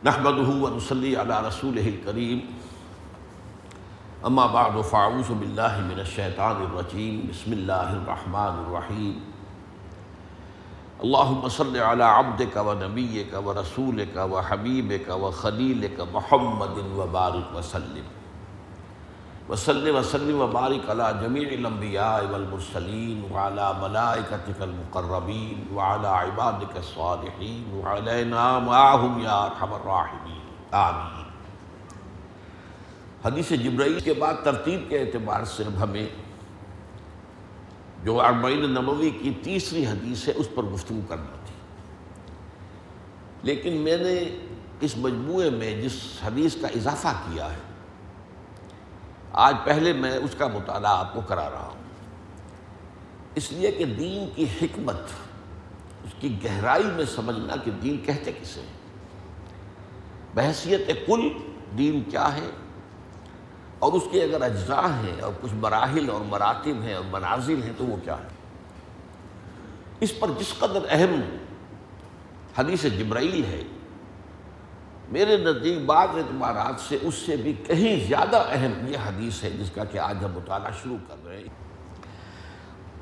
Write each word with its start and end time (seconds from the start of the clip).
نحمده 0.00 0.48
ونصلي 0.48 1.16
على 1.16 1.46
رسوله 1.46 1.88
الكريم. 1.88 2.40
اما 4.24 4.46
بعد 4.46 4.80
فاعوذ 4.80 5.34
بالله 5.34 5.80
من 5.92 6.00
الشيطان 6.00 6.56
الرجيم. 6.56 7.28
بسم 7.28 7.52
الله 7.52 7.92
الرحمن 7.92 8.54
الرحيم. 8.64 9.20
اللهم 11.04 11.48
صل 11.48 11.76
على 11.76 12.04
عبدك 12.04 12.56
ونبيك 12.56 13.32
ورسولك 13.44 14.16
وحبيبك 14.16 15.08
وخليلك 15.08 16.00
محمد 16.00 16.76
وبارك 16.96 17.46
وسلم. 17.56 18.19
وسلم 19.50 19.96
وسلم 19.96 20.40
وبارك 20.40 20.90
على 20.90 21.18
جميع 21.22 21.48
الانبياء 21.48 22.32
والمرسلين 22.32 23.22
وعلى 23.30 23.74
ملائكتك 23.80 24.62
المقربين 24.62 25.64
وعلى 25.74 26.08
عبادك 26.08 26.76
الصالحين 26.76 27.64
وعلينا 27.74 28.58
معهم 28.58 29.22
يا 29.22 29.38
ارحم 29.46 29.72
الراحمين 29.74 30.44
آمین. 30.70 31.24
حدیث 33.24 33.50
جبرائیل 33.62 34.00
کے 34.00 34.12
بعد 34.12 34.34
ترتیب 34.44 34.80
کے 34.88 34.98
اعتبار 34.98 35.44
سے 35.44 35.64
اب 35.64 35.82
ہمیں 35.82 36.06
جو 38.04 38.20
اربعین 38.20 38.70
نبوی 38.74 39.10
کی 39.10 39.32
تیسری 39.42 39.86
حدیث 39.86 40.28
ہے 40.28 40.32
اس 40.36 40.48
پر 40.54 40.62
گفتگو 40.62 41.00
کرنا 41.08 41.36
تھی. 41.46 41.54
لیکن 43.42 43.72
میں 43.72 43.96
نے 43.96 44.14
اس 44.80 44.96
مجموعے 44.96 45.50
میں 45.50 45.82
جس 45.82 45.98
حدیث 46.24 46.56
کا 46.60 46.68
اضافہ 46.68 47.08
کیا 47.08 47.50
ہے 47.52 47.69
آج 49.32 49.56
پہلے 49.64 49.92
میں 49.92 50.16
اس 50.16 50.34
کا 50.38 50.46
مطالعہ 50.46 50.98
آپ 50.98 51.14
کو 51.14 51.20
کرا 51.20 51.50
رہا 51.50 51.66
ہوں۔ 51.66 51.80
اس 53.34 53.52
لیے 53.52 53.72
کہ 53.72 53.84
دین 53.84 54.30
کی 54.34 54.44
حکمت، 54.62 54.96
اس 56.04 56.10
کی 56.20 56.44
گہرائی 56.44 56.84
میں 56.84 57.04
سمجھنا 57.04 57.56
کہ 57.56 57.70
دین 57.70 57.98
کہتے 57.98 58.32
کسے 58.32 58.60
ہیں۔ 58.60 58.80
بحثیت 60.34 61.06
کل 61.06 61.28
دین 61.78 62.10
کیا 62.10 62.34
ہے؟ 62.36 62.50
اور 63.78 63.92
اس 63.92 64.02
کے 64.10 64.22
اگر 64.22 64.42
اجزاء 64.42 65.02
ہیں 65.04 65.20
اور 65.20 65.32
کچھ 65.40 65.54
مراحل 65.54 66.10
اور 66.10 66.20
مراتب 66.20 66.82
ہیں 66.82 66.94
اور 66.94 67.04
مناظر 67.10 67.54
ہیں 67.54 67.72
تو 67.76 67.84
وہ 67.84 67.96
کیا 68.04 68.16
ہے؟ 68.16 68.28
اس 70.00 70.20
پر 70.20 70.28
جس 70.38 70.54
قدر 70.58 70.78
اہم 70.88 71.20
حدیث 72.58 72.82
جبرائیل 72.82 73.44
ہے 73.44 73.62
میرے 75.10 75.36
نزدیک 75.36 75.84
بعض 75.86 76.08
اعتبارات 76.08 76.80
سے 76.88 76.98
اس 77.02 77.14
سے 77.14 77.36
بھی 77.36 77.52
کہیں 77.52 78.08
زیادہ 78.08 78.44
اہم 78.48 78.86
یہ 78.86 78.98
حدیث 79.06 79.42
ہے 79.42 79.50
جس 79.50 79.70
کا 79.74 79.84
کہ 79.84 79.98
آج 79.98 80.24
ہم 80.24 80.32
مطالعہ 80.32 80.70
شروع 80.82 80.96
کر 81.08 81.26
رہے 81.26 81.38
ہیں۔ 81.38 81.48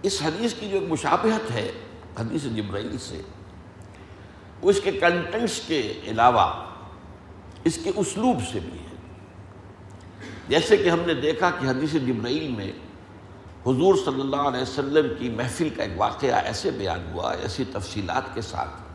اس 0.03 0.23
حدیث 0.23 0.55
کی 0.55 0.69
جو 0.69 0.79
ایک 0.79 0.89
مشابہت 0.89 1.51
ہے، 1.51 1.73
حدیث 2.21 2.45
جبرائیل 2.45 2.99
سے، 2.99 3.23
وہ 4.63 4.71
اس 4.71 4.81
کے 4.85 4.93
کنٹنٹس 4.93 5.61
کے 5.67 6.01
علاوہ 6.03 6.65
اس 7.65 7.79
کے 7.85 7.91
اسلوب 7.97 8.37
سے 8.53 8.61
بھی 8.61 8.79
ہے۔ 8.79 8.97
جیسے 10.49 10.77
کہ 10.77 10.89
ہم 10.89 11.01
نے 11.07 11.15
دیکھا 11.15 11.51
کہ 11.51 11.67
حدیث 11.67 11.93
جبرائیل 11.93 12.49
میں 12.51 12.73
حضور 13.67 13.95
صلی 14.05 14.21
اللہ 14.21 14.37
علیہ 14.37 14.63
وسلم 14.63 15.07
کی 15.19 15.29
محفل 15.29 15.69
کا 15.69 15.83
ایک 15.83 15.93
واقعہ 15.97 16.35
ایسے 16.35 16.71
بیان 16.71 17.13
ہوا، 17.13 17.33
ایسی 17.33 17.65
تفصیلات 17.73 18.35
کے 18.35 18.41
ساتھ 18.41 18.88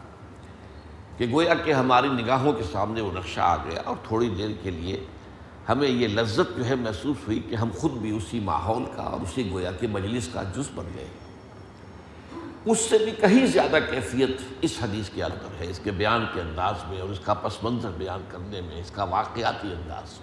کہ 1.18 1.26
گویا 1.32 1.54
کہ 1.64 1.74
ہماری 1.74 2.08
نگاہوں 2.10 2.54
کے 2.54 2.64
سامنے 2.72 3.02
وہ 3.02 3.12
نقشہ 3.16 3.42
آ 3.42 3.56
گیا 3.66 3.82
اور 3.86 3.96
تھوڑی 4.08 4.30
دیر 4.38 4.52
کے 4.62 4.72
لیے 4.72 5.04
ہمیں 5.70 5.88
یہ 5.88 6.08
لذت 6.08 6.58
جو 6.58 6.66
ہے 6.66 6.76
محسوس 6.76 7.28
ہوئی 7.28 7.40
کہ 7.50 7.56
ہم 7.56 7.70
خود 7.80 7.92
بھی 8.02 8.16
اسی 8.16 8.40
ماحول 8.46 8.86
کا 8.96 9.04
اور 9.04 9.22
اسی 9.22 9.50
گویا 9.52 9.72
کہ 9.80 9.88
مجلس 9.88 10.28
کا 10.34 10.44
جز 10.56 10.70
بن 10.76 10.86
گئے 10.96 11.08
اس 12.72 12.80
سے 12.80 12.98
بھی 12.98 13.12
کہیں 13.20 13.46
زیادہ 13.46 13.80
کیفیت 13.90 14.42
اس 14.62 14.78
حدیث 14.82 15.10
کے 15.10 15.24
اندر 15.24 15.60
ہے، 15.60 15.70
اس 15.70 15.80
کے 15.84 15.92
بیان 15.92 16.26
کے 16.34 16.42
انداز 16.42 16.84
میں 16.90 17.00
اور 17.02 17.10
اس 17.10 17.20
کا 17.24 17.34
پس 17.42 17.64
منظر 17.64 17.92
بیان 17.98 18.22
کرنے 18.32 18.62
میں، 18.62 18.80
اس 18.80 18.92
کا 18.92 19.04
واقعاتی 19.12 19.72
انداز 19.72 20.18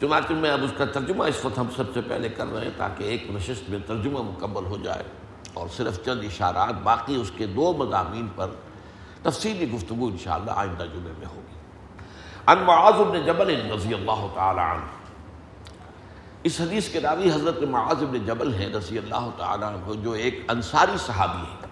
چنانچہ 0.00 0.32
میں 0.32 0.50
اب 0.50 0.64
اس 0.64 0.72
کا 0.76 0.84
ترجمہ 0.92 1.24
اس 1.24 1.44
وقت 1.44 1.58
ہم 1.58 1.68
سب 1.76 1.92
سے 1.94 2.00
پہلے 2.08 2.28
کر 2.36 2.52
رہے 2.52 2.64
ہیں 2.64 2.70
تاکہ 2.76 3.04
ایک 3.04 3.30
نشست 3.30 3.70
میں 3.70 3.78
ترجمہ 3.86 4.22
مکمل 4.30 4.64
ہو 4.70 4.76
جائے 4.84 5.02
اور 5.54 5.68
صرف 5.76 6.04
چند 6.04 6.24
اشارات، 6.24 6.82
باقی 6.82 7.16
اس 7.16 7.30
کے 7.36 7.46
دو 7.46 7.72
مضامین 7.78 8.26
پر 8.36 8.50
تفصیلی 9.22 9.70
گفتگو 9.70 10.06
انشاءاللہ 10.06 10.50
آئندہ 10.54 10.82
جمعے 10.82 11.12
میں 11.18 11.26
ہوگی۔ 11.26 11.54
ان 12.46 12.58
معاذ 12.58 12.94
بن 12.94 13.24
جبل 13.24 13.70
رضی 13.70 13.94
اللہ 13.94 14.26
تعالی 14.34 14.60
عنہ۔ 14.60 14.84
اس 16.42 16.60
حدیث 16.60 16.88
کے 16.88 17.00
راوی 17.00 17.30
حضرت 17.30 17.62
معاذ 17.62 18.04
بن 18.04 18.26
جبل 18.26 18.54
ہیں 18.54 18.68
رضی 18.68 18.98
اللہ 18.98 19.30
تعالی 19.36 19.64
عنہ، 19.64 20.02
جو 20.02 20.12
ایک 20.12 20.44
انصاری 20.48 20.96
صحابی 21.06 21.42
ہے 21.42 21.66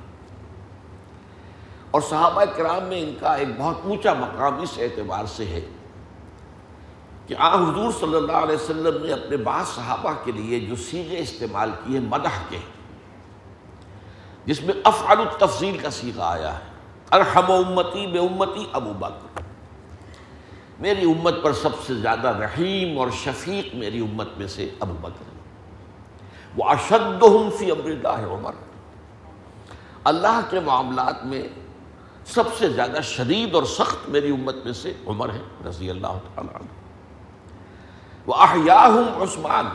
اور 1.90 2.00
صحابہ 2.00 2.44
کرام 2.44 2.84
میں 2.84 3.00
ان 3.00 3.14
کا 3.20 3.34
ایک 3.34 3.48
بہت 3.58 3.78
اونچا 3.84 4.14
مقام 4.14 4.60
اس 4.60 4.78
اعتبار 4.78 5.24
سے 5.24 5.44
ہے 5.44 5.60
کہ 7.26 7.34
آ، 7.38 7.54
حضور 7.54 7.92
صلی 8.00 8.14
اللہ 8.14 8.32
علیہ 8.32 8.54
وسلم 8.54 9.06
نے 9.06 9.12
اپنے 9.12 9.36
بعض 9.36 9.66
صحابہ 9.66 10.12
کے 10.24 10.32
لیے 10.32 10.60
جو 10.60 10.76
سیغے 10.76 11.18
استعمال 11.18 11.70
کیے، 11.84 12.00
مدح 12.00 12.38
کے، 12.48 12.58
جس 14.46 14.62
میں 14.62 14.74
افعل 14.84 15.18
التفضیل 15.18 15.78
کا 15.78 15.90
سیغہ 15.90 16.22
آیا 16.22 16.58
ہے۔ 16.58 16.69
ارحم 17.12 17.52
امتی 17.52 18.06
بے 18.06 18.18
امتی 18.18 18.66
ابو 18.72 18.92
بکر۔ 18.92 19.40
میری 20.80 21.12
امت 21.12 21.34
پر 21.42 21.52
سب 21.52 21.70
سے 21.86 21.94
زیادہ 21.94 22.28
رحیم 22.28 22.98
اور 22.98 23.08
شفیق 23.10 23.74
میری 23.74 24.00
امت 24.00 24.28
میں 24.36 24.46
سے 24.46 24.70
ابو 24.80 24.92
بکر 24.92 25.24
وہ 26.56 26.64
اشد 26.64 27.24
فی 27.58 27.70
امر 27.70 27.84
اللہ 27.84 28.26
عمر۔ 28.26 28.52
اللہ 30.04 30.40
کے 30.50 30.60
معاملات 30.60 31.24
میں 31.24 31.42
سب 32.24 32.44
سے 32.58 32.68
زیادہ 32.68 33.00
شدید 33.02 33.54
اور 33.54 33.62
سخت 33.62 34.08
میری 34.08 34.30
امت 34.30 34.56
میں 34.64 34.72
سے 34.72 34.92
عمر 35.06 35.30
ہے، 35.30 35.42
رضی 35.68 35.90
اللہ 35.90 36.06
تعالیٰ 36.06 36.54
عنہ۔ 36.54 36.68
وہ 38.26 38.34
احیاہم 38.34 39.22
عثمان۔ 39.22 39.68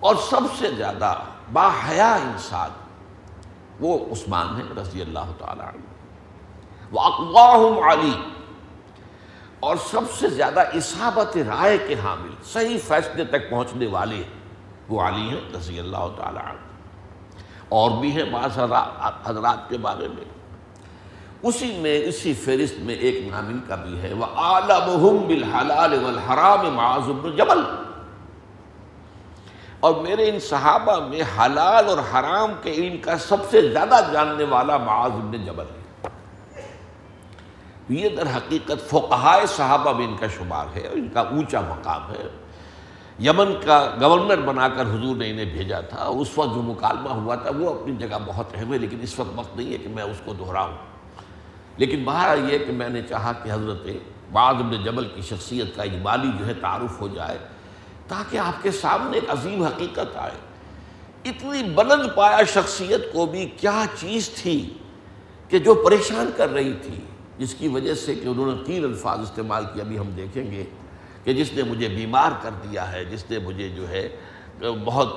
اور 0.00 0.16
سب 0.30 0.40
سے 0.58 0.70
زیادہ 0.70 1.14
باحیا 1.52 2.14
انسان 2.14 2.70
وہ 3.82 3.98
عثمان 4.12 4.60
ہے 4.60 4.80
رضی 4.80 5.02
اللہ 5.02 5.32
تعالیٰ 5.38 5.66
عنہ۔ 5.66 5.80
علی 7.92 8.12
اور 9.60 9.76
سب 9.90 10.00
سے 10.18 10.28
زیادہ 10.28 10.60
اصابت 10.60 11.36
رائے 11.36 11.78
کے 11.78 11.94
حامل، 11.94 12.30
صحیح 12.44 12.78
فیصلے 12.88 13.24
تک 13.24 13.50
پہنچنے 13.50 13.86
والے 13.86 14.22
وہ 14.88 15.00
علی 15.00 15.28
ہیں 15.28 15.40
رضی 15.54 15.78
اللہ 15.78 16.08
تعالیٰ 16.16 16.42
عنہ۔ 16.42 16.58
اور 17.68 17.90
بھی 17.90 18.10
ہیں 18.10 18.24
بعض 18.24 18.58
حضرات 19.24 19.68
کے 19.68 19.78
بارے 19.78 20.08
میں۔ 20.08 20.24
اسی 21.42 21.78
میں، 21.78 22.02
اسی 22.04 22.34
فہرست 22.34 22.78
میں 22.78 22.94
ایک 22.94 23.28
نامل 23.28 23.58
کا 23.68 23.74
بھی 23.74 24.02
ہے۔ 24.02 24.12
وہ 24.12 24.24
عالمہم 24.24 25.26
بالحلال 25.26 26.04
والحرام 26.04 26.74
معاذ 26.74 27.10
بن 27.10 27.36
جبل۔ 27.36 27.91
اور 29.82 29.94
میرے 29.94 30.28
ان 30.28 30.40
صحابہ 30.40 31.06
میں 31.06 31.22
حلال 31.38 31.88
اور 31.88 31.98
حرام 31.98 32.52
کے 32.62 32.72
علم 32.72 32.98
کا 32.98 33.18
سب 33.18 33.36
سے 33.50 33.68
زیادہ 33.68 33.94
جاننے 34.12 34.44
والا 34.44 34.76
معاذ 34.76 35.10
بن 35.10 35.44
جبل 35.44 35.64
ہے۔ 35.64 35.82
یہ 37.88 38.08
در 38.08 38.26
حقیقت 38.36 38.90
فقہائے 38.90 39.46
صحابہ 39.46 39.92
میں 39.92 40.06
ان 40.06 40.16
کا 40.16 40.26
شمار 40.26 40.66
ہے 40.76 40.86
اور 40.86 40.96
ان 40.96 41.08
کا 41.12 41.20
اونچا 41.20 41.60
مقام 41.60 42.10
ہے۔ 42.10 42.28
یمن 43.20 43.54
کا 43.64 43.94
گورنر 44.00 44.40
بنا 44.40 44.68
کر 44.68 44.82
حضور 44.82 45.16
نے 45.16 45.30
انہیں 45.30 45.44
بھیجا 45.44 45.80
تھا، 45.80 46.04
اس 46.04 46.38
وقت 46.38 46.54
جو 46.54 46.62
مکالمہ 46.62 47.08
ہوا 47.08 47.34
تھا، 47.34 47.50
وہ 47.58 47.80
اپنی 47.80 47.96
جگہ 47.96 48.16
بہت 48.24 48.46
اہم 48.54 48.72
ہے، 48.72 48.78
لیکن 48.78 48.98
اس 49.02 49.18
وقت 49.18 49.30
وقت 49.34 49.56
نہیں 49.56 49.72
ہے 49.72 49.78
کہ 49.78 49.88
میں 49.88 50.02
اس 50.02 50.20
کو 50.24 50.32
دہراؤں۔ 50.32 50.72
لیکن 51.76 52.04
باہر 52.04 52.38
یہ 52.48 52.58
کہ 52.58 52.72
میں 52.72 52.88
نے 52.88 53.02
چاہا 53.02 53.32
کہ 53.32 53.52
حضرت 53.52 53.86
بعض 54.32 54.54
بن 54.54 54.84
جبل 54.84 55.04
کی 55.04 55.20
شخصیت 55.20 55.76
کا 55.76 55.82
اجمالی 55.82 56.30
جو 56.38 56.46
ہے، 56.46 56.54
تعارف 56.54 57.00
ہو 57.00 57.08
جائے۔ 57.08 57.38
تاکہ 58.12 58.38
آپ 58.38 58.62
کے 58.62 58.70
سامنے 58.70 59.16
ایک 59.16 59.30
عظیم 59.30 59.62
حقیقت 59.62 60.16
آئے۔ 60.16 60.38
اتنی 61.24 61.62
بلند 61.62 62.14
پایا 62.16 62.42
شخصیت 62.44 63.12
کو 63.12 63.26
بھی 63.26 63.44
کیا 63.56 63.84
چیز 64.00 64.28
تھی 64.28 64.56
کہ 65.48 65.58
جو 65.58 65.74
پریشان 65.74 66.30
کر 66.36 66.52
رہی 66.52 66.72
تھی، 66.82 66.98
جس 67.38 67.54
کی 67.54 67.68
وجہ 67.68 67.94
سے 67.94 68.14
کہ 68.14 68.28
انہوں 68.28 68.46
نے 68.46 68.64
تین 68.64 68.84
الفاظ 68.84 69.20
استعمال 69.20 69.64
کیا 69.74 69.84
ابھی 69.84 69.98
ہم 69.98 70.10
دیکھیں 70.10 70.50
گے 70.50 70.64
کہ 71.24 71.32
جس 71.32 71.52
نے 71.52 71.62
مجھے 71.62 71.88
بیمار 71.88 72.30
کر 72.42 72.50
دیا 72.62 72.92
ہے، 72.92 73.04
جس 73.04 73.24
نے 73.30 73.38
مجھے 73.38 73.68
جو 73.68 73.88
ہے 73.88 74.08
بہت 74.84 75.16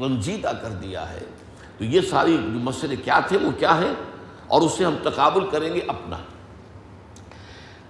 رنجیدہ 0.00 0.52
کر 0.62 0.68
دیا 0.68 1.10
ہے۔ 1.10 1.24
تو 1.78 1.84
یہ 1.84 2.00
ساری 2.00 2.36
جو 2.36 2.58
مسئلے 2.58 2.96
کیا 2.96 3.20
تھے، 3.20 3.38
وہ 3.42 3.50
کیا 3.58 3.76
ہے 3.76 3.92
اور 4.46 4.62
اسے 4.62 4.84
ہم 4.84 4.96
تقابل 5.02 5.50
کریں 5.50 5.74
گے 5.74 5.80
اپنا۔ 5.88 6.16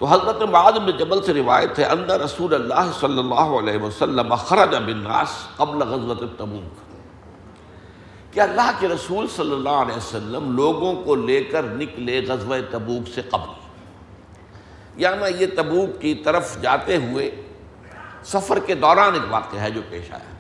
تو 0.02 0.06
حضرت 0.06 0.42
معاذ 0.42 0.74
بن 0.74 0.90
جبل 0.96 1.22
سے 1.22 1.34
روایت 1.34 1.78
ہے 1.78 1.84
اندر 1.84 2.20
رسول 2.20 2.54
اللہ 2.54 2.90
صلی 3.00 3.18
اللہ 3.18 3.34
علیہ 3.34 3.78
وسلم 3.78 4.34
خرج 4.34 4.74
بالناس 4.74 5.56
قبل 5.56 5.82
غزوت 5.82 6.38
تبوک 6.38 6.80
کہ 8.34 8.40
اللہ 8.40 8.70
کے 8.78 8.88
رسول 8.88 9.26
صلی 9.36 9.52
اللہ 9.52 9.68
علیہ 9.68 9.96
وسلم 9.96 10.56
لوگوں 10.56 11.02
کو 11.02 11.14
لے 11.14 11.44
کر 11.44 11.62
نکلے 11.62 12.20
غزوہ 12.28 12.56
تبوک 12.70 13.08
سے 13.14 13.22
قبل۔ 13.22 13.52
یعنی 14.96 15.24
یہ 15.38 15.46
تبوک 15.56 16.00
کی 16.00 16.14
طرف 16.14 16.62
جاتے 16.62 16.96
ہوئے 16.96 17.30
سفر 18.24 18.58
کے 18.58 18.74
دوران 18.74 19.14
ایک 19.14 19.22
واقعہ 19.30 19.60
ہے 19.60 19.70
جو 19.70 19.80
پیش 19.88 20.12
آیا۔ 20.12 20.34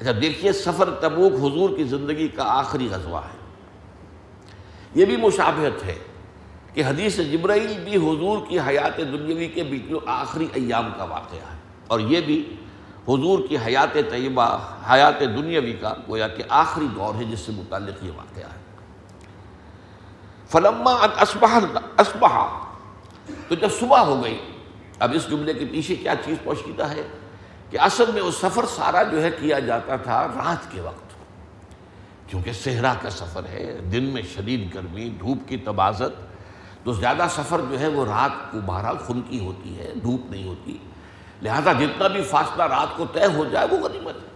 اچھا 0.00 0.12
دیکھیے 0.22 0.52
سفر 0.52 0.90
تبوک 0.90 1.32
حضور 1.32 1.76
کی 1.76 1.84
زندگی 1.84 2.28
کا 2.28 2.58
آخری 2.58 2.88
غزوہ 2.90 3.18
ہے۔ 3.18 3.38
یہ 4.94 5.04
بھی 5.04 5.16
مشابہت 5.16 5.84
ہے۔ 5.84 5.98
کہ 6.74 6.84
حدیث 6.84 7.16
جبرائیل 7.16 7.80
بھی 7.84 7.96
حضور 7.96 8.38
کی 8.48 8.58
حیات 8.58 8.98
دنیاوی 8.98 9.48
کے 9.48 9.64
بالکل 9.64 9.98
آخری 10.06 10.46
ایام 10.52 10.92
کا 10.96 11.04
واقعہ 11.04 11.52
ہے۔ 11.52 11.56
اور 11.86 12.00
یہ 12.00 12.20
بھی 12.20 12.56
حضور 13.08 13.38
کی 13.48 13.56
حیات 13.56 13.94
طیبہ، 13.94 14.58
حیات 14.90 15.20
دنیاوی 15.20 15.72
کا 15.72 15.94
گویا 16.08 16.28
کہ 16.28 16.42
آخری 16.48 16.86
دور 16.94 17.14
ہے 17.14 17.24
جس 17.24 17.40
سے 17.40 17.52
متعلق 17.52 18.04
یہ 18.04 18.10
واقعہ 18.16 18.44
ہے۔ 18.44 18.62
فلما 20.48 20.92
اسبہ 22.00 22.66
تو 23.48 23.54
جب 23.54 23.68
صبح 23.80 23.98
ہو 23.98 24.24
گئی، 24.24 24.38
اب 24.98 25.12
اس 25.14 25.30
جملے 25.30 25.54
کے 25.54 25.64
پیچھے 25.64 25.96
کیا 25.96 26.14
چیز 26.24 26.36
پوشیدہ 26.44 26.82
ہے 26.82 27.02
کہ 27.70 27.80
اصل 27.80 28.04
میں 28.14 28.22
وہ 28.22 28.30
سفر 28.30 28.64
سارا 28.76 29.02
جو 29.02 29.22
ہے 29.22 29.30
کیا 29.30 29.58
جاتا 29.58 29.96
تھا 29.96 30.26
رات 30.26 30.72
کے 30.72 30.80
وقت۔ 30.80 31.12
کیونکہ 32.26 32.52
صحرا 32.52 32.94
کا 33.02 33.10
سفر 33.10 33.44
ہے، 33.48 33.78
دن 33.92 34.04
میں 34.04 34.22
شدید 34.22 34.74
گرمی، 34.74 35.08
دھوپ 35.08 35.38
کی 35.48 35.56
تبازت 35.56 36.31
تو 36.84 36.92
زیادہ 36.92 37.26
سفر 37.30 37.60
جو 37.70 37.80
ہے 37.80 37.88
وہ 37.88 38.04
رات 38.04 38.52
کو 38.52 38.58
بہرحال 38.66 38.96
خن 39.06 39.20
کی 39.20 39.44
ہوتی 39.44 39.78
ہے، 39.78 39.92
دھوپ 40.02 40.30
نہیں 40.30 40.48
ہوتی۔ 40.48 40.78
لہذا 41.42 41.72
جتنا 41.72 42.06
بھی 42.08 42.22
فاصلہ 42.22 42.62
رات 42.62 42.96
کو 42.96 43.04
طے 43.12 43.26
ہو 43.26 43.44
جائے 43.44 43.66
وہ 43.70 43.88
غنیمت 43.88 44.14
ہے۔ 44.14 44.28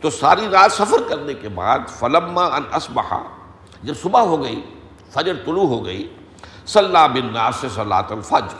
تو 0.00 0.10
ساری 0.10 0.46
رات 0.52 0.72
سفر 0.72 1.02
کرنے 1.08 1.34
کے 1.34 1.48
بعد 1.48 1.78
فلما 1.88 2.44
ان 2.44 2.62
اسبہا 2.74 3.22
جب 3.82 3.94
صبح 4.02 4.20
ہو 4.20 4.42
گئی، 4.42 4.62
فجر 5.10 5.32
طلوع 5.44 5.66
ہو 5.66 5.84
گئی 5.84 6.16
صلاح 6.66 7.06
بن 7.06 7.32
ناس 7.32 7.64
صلاۃ 7.74 8.10
الفجر 8.10 8.56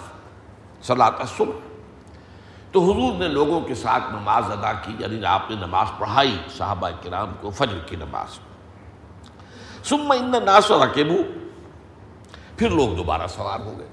صلاۃ 0.82 1.18
الصبح۔ 1.18 1.52
تو 2.72 2.80
حضور 2.80 3.18
نے 3.18 3.28
لوگوں 3.28 3.60
کے 3.60 3.74
ساتھ 3.74 4.02
نماز 4.10 4.50
ادا 4.50 4.72
کی 4.72 4.96
یعنی 4.98 5.24
آپ 5.24 5.50
نے 5.50 5.56
نماز 5.56 5.86
پڑھائی 5.98 6.36
صحابہ 6.56 6.90
کرام 7.02 7.32
کو 7.40 7.50
فجر 7.50 7.78
کی 7.86 7.96
نماز۔ 7.96 8.38
ثم 9.84 10.10
ان 10.10 10.34
ناس 10.44 10.70
رکبو 10.70 11.43
پھر 12.58 12.70
لوگ 12.70 12.96
دوبارہ 12.96 13.26
سوار 13.26 13.60
ہو 13.60 13.74
گئے۔ 13.78 13.86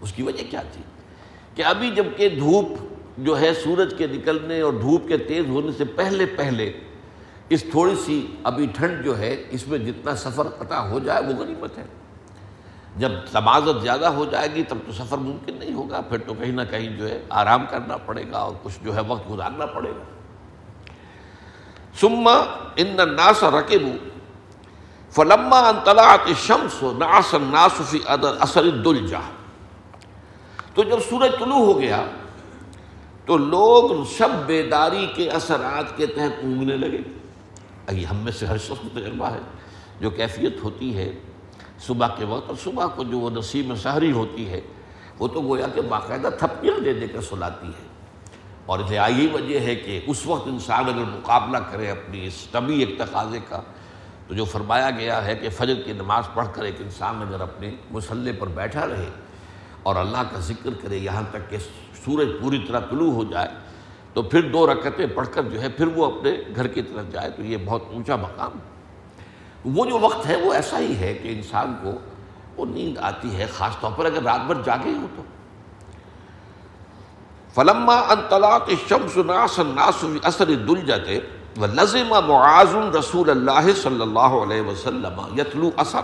اس 0.00 0.12
کی 0.12 0.22
وجہ 0.22 0.50
کیا 0.50 0.62
تھی؟ 0.72 0.82
کہ 1.54 1.62
ابھی 1.62 1.90
جبکہ 1.90 2.28
دھوپ 2.28 2.66
جو 3.18 3.40
ہے 3.40 3.54
سورج 3.54 3.94
کے 3.98 4.06
نکلنے 4.06 4.60
اور 4.60 4.72
دھوپ 4.72 5.08
کے 5.08 5.18
تیز 5.18 5.46
ہونے 5.48 5.72
سے 5.72 5.84
پہلے 5.84 6.26
پہلے 6.26 6.72
اس 7.48 7.64
تھوڑی 7.70 7.94
سی 8.04 8.26
ابھی 8.42 8.66
ٹھنڈ 8.66 9.04
جو 9.04 9.18
ہے، 9.18 9.44
اس 9.50 9.68
میں 9.68 9.78
جتنا 9.78 10.16
سفر 10.16 10.48
قطع 10.48 10.74
ہو 10.74 10.98
جائے 10.98 11.22
وہ 11.22 11.32
غنیمت 11.32 11.78
ہے۔ 11.78 11.84
جب 12.96 13.10
تمازت 13.32 13.82
زیادہ 13.82 14.06
ہو 14.06 14.24
جائے 14.24 14.48
گی 14.54 14.62
تب 14.62 14.78
تو 14.86 14.92
سفر 14.92 15.18
ممکن 15.18 15.56
نہیں 15.58 15.74
ہوگا، 15.74 16.00
پھر 16.00 16.18
تو 16.18 16.34
کہیں 16.34 16.52
نہ 16.52 16.62
کہیں 16.70 16.96
جو 16.96 17.08
ہے 17.08 17.20
آرام 17.30 17.64
کرنا 17.70 17.96
پڑے 17.96 18.24
گا 18.32 18.38
اور 18.38 18.52
کچھ 18.62 18.78
جو 18.84 18.94
ہے 18.94 19.00
وقت 19.00 19.30
گزارنا 19.30 19.66
پڑے 19.66 19.90
گا۔ 19.90 20.04
سما 22.00 22.32
ان 22.76 22.96
ناس 23.16 23.44
رقبو 23.44 24.09
فلما 25.10 25.58
ان 25.58 25.76
طلعت 25.84 26.26
الشمس 26.26 26.82
ناس 26.82 27.34
الناس 27.34 27.90
فی 27.90 27.98
اثر 28.40 28.60
الدلجہ 28.60 29.16
تو 30.74 30.82
جب 30.82 30.98
سورج 31.10 31.30
طلوع 31.38 31.58
ہو 31.58 31.80
گیا، 31.80 32.04
تو 33.26 33.36
لوگ 33.36 34.04
شب 34.18 34.28
بیداری 34.46 35.06
کے 35.14 35.30
اثرات 35.30 35.96
کے 35.96 36.06
تحت 36.06 36.44
اونگنے 36.44 36.76
لگے۔ 36.76 36.98
اگی 37.86 38.04
ہم 38.10 38.16
میں 38.16 38.32
سے 38.32 38.46
ہر 38.46 38.58
شخص 38.58 38.92
تجربہ 38.92 39.26
ہے، 39.26 39.40
جو 40.00 40.10
کیفیت 40.10 40.64
ہوتی 40.64 40.96
ہے 40.96 41.12
صبح 41.86 42.08
کے 42.08 42.24
وقت 42.24 42.48
اور 42.48 42.56
صبح 42.64 42.86
کو 42.86 43.04
جو 43.04 43.18
وہ 43.18 43.30
نصیب 43.30 43.72
سحری 43.82 44.12
ہوتی 44.12 44.48
ہے، 44.48 44.60
وہ 45.18 45.28
تو 45.28 45.40
گویا 45.40 45.66
کہ 45.74 45.80
باقاعدہ 45.80 46.28
تھپیاں 46.38 46.80
دے 46.80 46.92
دے 46.92 47.08
کر 47.08 47.20
سلاتی 47.20 47.68
ہے۔ 47.68 47.88
اور 48.66 48.78
اسے 48.78 48.94
یہی 48.94 49.28
وجہ 49.32 49.60
ہے 49.60 49.74
کہ 49.74 50.00
اس 50.06 50.26
وقت 50.26 50.48
انسان 50.48 50.84
اگر 50.84 51.04
مقابلہ 51.10 51.58
کرے 51.58 51.90
اپنی 51.90 52.26
اس 52.26 52.46
طبی 52.52 52.80
ایک 52.80 52.98
تقاضے 52.98 53.38
کا 53.48 53.60
تو 54.30 54.34
جو 54.36 54.44
فرمایا 54.44 54.90
گیا 54.96 55.24
ہے 55.24 55.34
کہ 55.36 55.48
فجر 55.50 55.80
کی 55.84 55.92
نماز 55.92 56.24
پڑھ 56.34 56.48
کر 56.54 56.64
ایک 56.64 56.80
انسان 56.80 57.22
اگر 57.22 57.40
اپنے 57.40 57.70
مسلح 57.90 58.32
پر 58.38 58.48
بیٹھا 58.54 58.86
رہے 58.86 59.08
اور 59.82 59.96
اللہ 59.96 60.22
کا 60.32 60.38
ذکر 60.48 60.74
کرے 60.82 60.96
یہاں 60.96 61.22
تک 61.30 61.48
کہ 61.50 61.58
سورج 62.04 62.28
پوری 62.40 62.58
طرح 62.68 62.80
طلوع 62.90 63.10
ہو 63.12 63.24
جائے، 63.30 63.48
تو 64.14 64.22
پھر 64.22 64.50
دو 64.50 64.66
رکعتیں 64.72 65.06
پڑھ 65.14 65.28
کر 65.34 65.48
جو 65.52 65.60
ہے 65.62 65.68
پھر 65.68 65.86
وہ 65.94 66.04
اپنے 66.06 66.36
گھر 66.56 66.66
کی 66.66 66.82
طرف 66.82 67.10
جائے، 67.12 67.30
تو 67.30 67.42
یہ 67.44 67.56
بہت 67.64 67.82
اونچا 67.92 68.16
مقام 68.16 68.58
وہ 69.64 69.86
جو 69.86 69.98
وقت 69.98 70.26
ہے 70.26 70.36
وہ 70.42 70.52
ایسا 70.52 70.78
ہی 70.78 70.94
ہے 71.00 71.12
کہ 71.14 71.32
انسان 71.32 71.74
کو 71.82 71.98
وہ 72.56 72.66
نیند 72.66 72.98
آتی 73.10 73.36
ہے، 73.36 73.46
خاص 73.56 73.80
طور 73.80 73.92
پر 73.96 74.06
اگر 74.06 74.22
رات 74.22 74.46
بھر 74.46 74.62
جاگے 74.64 74.92
ہو 74.92 75.06
تو۔ 75.16 75.22
فلما 77.54 77.98
انطلاق 78.10 78.70
شمس 78.88 79.16
ناس 79.26 79.58
الناس 79.58 80.04
اثر 80.22 80.54
دل 80.68 80.86
جاتے 80.86 81.18
لزم 81.56 82.14
معاذ 82.26 82.76
رسول 82.98 83.30
اللہ 83.30 83.72
صلی 83.82 84.00
اللہ 84.00 84.18
علیہ 84.18 84.62
وسلم 84.62 85.38
یتلو 85.38 85.70
اثر 85.76 86.00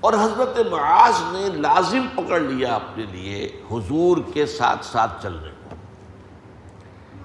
اور 0.00 0.12
حضرت 0.12 0.60
معاذ 0.70 1.14
نے 1.20 1.56
لازم 1.56 2.06
پکڑ 2.14 2.40
لیا 2.40 2.74
اپنے 2.74 3.04
لیے 3.12 3.62
حضور 3.70 4.16
کے 4.34 4.46
ساتھ 4.46 4.84
ساتھ 4.84 5.22
چلنے 5.22 5.48
کو۔ 5.48 5.76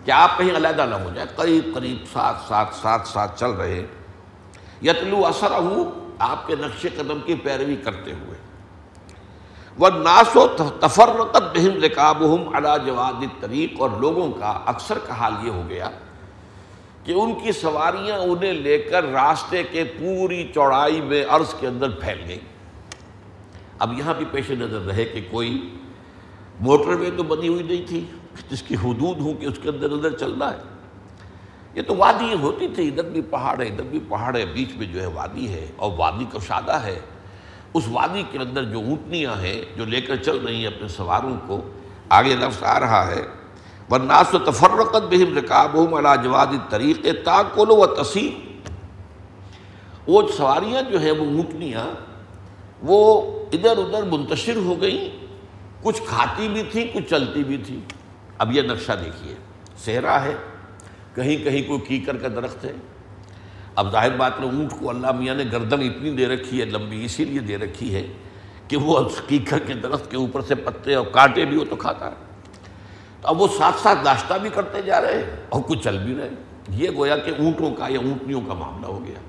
کہ 0.06 0.12
آپ 0.12 0.38
کہیں 0.38 0.56
علیحدہ 0.56 0.85
نہ 0.89 0.95
ہو 0.95 1.09
جائے، 1.15 1.27
قریب 1.35 1.75
قریب 1.75 2.13
ساتھ 2.13 2.38
ساتھ 2.47 2.75
ساتھ 2.75 3.07
ساتھ 3.07 3.39
چل 3.39 3.51
رہے۔ 3.51 3.85
یتلو 4.81 5.25
اثر 5.25 5.51
آپ 6.19 6.47
کے 6.47 6.56
نقش 6.56 6.81
قدم 6.81 7.19
کی 7.25 7.35
پیروی 7.35 7.75
کرتے 7.75 8.12
ہوئے۔ 8.12 8.38
وہ 9.77 9.89
ناس 9.89 10.35
و 10.35 10.47
تفرقت 10.80 11.57
بہم 11.57 11.83
رکابہم 11.83 12.56
علا 12.56 12.77
جواد 12.77 13.41
طریق 13.41 13.74
اور 13.80 13.89
لوگوں 13.89 14.31
کا 14.31 14.59
اکثر 14.65 14.97
کا 14.97 15.13
حال 15.13 15.33
یہ 15.44 15.51
ہو 15.51 15.63
گیا 15.69 15.89
کہ 17.04 17.12
ان 17.12 17.34
کی 17.34 17.52
سواریاں 17.52 18.18
انہیں 18.18 18.54
لے 18.54 18.78
کر 18.78 19.04
راستے 19.04 19.64
کے 19.64 19.84
پوری 19.84 20.52
چوڑائی 20.54 21.02
میں 21.02 21.26
عرض 21.30 21.54
کے 21.60 21.68
اندر 21.68 21.90
پھیل 21.90 22.24
گئی 22.28 22.40
اب 23.80 24.00
یہاں 24.00 24.14
بھی 24.14 24.26
پیش 24.32 24.52
نظر 24.52 24.82
رہے 24.82 25.06
کہ 25.06 25.22
کوئی 25.32 25.78
موٹر 26.60 26.90
وے 26.90 27.10
تو 27.18 27.24
بنی 27.24 27.48
ہوئی 27.48 27.64
نہیں 27.64 27.88
تھی، 27.88 28.06
جس 28.50 28.64
کی 28.64 28.76
حدود 28.76 29.20
ہوں 29.20 29.34
کہ 29.34 29.46
اس 29.46 29.60
کے 29.62 29.70
اندر 29.70 29.92
اندر 29.92 30.10
چلنا 30.10 30.52
ہے۔ 30.52 30.58
یہ 31.76 31.82
تو 31.82 31.96
وادی 31.96 32.34
ہوتی 32.34 32.68
تھی، 32.68 32.88
ادھر 32.88 33.04
بھی 33.04 33.22
پہاڑ 33.22 33.62
ہے 33.62 33.66
ادھر 33.66 33.84
بھی 33.84 34.00
پہاڑ 34.10 34.38
ہے 34.38 34.46
بیچ 34.46 34.70
میں 34.76 34.88
جو 34.88 35.02
ہے 35.02 35.06
وادی 35.06 35.48
ہے 35.48 35.68
اور 35.76 35.92
وادی 35.98 36.26
کا 36.32 36.40
شادہ 36.48 36.72
ہے۔ 36.72 37.00
اس 37.74 37.84
وادی 37.88 38.24
کے 38.32 38.38
اندر 38.38 38.64
جو 38.64 38.80
اونٹنیاں 38.80 39.42
ہیں، 39.42 39.62
جو 39.78 39.86
لے 39.86 40.02
کر 40.02 40.16
چل 40.16 40.38
رہی 40.38 40.56
ہیں 40.56 40.68
اپنے 40.68 40.88
سواروں 40.88 41.36
کو، 41.48 41.62
آگے 42.10 42.36
لفظ 42.36 42.64
آ 42.64 42.80
رہا 42.80 43.08
ہے۔ 43.08 43.22
ورناس 43.91 44.33
و 44.33 44.38
تفرقت 44.38 45.01
بہم 45.09 45.38
رکاب 45.38 45.95
علا 45.95 46.15
جواد 46.15 46.69
طریق 46.69 47.06
تاکل 47.24 47.65
و 47.69 47.85
تسیم 47.85 48.59
وہ 50.07 50.21
سواریاں 50.38 50.81
جو 50.91 51.01
ہیں 51.01 51.12
وہ 51.12 51.25
اونٹنیاں 51.25 51.88
وہ 52.81 53.21
ادھر 53.53 53.77
ادھر 53.77 54.03
منتشر 54.03 54.56
ہو 54.56 54.81
گئیں۔ 54.81 55.25
کچھ 55.81 56.02
کھاتی 56.07 56.47
بھی 56.47 56.63
تھیں، 56.71 56.87
کچھ 56.94 57.09
چلتی 57.09 57.44
بھی 57.44 57.57
تھیں۔ 57.57 57.80
اب 58.37 58.52
یہ 58.52 58.61
نقشہ 58.61 58.92
دیکھیے۔ 59.06 59.35
صحرا 59.85 60.23
ہے، 60.23 60.35
کہیں 61.16 61.44
کہیں 61.44 61.68
کوئی 61.68 61.80
کیکر 61.80 62.18
کا 62.18 62.28
درخت 62.28 62.66
ہے۔ 62.66 62.73
اب 63.75 63.92
ظاہر 63.92 64.16
بات 64.18 64.40
میں 64.40 64.47
اونٹ 64.47 64.71
کو 64.80 64.90
اللہ 64.90 65.11
میاں 65.11 65.35
نے 65.35 65.44
گردن 65.52 65.81
اتنی 65.81 66.11
دے 66.11 66.25
رکھی 66.25 66.59
ہے، 66.59 66.66
لمبی، 66.66 67.06
اسی 67.06 67.25
لیے 67.25 67.40
دے 67.40 67.57
رکھی 67.57 67.95
ہے 67.95 68.07
کہ 68.68 68.78
وہ 68.78 68.99
کیکر 69.28 69.59
کے 69.59 69.73
درخت 69.73 70.11
کے 70.11 70.18
اوپر 70.18 70.42
سے 70.42 70.56
پتے 70.56 70.95
اور 70.95 71.06
کانٹے 71.06 71.45
بھی 71.45 71.57
ہو 71.57 71.66
تو 71.66 71.75
کھاتا 71.75 72.11
ہے۔ 72.11 72.32
تو 73.23 73.30
اب 73.30 73.42
وہ 73.42 73.47
ساتھ 73.57 73.75
ساتھ 73.83 73.99
ناشتہ 74.03 74.33
بھی 74.33 74.49
کرتے 74.53 74.81
جا 74.81 75.01
رہے 75.01 75.13
ہیں 75.13 75.30
اور 75.49 75.61
کچھ 75.61 75.83
چل 75.83 75.97
بھی 75.97 76.15
رہے 76.18 76.30
یہ 76.69 76.89
گویا 76.97 77.18
کہ 77.18 77.31
اونٹوں 77.39 77.71
کا 77.73 77.87
یا 77.89 77.99
اونٹنیوں 77.99 78.42
کا 78.42 78.53
معاملہ 78.53 78.87
ہو 78.87 79.06
گیا۔ 79.06 79.19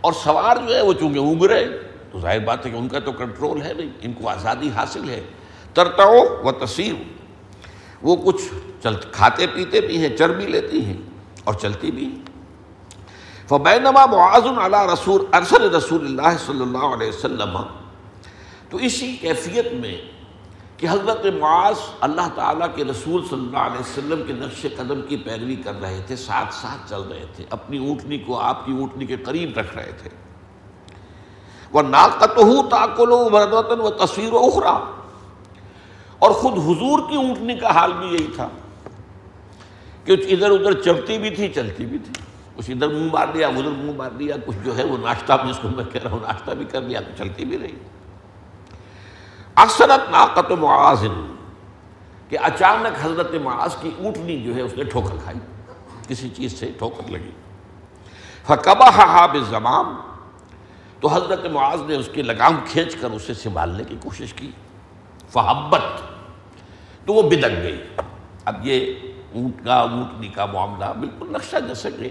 اور 0.00 0.12
سوار 0.12 0.56
جو 0.68 0.74
ہے 0.74 0.82
وہ 0.82 0.92
چونکہ 0.92 1.18
اونگ 1.18 1.42
رہے 1.42 1.66
تو 2.12 2.20
ظاہر 2.20 2.38
بات 2.38 2.66
ہے 2.66 2.70
کہ 2.70 2.76
ان 2.76 2.88
کا 2.88 2.98
تو 2.98 3.12
کنٹرول 3.12 3.62
ہے 3.62 3.72
نہیں، 3.74 3.90
ان 4.00 4.12
کو 4.12 4.28
آزادی 4.28 4.70
حاصل 4.76 5.08
ہے۔ 5.08 5.22
ترتاؤ 5.74 6.18
و 6.44 6.52
تصیر 6.52 6.94
وہ 8.02 8.16
کچھ 8.16 8.42
چل 8.82 8.94
کھاتے 9.12 9.46
پیتے 9.46 9.80
بھی 9.80 9.98
ہیں، 9.98 10.16
چر 10.16 10.28
بھی 10.28 10.46
لیتی 10.46 10.84
ہیں 10.84 10.96
اور 11.44 11.54
چلتی 11.54 11.90
بھی 11.90 12.04
ہیں۔ 12.04 12.22
فبینما 13.48 14.06
معاذ 14.06 14.58
علی 14.58 14.92
رسول 14.92 15.24
ارسل 15.32 15.74
رسول 15.74 16.04
اللہ 16.04 16.38
صلی 16.46 16.62
اللہ 16.62 16.78
علیہ 16.78 17.08
وسلم۔ 17.08 17.58
تو 18.70 18.76
اسی 18.76 19.16
کیفیت 19.20 19.72
میں 19.72 20.11
کہ 20.82 20.88
حضرت 20.88 21.26
معاذ 21.40 21.80
اللہ 22.00 22.28
تعالیٰ 22.34 22.66
کے 22.74 22.84
رسول 22.84 23.22
صلی 23.30 23.38
اللہ 23.38 23.58
علیہ 23.58 23.80
وسلم 23.80 24.22
کے 24.26 24.32
نقش 24.32 24.66
قدم 24.76 25.02
کی 25.02 25.16
پیروی 25.16 25.56
کر 25.56 25.80
رہے 25.82 26.00
تھے، 26.06 26.16
ساتھ 26.16 26.54
ساتھ 26.54 26.90
چل 26.90 27.00
رہے 27.00 27.26
تھے، 27.36 27.44
اپنی 27.50 27.78
اونٹنی 27.78 28.18
کو 28.18 28.38
آپ 28.38 28.66
کی 28.66 28.72
اونٹنی 28.72 29.06
کے 29.06 29.16
قریب 29.16 29.58
رکھ 29.58 29.76
رہے 29.76 29.92
تھے۔ 29.98 30.10
وہ 31.72 31.82
ناقت 31.82 32.38
ہو 32.38 32.68
تاکل 32.68 33.12
و 33.12 33.90
تصویر 33.90 34.32
و 34.32 34.38
اخرا 34.38 34.72
اور 36.18 36.30
خود 36.30 36.58
حضور 36.58 37.08
کی 37.10 37.16
اونٹنی 37.16 37.58
کا 37.58 37.74
حال 37.74 37.92
بھی 37.92 38.08
یہی 38.08 38.26
تھا 38.36 38.48
کہ 40.04 40.12
ادھر 40.12 40.50
ادھر 40.50 40.80
چلتی 40.82 41.18
بھی 41.18 41.30
تھی، 41.30 41.48
چلتی 41.48 41.86
بھی 41.86 41.98
تھی۔ 41.98 42.22
کچھ 42.56 42.70
ادھر 42.70 42.88
منہ 42.88 43.12
مار 43.12 43.26
لیا 43.34 43.48
ادھر 43.48 43.70
منہ 43.70 43.96
مار 43.96 44.10
لیا 44.18 44.36
کچھ 44.46 44.56
جو 44.64 44.76
ہے 44.76 44.84
وہ 44.84 44.98
ناشتہ 44.98 45.42
جس 45.48 45.58
کو 45.58 45.68
میں 45.68 45.84
کہہ 45.84 46.02
رہا 46.02 46.10
ہوں، 46.10 46.20
ناشتہ 46.22 46.50
بھی 46.50 46.64
کر 46.64 46.80
لیا 46.80 47.00
تو 47.00 47.12
چلتی 47.18 47.44
بھی 47.44 47.58
رہی۔ 47.58 47.76
اکثرت 49.54 50.10
ناقت 50.10 50.52
و 50.52 50.56
معاذن 50.56 51.34
کہ 52.28 52.38
اچانک 52.42 53.06
حضرت 53.06 53.34
معاذ 53.42 53.76
کی 53.80 53.90
اونٹنی 53.98 54.42
جو 54.42 54.54
ہے 54.54 54.60
اس 54.60 54.72
نے 54.76 54.84
ٹھوکر 54.84 55.16
کھائی، 55.22 55.38
کسی 56.08 56.28
چیز 56.28 56.60
سے 56.60 56.72
ٹھوکر 56.78 57.10
لگی۔ 57.10 57.30
فقبہ 58.46 58.88
حاب 58.90 59.36
زمام 59.50 59.96
تو 61.00 61.08
حضرت 61.08 61.46
معاذ 61.46 61.80
نے 61.86 61.96
اس 61.96 62.08
کی 62.12 62.22
لگام 62.22 62.56
کھینچ 62.66 62.96
کر 62.96 63.10
اسے 63.10 63.34
سنبھالنے 63.34 63.84
کی 63.84 63.96
کوشش 64.02 64.32
کی۔ 64.32 64.50
فحبت، 65.28 66.00
تو 67.06 67.14
وہ 67.14 67.22
بدک 67.22 67.62
گئی۔ 67.62 67.82
اب 68.44 68.66
یہ 68.66 68.94
اونٹ 69.34 69.64
کا، 69.64 69.74
اونٹنی 69.74 70.28
کا 70.28 70.46
معاملہ 70.46 70.84
بالکل 71.00 71.32
نقشہ 71.32 71.56
جیسے 71.68 71.90
کہ 71.90 72.08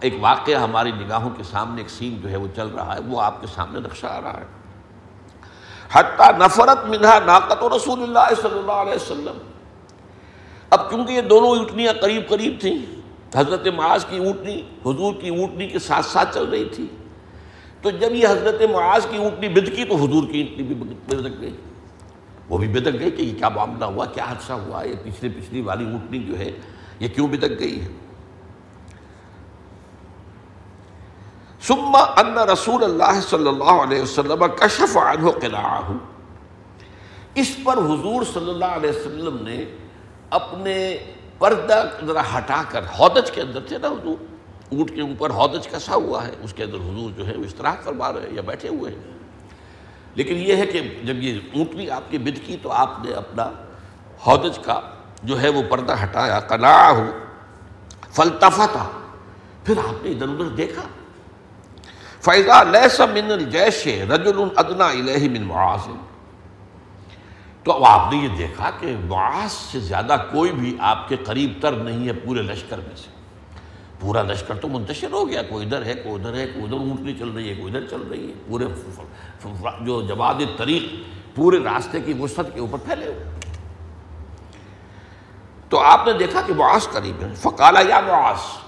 ایک 0.00 0.14
واقعہ 0.20 0.54
ہماری 0.54 0.92
نگاہوں 0.92 1.30
کے 1.30 1.42
سامنے، 1.42 1.80
ایک 1.80 1.90
سین 1.90 2.20
جو 2.20 2.30
ہے 2.30 2.36
وہ 2.36 2.48
چل 2.56 2.66
رہا 2.66 2.94
ہے، 2.94 3.00
وہ 3.06 3.20
آپ 3.20 3.40
کے 3.40 3.46
سامنے 3.46 3.80
نقشہ 3.80 4.06
آ 4.06 4.20
رہا 4.20 4.40
ہے۔ 4.40 4.55
حتیٰ 5.96 6.30
نفرت 6.38 6.84
منہا 6.88 7.18
ناقت 7.26 7.62
و 7.62 7.68
رسول 7.76 8.02
اللہ 8.02 8.34
صلی 8.42 8.58
اللہ 8.58 8.80
علیہ 8.84 8.94
وسلم. 8.94 9.38
اب 10.70 10.88
کیونکہ 10.90 11.12
یہ 11.12 11.20
دونوں 11.20 11.48
اونٹنیاں 11.48 11.92
قریب 12.00 12.28
قریب 12.28 12.60
تھیں، 12.60 12.76
حضرت 13.34 13.66
معاذ 13.76 14.04
کی 14.04 14.18
اونٹنی، 14.18 14.60
حضور 14.86 15.14
کی 15.20 15.28
اونٹنی 15.28 15.66
کے 15.68 15.78
ساتھ 15.78 16.06
ساتھ 16.06 16.34
چل 16.34 16.44
رہی 16.44 16.64
تھی، 16.64 16.86
تو 17.82 17.90
جب 17.90 18.14
یہ 18.14 18.28
حضرت 18.28 18.62
معاذ 18.72 19.06
کی 19.10 19.16
اونٹنی 19.16 19.48
بدکی 19.48 19.84
تو 19.84 19.94
حضور 19.94 20.28
کی 20.32 20.40
اونٹنی 20.40 20.62
بھی 20.62 20.74
بدک 20.74 21.40
گئی۔ 21.40 21.56
وہ 22.48 22.58
بھی 22.58 22.68
بدک 22.68 23.00
گئی 23.00 23.10
کہ 23.10 23.22
یہ 23.22 23.38
کیا 23.38 23.48
معاملہ 23.48 23.84
ہوا، 23.84 24.04
کیا 24.04 24.24
حادثہ 24.24 24.52
ہوا، 24.52 24.82
یہ 24.82 24.94
پچھلے 25.02 25.28
پچھلی 25.36 25.60
والی 25.60 25.84
اونٹنی 25.84 26.18
جو 26.18 26.38
ہے، 26.38 26.50
یہ 27.00 27.08
کیوں 27.08 27.28
بدک 27.28 27.60
گئی 27.60 27.80
ہے؟ 27.80 27.88
ثم 31.62 31.96
ان 31.96 32.38
رسول 32.38 32.84
اللہ 32.84 33.20
صلی 33.20 33.48
اللہ 33.48 33.82
علیہ 33.82 34.02
وسلم 34.02 34.44
کشف 34.56 34.96
عنہ 34.96 35.30
قلعہ 35.30 35.92
اس 37.34 37.56
پر 37.64 37.78
حضور 37.78 38.22
صلی 38.32 38.50
اللہ 38.50 38.64
علیہ 38.64 38.90
وسلم 38.90 39.36
نے 39.40 39.64
اپنے 40.30 40.98
پردہ 41.38 41.82
ذرا 42.06 42.22
ہٹا 42.38 42.62
کر 42.68 42.84
ہودج 42.98 43.30
کے 43.30 43.40
اندر 43.40 43.60
تھے 43.60 43.78
نا 43.78 43.88
حضور؟ 43.88 44.24
اونٹ 44.72 44.94
کے 44.94 45.00
اوپر 45.00 45.30
ہودج 45.30 45.68
کسا 45.68 45.94
ہوا 45.94 46.26
ہے، 46.26 46.32
اس 46.42 46.52
کے 46.52 46.64
اندر 46.64 46.76
حضور 46.76 47.10
جو 47.10 47.26
ہے 47.26 47.36
وہ 47.36 47.44
استراحت 47.44 47.84
فرما 47.84 48.12
رہے 48.12 48.20
ہیں 48.20 48.34
یا 48.34 48.42
بیٹھے 48.46 48.68
ہوئے 48.68 48.92
ہیں۔ 48.92 49.02
لیکن 50.14 50.36
یہ 50.36 50.56
ہے 50.56 50.66
کہ 50.66 50.80
جب 51.04 51.22
یہ 51.22 51.38
اونٹنی 51.54 51.90
آپ 51.90 52.10
کی 52.10 52.18
بد 52.18 52.46
کی 52.46 52.56
تو 52.62 52.72
آپ 52.72 53.04
نے 53.04 53.12
اپنا 53.12 53.50
ہودج 54.26 54.58
کا 54.58 54.80
جو 55.22 55.40
ہے 55.40 55.48
وہ 55.48 55.62
پردہ 55.70 55.94
ہٹایا 56.02 56.40
قلعہ 56.40 56.92
فلتفا 58.10 58.66
تھا 58.66 58.88
پھر 59.64 59.78
آپ 59.78 60.04
نے 60.04 60.10
ادھر 60.10 60.28
ادھر 60.28 60.48
دیکھا۔ 60.48 60.82
فیضا 62.26 62.62
لیس 62.62 63.00
من 63.00 63.30
الجیش 63.30 63.86
رجل 63.86 64.44
ادنا 64.56 64.86
الہ 64.86 65.28
من 65.30 65.42
معاذ۔ 65.42 65.88
تو 67.62 67.72
اب 67.72 67.84
آپ 67.84 68.12
نے 68.12 68.18
یہ 68.18 68.28
دیکھا 68.28 68.70
کہ 68.80 68.96
معاذ 69.04 69.52
سے 69.52 69.80
زیادہ 69.80 70.16
کوئی 70.32 70.52
بھی 70.52 70.76
آپ 70.80 71.08
کے 71.08 71.16
قریب 71.16 71.52
تر 71.60 71.72
نہیں 71.72 72.06
ہے 72.06 72.12
پورے 72.12 72.42
لشکر 72.42 72.78
میں 72.78 72.96
سے۔ 72.96 73.10
پورا 74.00 74.22
لشکر 74.22 74.54
تو 74.54 74.68
منتشر 74.68 75.12
ہو 75.12 75.28
گیا، 75.28 75.42
کوئی 75.42 75.66
ادھر 75.66 75.86
ہے، 75.86 75.94
کوئی 75.94 76.14
ادھر 76.14 76.34
ہے، 76.34 76.46
کوئی 76.46 76.64
ادھر 76.64 76.76
اونٹنی 76.76 77.14
چل 77.18 77.28
رہی 77.28 77.48
ہے، 77.48 77.54
کوئی 77.54 77.76
ادھر 77.76 77.86
چل 77.86 78.02
رہی 78.10 78.28
ہے۔ 78.28 78.32
پورے 78.48 78.64
جو 79.80 80.02
جواد 80.02 80.34
طریق 80.56 80.82
پورے 81.36 81.58
راستے 81.64 82.00
کی 82.00 82.12
وسط 82.12 82.54
کے 82.54 82.60
اوپر 82.60 82.78
پھیلے 82.78 83.06
ہوئے۔ 83.06 83.24
تو 85.68 85.80
آپ 85.80 86.06
نے 86.06 86.12
دیکھا 86.12 86.40
کہ 86.46 86.54
معاذ 86.54 86.88
قریب 86.88 87.22
ہے۔ 87.22 87.34
فقالا 87.34 87.80
یا 87.80 88.00
معاذ 88.00 88.65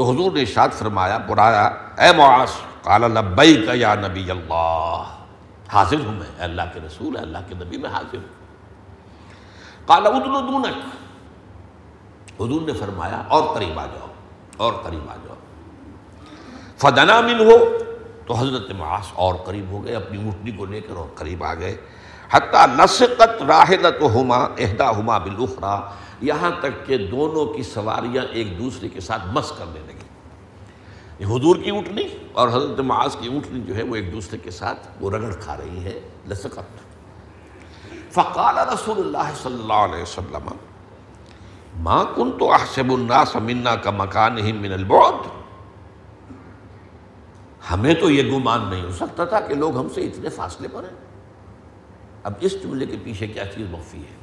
تو 0.00 0.10
حضور 0.10 0.32
نے 0.32 0.40
ارشاد 0.40 0.68
فرمایا، 0.78 1.18
برایا، 1.18 1.64
اے 1.98 2.12
معاذ، 2.16 2.50
قال 2.82 3.02
لبیک 3.02 3.70
یا 3.74 3.94
نبی 3.94 4.30
اللہ، 4.30 5.02
حاضر 5.72 5.96
ہوں 6.06 6.12
میں، 6.12 6.26
اے 6.36 6.42
اللہ 6.42 6.62
کے 6.74 6.80
رسول، 6.86 7.16
اے 7.16 7.22
اللہ 7.22 7.38
کے 7.48 7.54
نبی 7.54 7.76
میں 7.76 7.90
حاضر 7.90 8.16
ہوں۔ 8.16 8.28
قال 9.86 10.06
ادن 10.06 10.48
دونک۔ 10.48 10.78
حضور 12.40 12.60
نے 12.62 12.72
فرمایا، 12.72 13.22
اور 13.28 13.54
قریب 13.54 13.78
آ 13.78 13.86
جاؤ، 13.86 14.06
اور 14.56 14.72
قریب 14.72 15.10
آ 15.10 15.16
جاؤ۔ 15.24 15.36
فدنا 16.76 17.20
من 17.20 17.40
ہو 17.40 17.78
تو 18.26 18.34
حضرت 18.34 18.70
معاذ 18.70 19.06
اور 19.14 19.34
قریب 19.34 19.70
ہو 19.70 19.84
گئے، 19.84 19.94
اپنی 19.94 20.24
اونٹنی 20.24 20.52
کو 20.52 20.64
لے 20.64 20.80
کر 20.80 20.96
اور 20.96 21.08
قریب 21.14 21.44
آ 21.44 21.54
گئے۔ 21.54 21.76
حتیٰ 22.30 22.66
لسقت 22.76 23.42
راہلت 23.42 24.02
ہما 24.16 24.38
اہدا 24.58 24.90
ہما 24.90 25.18
یہاں 26.22 26.50
تک 26.60 26.86
کہ 26.86 26.96
دونوں 27.06 27.44
کی 27.46 27.62
سواریاں 27.62 28.24
ایک 28.32 28.58
دوسرے 28.58 28.88
کے 28.88 29.00
ساتھ 29.00 29.22
مس 29.32 29.52
کرنے 29.58 29.80
لگی 29.86 31.24
حضور 31.24 31.56
کی 31.56 31.70
اونٹنی 31.70 32.02
اور 32.32 32.48
حضرت 32.48 32.80
معاذ 32.80 33.16
کی 33.16 33.28
اونٹنی 33.28 33.60
جو 33.60 33.76
ہے 33.76 33.82
وہ 33.82 33.96
ایک 33.96 34.12
دوسرے 34.12 34.38
کے 34.38 34.50
ساتھ 34.50 34.88
وہ 35.00 35.10
رگڑ 35.10 35.32
کھا 35.40 35.56
رہی 35.56 35.84
ہے 35.84 36.00
لسقت 36.28 36.78
فقال 38.12 38.58
رسول 38.58 38.98
اللہ 38.98 39.32
صلی 39.42 39.54
اللہ 39.54 39.84
علیہ 39.88 40.02
وسلم 40.02 40.48
ماں 41.82 42.04
کن 42.14 42.30
تو 42.38 42.52
احسب 42.52 42.92
الناس 42.92 43.36
منا 43.36 43.76
کا 43.76 43.90
مکان 43.90 44.38
ہی 44.38 44.52
من 44.52 44.72
البعد 44.72 45.28
ہمیں 47.70 47.94
تو 47.94 48.10
یہ 48.10 48.32
گمان 48.32 48.68
نہیں 48.68 48.82
ہو 48.82 48.90
سکتا 48.90 49.24
تھا 49.24 49.40
کہ 49.40 49.54
لوگ 49.54 49.78
ہم 49.78 49.88
سے 49.88 50.00
اتنے 50.00 50.28
فاصلے 50.28 50.68
پر 50.72 50.84
ہیں۔ 50.84 50.96
اب 52.22 52.32
اس 52.40 52.62
جملے 52.62 52.86
کے 52.86 52.96
پیچھے 53.04 53.26
کیا 53.26 53.44
چیز 53.44 53.66
مخفی 53.70 53.98
ہے؟ 53.98 54.19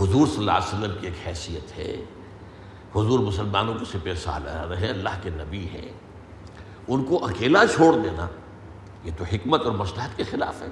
حضور 0.00 0.26
صلی 0.26 0.38
اللہ 0.38 0.50
علیہ 0.50 0.78
وسلم 0.78 0.96
کی 1.00 1.06
ایک 1.06 1.28
حیثیت 1.28 1.78
ہے۔ 1.78 1.96
حضور 2.96 3.18
مسلمانوں 3.18 3.74
کے 3.74 3.84
سپہ 3.84 4.14
سالہ 4.14 4.50
رہے 4.50 4.88
اللہ 4.88 5.08
کے 5.22 5.30
نبی 5.30 5.68
ہیں۔ 5.68 5.92
ان 6.88 7.04
کو 7.04 7.24
اکیلا 7.24 7.66
چھوڑ 7.66 7.94
دینا، 7.94 8.26
یہ 9.04 9.10
تو 9.18 9.24
حکمت 9.24 9.62
اور 9.62 9.72
مصلحت 9.72 10.16
کے 10.16 10.24
خلاف 10.24 10.62
ہے۔ 10.62 10.66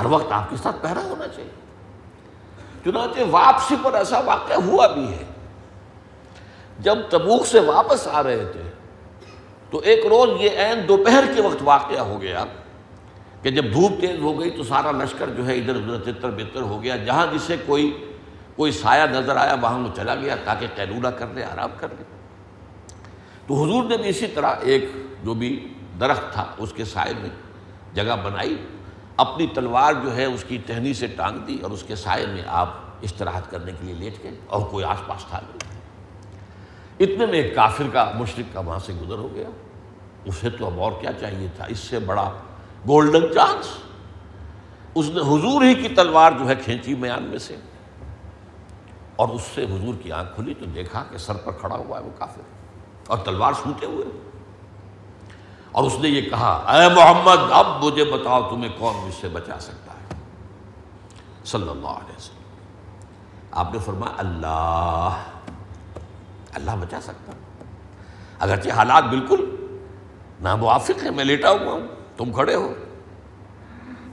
ہر 0.00 0.06
وقت 0.06 0.32
آپ 0.32 0.50
کے 0.50 0.56
ساتھ 0.56 0.76
پہرا 0.82 1.02
ہونا 1.04 1.28
چاہیے۔ 1.28 1.50
چنانچہ 2.84 3.20
واپسی 3.30 3.74
پر 3.82 3.92
ایسا 3.94 4.20
واقعہ 4.20 4.56
ہوا 4.56 4.86
بھی 4.86 5.12
ہے۔ 5.12 5.24
جب 6.78 6.98
تبوک 7.10 7.46
سے 7.46 7.60
واپس 7.60 8.08
آ 8.08 8.22
رہے 8.22 8.44
تھے، 8.52 8.62
تو 9.70 9.78
ایک 9.78 10.06
روز 10.06 10.28
یہ 10.40 10.50
عین 10.50 10.88
دوپہر 10.88 11.24
کے 11.34 11.42
وقت 11.42 11.56
واقعہ 11.60 12.00
ہو 12.00 12.20
گیا۔ 12.20 12.44
کہ 13.44 13.50
جب 13.50 13.64
دھوپ 13.72 14.00
تیز 14.00 14.20
ہو 14.20 14.40
گئی 14.40 14.50
تو 14.50 14.64
سارا 14.64 14.90
لشکر 14.90 15.30
جو 15.30 15.46
ہے 15.46 15.56
ادھر 15.56 15.74
ادھر 15.74 16.12
تتر 16.12 16.30
بتر 16.30 16.60
ہو 16.60 16.82
گیا، 16.82 16.96
جہاں 16.96 17.26
جسے 17.34 17.56
کوئی 17.66 18.06
کوئی 18.56 18.72
سایہ 18.72 19.06
نظر 19.06 19.36
آیا 19.36 19.54
وہاں 19.60 19.78
وہ 19.78 19.88
چلا 19.96 20.14
گیا 20.14 20.36
تاکہ 20.44 20.66
قیلولہ 20.74 21.08
کر 21.08 21.26
لے 21.34 21.44
آرام 21.44 21.70
کر 21.76 21.88
لے۔ 21.98 22.04
تو 23.46 23.54
حضور 23.54 23.84
نے 23.84 23.96
بھی 23.96 24.08
اسی 24.08 24.26
طرح 24.26 24.54
ایک 24.60 24.84
جو 25.24 25.34
بھی 25.34 25.74
درخت 26.00 26.32
تھا، 26.32 26.44
اس 26.58 26.72
کے 26.72 26.84
سائے 26.84 27.12
میں 27.20 27.30
جگہ 27.94 28.16
بنائی، 28.24 28.56
اپنی 29.16 29.46
تلوار 29.46 29.92
جو 30.02 30.16
ہے 30.16 30.24
اس 30.24 30.44
کی 30.48 30.58
ٹہنی 30.66 30.94
سے 30.94 31.06
ٹانگ 31.06 31.38
دی 31.38 31.58
اور 31.62 31.70
اس 31.70 31.82
کے 31.82 31.96
سائے 31.96 32.26
میں 32.26 32.42
آپ 32.46 32.68
استراحت 33.00 33.50
کرنے 33.50 33.72
کے 33.72 33.86
لیے 33.86 33.94
لیٹ 33.94 34.22
گئے 34.22 34.34
اور 34.46 34.60
کوئی 34.60 34.84
آس 34.84 35.06
پاس 35.06 35.24
تھا 35.24 35.40
نہیں۔ 35.40 35.80
اتنے 37.00 37.26
میں 37.26 37.38
ایک 37.40 37.54
کافر 37.54 37.84
کا 37.92 38.12
مشرق 38.14 38.54
کا 38.54 38.60
وہاں 38.60 38.78
سے 38.78 38.92
گزر 38.92 39.18
ہو 39.18 39.28
گیا۔ 39.34 39.48
اسے 40.24 40.50
تو 40.50 40.66
اب 40.66 40.80
اور 40.80 40.92
کیا 41.00 41.12
چاہیے 41.12 41.48
تھا؟ 41.56 41.64
اس 41.64 41.78
سے 41.78 41.98
بڑا 41.98 42.30
گولڈن 42.88 43.34
چانس۔ 43.34 43.66
اس 44.94 45.08
نے 45.08 45.20
حضور 45.20 45.62
ہی 45.62 45.74
کی 45.74 45.94
تلوار 45.94 46.32
جو 46.32 46.48
ہے 46.48 46.54
کھینچی 46.54 46.94
میان 46.94 47.22
میں 47.22 47.38
سے۔ 47.38 47.56
اور 49.16 49.28
اس 49.28 49.42
سے 49.54 49.64
حضور 49.64 49.94
کی 50.02 50.12
آنکھ 50.12 50.34
کھلی 50.34 50.54
تو 50.54 50.64
دیکھا 50.64 51.04
کہ 51.10 51.18
سر 51.18 51.34
پر 51.34 51.52
کھڑا 51.52 51.76
ہوا 51.76 51.98
ہے 51.98 52.04
وہ 52.04 52.10
کافر۔ 52.18 52.40
اور 53.06 53.18
تلوار 53.18 53.52
سوتے 53.52 53.86
ہوئے۔ 53.86 54.30
اور 55.72 55.84
اس 55.84 55.94
نے 56.00 56.08
یہ 56.08 56.30
کہا، 56.30 56.78
اے 56.78 56.88
محمد، 56.94 57.36
اب 57.50 57.84
مجھے 57.84 58.04
بتاؤ 58.04 58.50
تمہیں 58.50 58.70
کون 58.78 59.06
مجھ 59.06 59.14
سے 59.20 59.28
بچا 59.28 59.60
سکتا 59.60 59.92
ہے؟ 59.92 60.20
صلی 61.44 61.68
اللہ 61.68 61.88
علیہ 61.88 62.16
وسلم۔ 62.16 62.42
آپ 63.50 63.72
نے 63.72 63.78
فرمایا، 63.78 64.14
اللہ۔ 64.18 65.22
اللہ 66.54 66.70
بچا 66.80 67.00
سکتا۔ 67.00 67.32
اگرچہ 68.38 68.70
حالات 68.70 69.04
بالکل 69.04 69.66
ناموافق 70.40 71.02
ہیں، 71.02 71.10
میں 71.10 71.24
لیٹا 71.24 71.50
ہوا 71.50 71.72
ہوں۔ 71.72 72.03
تم 72.16 72.32
کھڑے 72.32 72.54
ہو؟ 72.54 72.74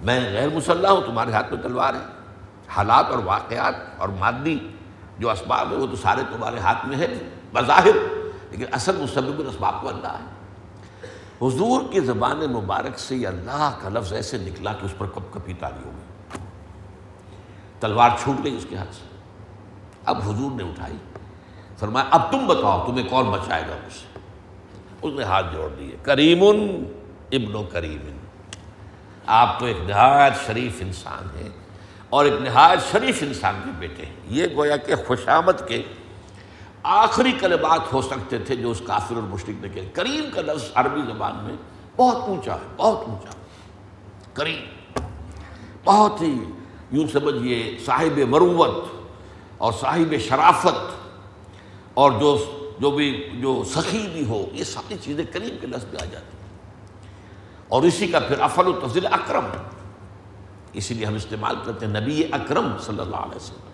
میں 0.03 0.34
غیر 0.34 0.50
مسلح 0.50 0.89
ہوں، 0.89 1.01
تمہارے 1.01 1.31
ہاتھ 1.31 1.53
میں 1.53 1.62
تلوار 1.62 1.93
ہے۔ 1.93 2.22
حالات 2.67 3.05
اور 3.10 3.20
واقعات 3.25 3.75
اور 3.98 4.10
مادی 4.10 4.60
جو 5.20 5.29
اسباب 5.29 5.72
ہے 5.72 5.75
وہ 5.75 5.88
تو 5.88 5.96
سارے 5.96 6.22
تمہارے 6.34 6.60
ہاتھ 6.60 6.86
میں 6.86 6.98
ہے 6.98 7.29
بظاہر۔ 7.53 7.96
لیکن 8.51 8.65
اصل 8.72 8.98
مسبب 8.98 9.41
اسباب 9.48 9.81
کو 9.81 9.89
اللہ 9.89 10.08
ہے۔ 10.08 10.41
حضور 11.41 11.81
کی 11.91 12.00
زبان 12.00 12.38
مبارک 12.38 13.00
سے 13.00 13.15
یہ 13.15 13.27
اللہ 13.27 13.72
کا 13.81 13.89
لفظ 13.89 14.13
ایسے 14.13 14.38
نکلا 14.38 14.74
کہ 14.74 14.86
اس 14.86 14.93
پر 14.98 15.05
کب 15.08 15.34
کپی 15.34 15.53
تاری 15.53 15.84
ہو 15.86 15.91
گئی 15.91 16.39
تلوار 17.79 18.10
چھوٹ 18.24 18.43
گئی 18.43 18.58
اس 18.58 18.65
کے 18.70 18.75
ہاتھ 18.75 18.96
سے۔ 18.96 19.17
اب 20.05 20.22
حضور 20.22 20.51
نے 20.51 20.63
اٹھائی۔ 20.63 20.98
فرمایا، 21.77 22.05
اب 22.12 22.31
تم 22.31 22.48
بتاؤ، 22.48 22.86
تمہیں 22.88 23.10
کون 23.10 23.31
بچائے 23.31 23.63
گا 23.70 23.75
مجھ 23.86 23.93
سے؟ 23.93 24.20
اس 25.01 25.13
نے 25.17 25.24
ہاتھ 25.24 25.46
جوڑ 25.53 25.70
دیے۔ 25.70 25.98
کریم 26.03 26.39
ابن 27.32 27.56
و 27.56 27.64
کریم۔ 27.64 28.18
آپ 29.26 29.60
تو 29.60 29.66
ایک 29.66 29.78
نہایت 29.88 30.34
شریف 30.48 30.74
انسان 30.80 31.40
ہیں 31.40 31.50
اور 32.10 32.26
ایک 32.26 32.42
نہایت 32.42 32.92
شریف 32.92 33.24
انسان 33.24 33.62
کے 33.66 33.72
بیٹے 33.80 34.06
ہیں۔ 34.06 34.16
یہ 34.26 34.48
گویا 34.56 34.78
کہ 34.78 34.96
خوشامد 35.08 35.68
کے 35.68 35.84
آخری 36.84 37.32
کلمات 37.32 37.94
ہو 37.94 38.02
سکتے 38.02 38.38
تھے 38.38 38.56
جو 38.56 38.72
اس 38.72 38.82
کافر 38.86 39.16
اور 39.16 39.24
مشرق 39.24 39.62
نے 39.62 39.70
کہ 39.70 39.82
کریم 39.94 40.30
کا 40.34 40.42
لفظ 40.42 40.64
عربی 40.76 41.02
زبان 41.02 41.36
میں 41.36 41.56
بہت 41.98 42.16
اونچا 42.16 42.54
ہے، 42.54 42.68
بہت 42.78 43.08
اونچا۔ 43.08 43.30
کریم، 44.34 45.00
بہت 45.84 46.22
ہی 46.22 46.44
یوں 46.92 47.08
سمجھیے 47.08 47.78
صاحب 47.86 48.20
مروت 48.20 48.86
اور 49.58 49.74
صاحب 49.80 50.16
شرافت 50.20 50.96
اور 51.94 52.12
جو 52.12 52.58
جو 52.80 52.92
بھی، 52.92 53.30
جو 53.34 53.64
سخی 53.68 54.08
بھی 54.14 54.26
ہو، 54.26 54.46
یہ 54.54 54.64
ساری 54.64 54.96
چیزیں 55.02 55.26
کریم 55.34 55.58
کے 55.62 55.68
لفظ 55.68 55.86
میں 55.86 56.02
آ 56.02 56.06
جاتی 56.06 56.38
ہیں۔ 56.38 56.41
اور 57.72 57.84
اسی 57.84 58.08
کا 58.08 58.20
پھر 58.20 58.40
افل 58.40 58.68
و 58.68 58.74
تفضیل 58.74 59.06
اکرم 59.06 59.46
اسی 60.74 60.94
لیے 60.94 61.06
ہم 61.06 61.16
استعمال 61.16 61.56
کرتے 61.66 61.86
ہیں 61.86 62.01
نبی 62.01 62.24
اکرم 62.32 62.78
صلی 62.80 63.00
اللہ 63.00 63.16
علیہ 63.16 63.36
وسلم۔ 63.36 63.70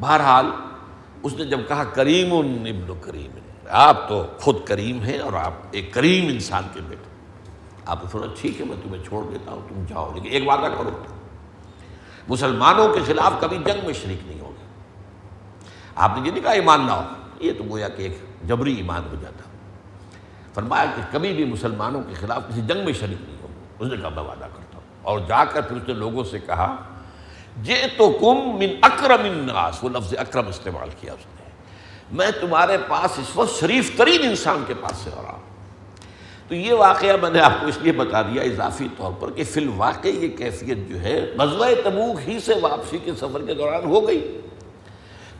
بہرحال 0.00 0.46
اس 1.22 1.34
نے 1.34 1.44
جب 1.44 1.60
کہا 1.68 1.84
کریم 1.84 2.32
ابن 2.32 2.92
کریم، 3.00 3.30
آپ 3.68 4.08
تو 4.08 4.26
خود 4.40 4.56
کریم 4.64 5.02
ہیں 5.02 5.18
اور 5.18 5.32
آپ 5.32 5.52
ایک 5.70 5.94
کریم 5.94 6.26
انسان 6.26 6.62
کے 6.74 6.80
بیٹے۔ 6.88 7.10
آپ 7.86 8.10
تھوڑا 8.10 8.26
ٹھیک 8.40 8.60
ہے، 8.60 8.66
میں 8.66 8.76
تمہیں 8.82 9.04
چھوڑ 9.04 9.24
دیتا 9.30 9.52
ہوں، 9.52 9.60
تم 9.68 9.84
جاؤ۔ 9.88 10.12
لیکن 10.14 10.28
ایک 10.28 10.48
وعدہ 10.48 10.72
کرو۔ 10.78 10.90
مسلمانوں 12.28 12.94
کے 12.94 13.00
خلاف 13.06 13.32
کبھی 13.40 13.56
جنگ 13.56 13.86
میں 13.86 13.94
شریک 13.94 14.26
نہیں 14.26 14.40
ہوگی 14.40 14.64
آپ 15.94 16.18
نے 16.18 16.26
یہ 16.26 16.32
نہیں 16.32 16.42
کہا 16.42 16.50
ایمان 16.50 16.86
نہ 16.86 16.90
ہو 16.90 17.02
یہ 17.40 17.52
تو 17.58 17.64
گویا 17.70 17.88
کہ 17.88 18.02
ایک 18.02 18.18
جبری 18.44 18.74
ایمان 18.74 19.02
ہو 19.10 19.14
جاتا۔ 19.22 19.49
فرمایا 20.54 20.84
کہ 20.96 21.02
کبھی 21.10 21.32
بھی 21.32 21.44
مسلمانوں 21.44 22.02
کے 22.08 22.14
خلاف 22.14 22.42
کسی 22.48 22.60
جنگ 22.60 22.84
میں 22.84 22.92
شریک 22.92 23.22
نہیں 23.22 23.36
ہوگا 23.42 23.84
اس 23.84 23.92
نے 23.92 23.96
کہا، 24.00 24.08
میں 24.08 24.22
وعدہ 24.22 24.44
کرتا 24.44 24.74
ہوں۔ 24.74 24.80
اور 25.02 25.20
جا 25.28 25.44
کر 25.44 25.60
پھر 25.60 25.76
اس 25.76 25.82
نے 25.88 25.94
لوگوں 25.94 26.24
سے 26.24 26.38
کہا 26.38 26.76
جے 27.62 27.82
تو 27.96 28.10
کم 28.12 28.58
من 28.58 28.68
اکرم 28.82 29.24
الناس۔ 29.24 29.84
وہ 29.84 29.88
لفظ 29.88 30.14
اکرم 30.18 30.46
استعمال 30.48 30.88
کیا 31.00 31.12
اس 31.12 31.26
نے۔ 31.26 31.50
میں 32.12 32.30
تمہارے 32.40 32.76
پاس 32.88 33.18
اس 33.18 33.36
وقت 33.36 33.60
شریف 33.60 33.96
ترین 33.96 34.22
انسان 34.22 34.64
کے 34.66 34.74
پاس 34.80 34.96
سے 34.96 35.10
ہو 35.16 35.22
رہا 35.22 35.32
ہوں۔ 35.32 35.40
تو 36.48 36.54
یہ 36.54 36.72
واقعہ 36.72 37.16
میں 37.22 37.30
نے 37.30 37.40
آپ 37.40 37.52
کو 37.60 37.66
اس 37.66 37.78
لیے 37.78 37.92
بتا 37.92 38.22
دیا 38.22 38.42
اضافی 38.42 38.88
طور 38.96 39.12
پر 39.20 39.30
کہ 39.30 39.44
فی 39.44 39.60
الواقع 39.60 40.08
یہ 40.08 40.28
کیفیت 40.28 40.78
جو 40.88 41.00
ہے، 41.00 41.26
غزوہ 41.38 41.66
تبوک 41.84 42.28
ہی 42.28 42.40
سے 42.40 42.54
واپسی 42.60 42.98
کے 42.98 43.12
سفر 43.12 43.42
کے 43.46 43.54
دوران 43.54 43.84
ہو 43.84 44.08
گئی۔ 44.08 44.40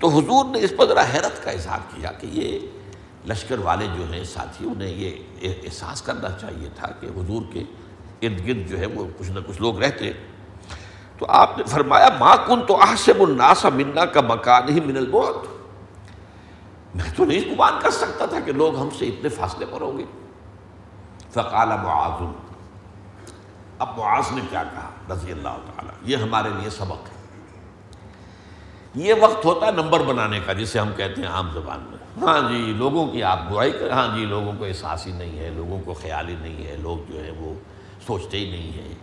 تو 0.01 0.09
حضور 0.09 0.45
نے 0.45 0.61
اس 0.61 0.73
پر 0.77 0.87
ذرا 0.87 1.03
حیرت 1.15 1.45
کا 1.45 1.51
اظہار 1.51 1.79
کیا 1.95 2.13
کہ 2.13 2.27
یہ 2.33 2.59
لشکر 3.27 3.59
والے 3.59 3.87
جو 3.97 4.13
ہیں 4.13 4.25
ساتھی، 4.25 4.67
انہیں 4.67 4.89
یہ 4.89 5.11
احساس 5.43 6.03
کرنا 6.03 6.31
چاہیے 6.31 6.69
تھا 6.77 6.87
کہ 7.01 7.07
حضور 7.07 7.43
کے 7.53 7.61
ارد 8.23 8.47
گرد 8.47 8.69
جو 8.69 8.79
ہے 8.79 8.87
وہ 8.87 9.09
کچھ 9.19 9.31
نہ 9.31 9.41
کچھ 9.47 9.63
لوگ 9.63 9.83
رہتے۔ 9.83 10.13
تو 11.19 11.27
آپ 11.29 11.59
نے 11.59 11.65
فرمایا، 11.65 12.09
ما 12.19 12.37
کن 12.37 12.67
تو 12.67 12.77
آصب 12.77 13.23
الناسا 13.23 13.69
منا 13.69 14.05
کا 14.05 14.21
مکان 14.21 14.69
ہی 14.69 14.81
من 14.81 14.97
البوت 14.97 15.61
میں 16.95 17.05
تو 17.17 17.25
نہیں 17.25 17.55
گمان 17.55 17.73
کر 17.81 17.91
سکتا 17.91 18.27
تھا 18.27 18.41
کہ 18.41 18.53
لوگ 18.53 18.79
ہم 18.79 18.89
سے 18.99 19.07
اتنے 19.07 19.29
فاصلے 19.29 19.67
پر 19.71 19.81
ہوں 19.81 19.99
گے۔ 19.99 20.05
فقال 21.31 21.69
معاذ۔ 21.69 22.23
اب 23.79 23.99
معاذ 23.99 24.33
نے 24.33 24.41
کیا 24.51 24.63
کہا؟ 24.63 25.15
رضی 25.15 25.33
اللہ 25.33 25.49
تعالیٰ، 25.49 25.95
یہ 26.03 26.17
ہمارے 26.17 26.49
لیے 26.49 26.71
سبق 26.71 27.09
ہے۔ 27.09 27.21
یہ 28.95 29.15
وقت 29.21 29.45
ہوتا 29.45 29.67
ہے 29.67 29.73
نمبر 29.73 30.01
بنانے 30.01 30.41
کا، 30.47 30.53
جسے 30.53 30.79
ہم 30.79 30.91
کہتے 30.97 31.23
ہیں 31.23 31.29
عام 31.29 31.51
زبان 31.53 31.81
میں۔ 31.91 32.00
ہاں 32.17 32.49
جی 32.49 32.73
لوگوں 32.77 33.07
کی 33.07 33.23
آپ 33.23 33.39
برائی 33.51 33.73
کر 33.73 33.91
ہاں 33.91 34.17
جی 34.17 34.25
لوگوں 34.27 34.53
کو 34.59 34.65
احساس 34.65 35.07
ہی 35.07 35.13
نہیں 35.13 35.39
ہے، 35.39 35.51
لوگوں 35.55 35.81
کو 35.85 35.95
خیال 35.95 36.29
ہی 36.29 36.35
نہیں 36.41 36.67
ہے، 36.67 36.77
لوگ 36.81 37.13
جو 37.13 37.25
ہے 37.25 37.31
وہ 37.31 37.55
سوچتے 38.07 38.39
ہی 38.39 38.51
نہیں 38.51 38.73
ہیں۔ 38.73 38.95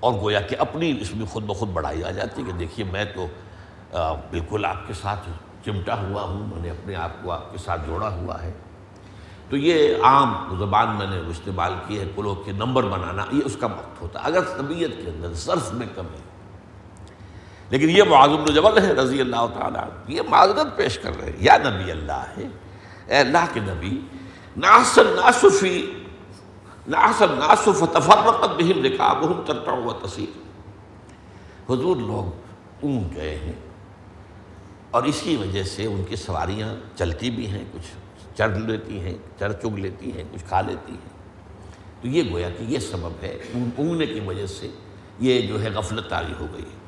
اور 0.00 0.12
گویا 0.12 0.40
کہ 0.40 0.56
اپنی 0.58 0.98
اس 1.00 1.14
میں 1.14 1.26
خود 1.26 1.44
بخود 1.44 1.68
بڑھائی 1.68 2.04
آ 2.04 2.10
جاتی 2.10 2.42
ہے 2.42 2.46
کہ 2.46 2.52
دیکھیے، 2.52 2.86
میں 2.92 3.04
تو 3.04 3.26
بالکل 4.30 4.64
آپ 4.64 4.86
کے 4.86 4.92
ساتھ 4.92 5.28
چمٹا 5.64 5.94
ہوا 6.00 6.22
ہوں، 6.22 6.46
میں 6.46 6.62
نے 6.62 6.70
اپنے 6.70 6.94
آپ 6.94 7.10
کو 7.22 7.30
آپ 7.30 7.52
کے 7.52 7.58
ساتھ 7.58 7.80
جوڑا 7.86 8.14
ہوا 8.16 8.42
ہے۔ 8.42 8.52
تو 9.50 9.56
یہ 9.56 9.96
عام 10.02 10.56
زبان 10.58 10.96
میں 10.96 11.06
نے 11.06 11.18
استعمال 11.26 11.74
کی 11.86 11.98
ہے، 11.98 12.04
کلو 12.16 12.34
کے 12.34 12.52
نمبر 12.52 12.82
بنانا، 12.82 13.24
یہ 13.32 13.40
اس 13.44 13.56
کا 13.60 13.66
وقت 13.66 14.02
ہوتا 14.02 14.20
ہے۔ 14.20 14.24
اگر 14.26 14.40
طبیعت 14.40 14.90
کے 15.04 15.10
اندر 15.10 15.32
ظرف 15.32 15.72
میں 15.72 15.86
کمی 15.94 16.20
لیکن 17.74 17.90
یہ 17.90 18.02
معذم 18.02 18.44
جبل 18.44 18.78
ہے 18.78 18.92
رضی 18.92 19.20
اللہ 19.20 19.46
تعالیٰ 19.54 19.84
یہ 20.08 20.22
معذرت 20.28 20.76
پیش 20.76 20.98
کر 20.98 21.16
رہے 21.16 21.26
ہیں۔ 21.26 21.36
یا 21.38 21.56
نبی 21.56 21.90
اللہ 21.90 22.24
ہے، 22.36 22.48
اے 23.06 23.16
اللہ 23.16 23.46
کے 23.52 23.60
نبی 23.60 24.00
ناصل 24.56 25.06
ناصفی 25.06 25.92
ناصل 26.88 27.26
ناصف 27.30 27.78
تفرقت 27.92 28.62
بہم 28.62 28.84
رکابہم 28.84 29.42
ترتع 29.46 29.72
و 29.72 29.92
تصیر 29.92 30.38
حضور 31.70 31.96
لوگ 31.96 32.36
اون 32.82 33.08
گئے 33.14 33.36
ہیں 33.36 33.52
اور 34.90 35.02
اسی 35.02 35.36
وجہ 35.36 35.62
سے 35.62 35.86
ان 35.86 36.04
کی 36.08 36.16
سواریاں 36.16 36.74
چلتی 36.98 37.30
بھی 37.30 37.46
ہیں، 37.46 37.64
کچھ 37.72 37.86
چر 38.38 38.48
لیتی 38.48 39.00
ہیں 39.00 39.14
چر 39.38 39.52
چگ 39.52 39.78
لیتی 39.78 40.16
ہیں، 40.16 40.24
کچھ 40.32 40.44
کھا 40.48 40.60
لیتی 40.60 40.92
ہیں۔ 40.92 41.12
تو 42.02 42.08
یہ 42.08 42.32
گویا 42.32 42.50
کہ 42.50 42.64
یہ 42.64 42.78
سبب 42.78 43.22
ہے 43.22 43.38
اونگنے 43.78 44.06
کی 44.06 44.20
وجہ 44.20 44.46
سے 44.46 44.68
یہ 45.18 45.40
جو 45.40 45.62
ہے 45.62 45.70
غفلت 45.70 46.10
تاری 46.10 46.32
ہو 46.40 46.46
گئی 46.52 46.62
ہے۔ 46.62 46.83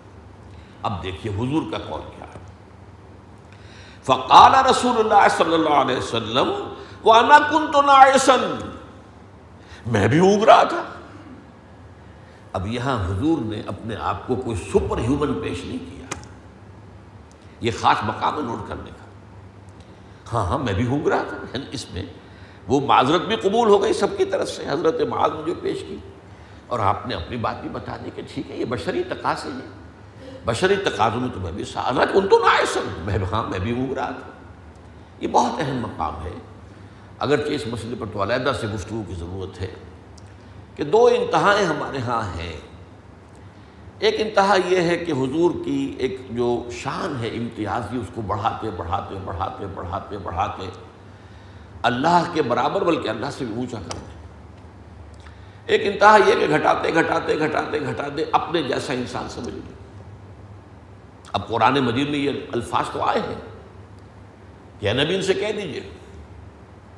اب 0.86 1.02
دیکھیے 1.02 1.32
حضور 1.32 1.62
کا 1.72 1.78
قول 1.78 2.00
کیا 2.16 2.26
ہے۔ 2.26 2.38
فقال 4.02 4.66
رسول 4.70 4.98
اللہ 4.98 5.28
صلی 5.30 5.54
اللہ 5.54 5.68
علیہ 5.68 5.96
وسلم 5.96 6.74
وانا 7.04 7.38
کن 7.38 7.72
تو 7.72 7.82
نائسن 7.82 8.70
میں 9.86 10.08
بھی 10.08 10.18
اونگ 10.18 10.42
رہا 10.42 10.64
تھا۔ 10.64 10.82
اب 12.52 12.66
یہاں 12.66 13.04
حضور 13.04 13.38
نے 13.38 13.62
اپنے 13.66 13.96
آپ 13.96 14.26
کو 14.26 14.34
کوئی 14.36 14.56
سپر 14.56 14.98
ہیومن 14.98 15.34
پیش 15.42 15.64
نہیں 15.64 15.78
کیا۔ 15.78 16.06
یہ 17.60 17.70
خاص 17.80 17.96
مقام 18.02 18.36
ہے 18.36 18.42
نوٹ 18.42 18.68
کرنے 18.68 18.90
کا۔ 18.90 19.04
ہاں 20.32 20.46
ہاں 20.46 20.58
میں 20.58 20.72
بھی 20.72 20.86
ہونگ 20.86 21.06
رہا 21.06 21.22
تھا۔ 21.28 21.36
یعنی 21.52 21.66
اس 21.70 21.92
میں 21.92 22.02
وہ 22.68 22.80
معذرت 22.80 23.22
بھی 23.22 23.36
قبول 23.36 23.68
ہو 23.68 23.82
گئی 23.82 23.92
سب 23.92 24.18
کی 24.18 24.24
طرف 24.24 24.48
سے۔ 24.48 24.64
حضرت 24.68 25.00
معاذ 25.00 25.30
نے 25.34 25.42
جو 25.46 25.54
پیش 25.62 25.84
کی۔ 25.88 25.96
اور 26.66 26.78
آپ 26.78 27.06
نے 27.06 27.14
اپنی 27.14 27.36
بات 27.36 27.60
بھی 27.60 27.68
بتا 27.68 27.96
دی 28.04 28.10
کہ 28.14 28.22
ٹھیک 28.34 28.50
ہے، 28.50 28.56
یہ 28.56 28.64
بشری 28.64 29.02
تقاضے 29.02 29.48
ہیں۔ 29.48 29.85
بشری 30.46 30.76
تقاضوں 30.76 31.20
میں 31.20 31.28
تو 31.34 31.40
میں 31.40 31.52
بھی 31.52 31.64
سارا 31.64 32.04
ان 32.14 32.28
تو 32.28 32.38
نہ 32.38 32.78
میں 33.04 33.18
ہاں 33.32 33.42
میں 33.42 33.58
بھی 33.58 33.72
ہونگ 33.72 33.92
رہا 33.92 34.10
تھا 34.10 34.30
یہ 35.20 35.28
بہت 35.28 35.60
اہم 35.60 35.76
مقام 35.76 36.24
ہے۔ 36.24 36.30
اگرچہ 37.18 37.50
اس 37.50 37.66
مسئلے 37.66 37.96
پر 37.98 38.06
تو 38.12 38.22
علیحدہ 38.22 38.52
سے 38.60 38.66
گفتگو 38.66 39.02
کی 39.08 39.14
ضرورت 39.14 39.60
ہے 39.60 39.74
کہ 40.76 40.84
دو 40.84 41.06
انتہائیں 41.06 41.66
ہمارے 41.66 41.98
ہاں 41.98 42.38
ہیں۔ 42.38 42.60
ایک 43.98 44.14
انتہا 44.18 44.56
یہ 44.66 44.80
ہے 44.80 44.96
کہ 44.96 45.12
حضور 45.12 45.50
کی 45.64 45.94
ایک 45.98 46.20
جو 46.30 46.68
شان 46.70 47.16
ہے 47.20 47.28
امتیازی، 47.28 47.96
اس 47.96 48.06
کو 48.14 48.20
بڑھاتے 48.20 48.70
بڑھاتے 48.76 49.14
بڑھاتے 49.24 49.66
بڑھاتے 49.74 50.18
بڑھاتے، 50.18 50.70
اللہ 51.82 52.22
کے 52.32 52.42
برابر 52.42 52.84
بلکہ 52.84 53.08
اللہ 53.08 53.26
سے 53.38 53.44
بھی 53.44 53.54
اونچا 53.54 53.78
کر 53.78 53.92
دیں۔ 53.92 54.16
ایک 55.66 55.80
انتہا 55.84 56.16
یہ 56.26 56.32
کہ 56.40 56.54
گھٹاتے 56.54 56.94
گھٹاتے 56.94 57.38
گھٹاتے 57.38 57.80
گھٹاتے، 57.80 58.24
اپنے 58.32 58.62
جیسا 58.62 58.92
انسان 58.92 59.28
سمجھ 59.28 59.54
لیں۔ 59.54 59.85
اب 61.32 61.48
قرآن 61.48 61.74
مجید 61.74 62.08
میں 62.08 62.18
یہ 62.18 62.30
الفاظ 62.52 62.84
تو 62.92 63.02
آئے 63.02 63.18
ہیں۔ 63.18 63.34
کہ 64.80 64.92
نبی 64.92 65.14
ان 65.14 65.22
سے 65.22 65.34
کہہ 65.34 65.52
دیجیے 65.56 65.80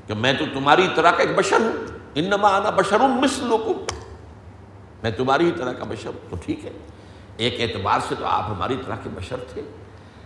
کہ 0.07 0.14
میں 0.14 0.33
تو 0.33 0.45
تمہاری 0.55 0.88
طرح 0.95 1.11
کا 1.11 1.23
ایک 1.23 1.37
بشر 1.37 1.61
ہوں۔ 1.61 1.99
انما 2.14 2.49
آنا 2.49 2.71
بشروں 2.71 3.09
مثلکم۔ 3.09 3.85
میں 5.03 5.11
تمہاری 5.11 5.45
ہی 5.45 5.51
طرح 5.51 5.73
کا 5.73 5.85
بشر 5.85 6.11
تو 6.31 6.37
ٹھیک 6.45 6.64
ہے۔ 6.64 6.71
ایک 7.37 7.61
اعتبار 7.61 8.01
سے 8.09 8.14
تو 8.19 8.27
آپ 8.27 8.45
ہماری 8.49 8.77
طرح 8.87 8.97
کے 9.03 9.09
بشر 9.14 9.37
تھے۔ 9.37 9.62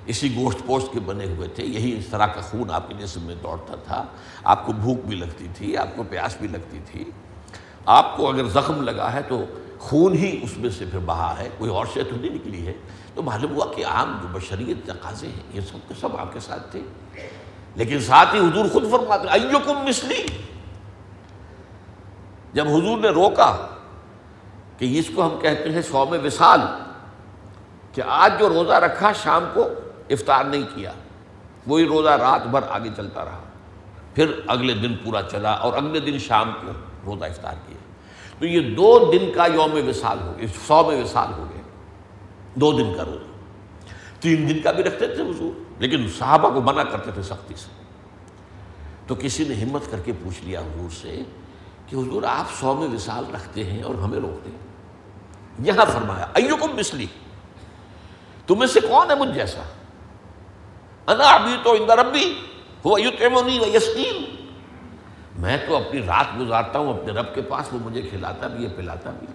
اسی 0.07 0.35
گوشت 0.37 0.59
پوشت 0.67 0.93
کے 0.93 1.01
بنے 1.01 1.25
ہوئے 1.25 1.49
تھے۔ 1.49 1.65
یہی 1.65 1.99
اس 1.99 2.07
طرح 2.07 2.27
کا 2.27 2.41
خون 2.41 2.71
آپ 2.71 2.89
کے 2.89 2.95
جسم 2.95 3.23
میں 3.23 3.35
دوڑتا 3.35 3.75
تھا۔ 3.75 4.05
آپ 4.45 4.67
کو 4.67 4.73
بھوک 4.73 4.99
بھی 5.05 5.17
لگتی 5.17 5.47
تھی، 5.55 5.77
آپ 5.77 5.97
کو 5.97 6.03
پیاس 6.03 6.37
بھی 6.41 6.49
لگتی 6.49 6.79
تھی۔ 6.87 7.05
آپ 7.87 8.17
کو 8.17 8.29
اگر 8.29 8.45
زخم 8.45 8.83
لگا 8.83 9.13
ہے 9.13 9.23
تو 9.23 9.45
خون 9.83 10.15
ہی 10.15 10.41
اس 10.43 10.59
میں 10.59 10.71
سے 10.71 10.85
پھر 10.91 10.99
بہا 10.99 11.35
ہے، 11.39 11.49
کوئی 11.59 11.71
اور 11.71 11.87
شے 11.95 12.03
تو 12.03 12.17
نہیں 12.21 12.31
نکلی 12.31 12.67
ہے۔ 12.67 12.73
تو 13.15 13.23
معلوم 13.23 13.55
ہوا 13.55 13.67
کہ 13.77 13.87
عام 13.87 14.19
جو 14.23 14.29
بشریت 14.33 14.87
تقاضے 14.87 15.27
ہیں، 15.27 15.43
یہ 15.53 15.61
سب 15.61 15.89
کے 15.89 15.95
سب 16.01 16.17
آپ 16.17 16.33
کے 16.33 16.41
ساتھ 16.41 16.71
تھے۔ 16.71 16.81
لیکن 17.75 18.01
ساتھ 18.01 18.35
ہی 18.35 18.41
حضور 18.41 18.65
خود 18.73 18.91
فرماتے 18.91 19.29
ایوکم 19.29 19.85
مثلی۔ 19.89 20.27
جب 22.53 22.69
حضور 22.69 22.99
نے 22.99 23.09
روکا 23.09 23.57
کہ 24.79 24.99
اس 24.99 25.11
کو 25.15 25.27
ہم 25.27 25.41
کہتے 25.41 25.71
ہیں 25.71 25.83
سوم 25.83 26.17
وصال، 26.25 26.61
کہ 27.93 28.03
آج 28.07 28.33
جو 28.39 28.49
روزہ 28.49 28.73
رکھا 28.73 29.13
شام 29.13 29.45
کو 29.55 29.69
افطار 30.11 30.45
نہیں 30.45 30.63
کیا، 30.75 30.93
وہی 31.67 31.87
روزہ 31.87 32.09
رات 32.09 32.47
بھر 32.47 32.61
آگے 32.69 32.89
چلتا 32.97 33.25
رہا۔ 33.25 33.39
پھر 34.15 34.41
اگلے 34.47 34.75
دن 34.75 34.95
پورا 35.05 35.23
چلا 35.23 35.51
اور 35.51 35.73
اگلے 35.73 36.01
دن 36.01 36.19
شام 36.19 36.53
کو 36.61 36.73
روزہ 37.07 37.25
افطار 37.25 37.55
کیا۔ 37.67 37.72
تو 38.39 38.47
یہ 38.47 38.75
دو 38.75 39.11
دن 39.13 39.31
کا 39.35 39.47
یوم 39.47 39.89
وصال 39.89 40.19
ہو 40.23 40.35
گیا 40.39 40.47
سو 40.67 40.91
میں 40.91 41.03
وصال 41.03 41.33
ہو 41.33 41.45
گیا۔ 41.55 41.63
دو 42.55 42.73
دن 42.73 42.95
کا 42.97 43.05
روزہ۔ 43.05 43.33
تین 44.21 44.49
دن 44.49 44.61
کا 44.63 44.71
بھی 44.71 44.85
رکھتے 44.85 45.07
تھے 45.07 45.23
حضور، 45.23 45.63
لیکن 45.79 46.09
صحابہ 46.19 46.49
کو 46.49 46.61
منع 46.61 46.83
کرتے 46.83 47.11
تھے 47.11 47.23
سختی 47.23 47.55
سے۔ 47.55 47.83
تو 49.07 49.15
کسی 49.15 49.45
نے 49.49 49.55
ہمت 49.55 49.91
کر 49.91 49.99
کے 49.99 50.13
پوچھ 50.13 50.45
لیا 50.45 50.61
حضور 50.61 50.91
سے 50.91 51.23
کہ 51.87 51.97
حضور 51.97 52.23
آپ 52.23 52.45
سو 52.61 52.75
میں 52.75 52.89
وصال 52.89 53.25
رکھتے 53.35 53.65
ہیں 53.65 53.83
اور 53.83 53.95
ہمیں 53.95 54.21
روکتے 54.21 54.51
ہیں۔ 54.51 54.59
یہاں 55.59 55.85
فرمایا، 55.93 56.27
ایوکم 56.35 56.77
مسلی 56.77 57.07
تمہیں 58.47 58.67
سے 58.67 58.81
کون 58.81 59.11
ہے 59.11 59.17
مجھ 59.17 59.29
جیسا؟ 59.29 59.63
انا 61.07 61.25
ابھی 61.25 61.57
تو 61.63 61.73
اندر 61.73 61.99
ربی 61.99 62.35
وہ 62.85 62.99
و 63.35 63.77
یسکین 63.77 64.42
میں 65.43 65.57
تو 65.69 65.77
اپنی 65.77 66.01
رات 66.07 66.41
گزارتا 66.41 66.79
ہوں، 66.79 66.99
اپنے 66.99 67.13
رب 67.13 67.35
کے 67.35 67.43
پاس، 67.43 67.73
وہ 67.73 67.79
مجھے 67.83 68.03
کھلاتا 68.03 68.47
بھی 68.47 68.65
ہے، 68.65 68.71
پلاتا 68.77 69.11
بھی 69.11 69.27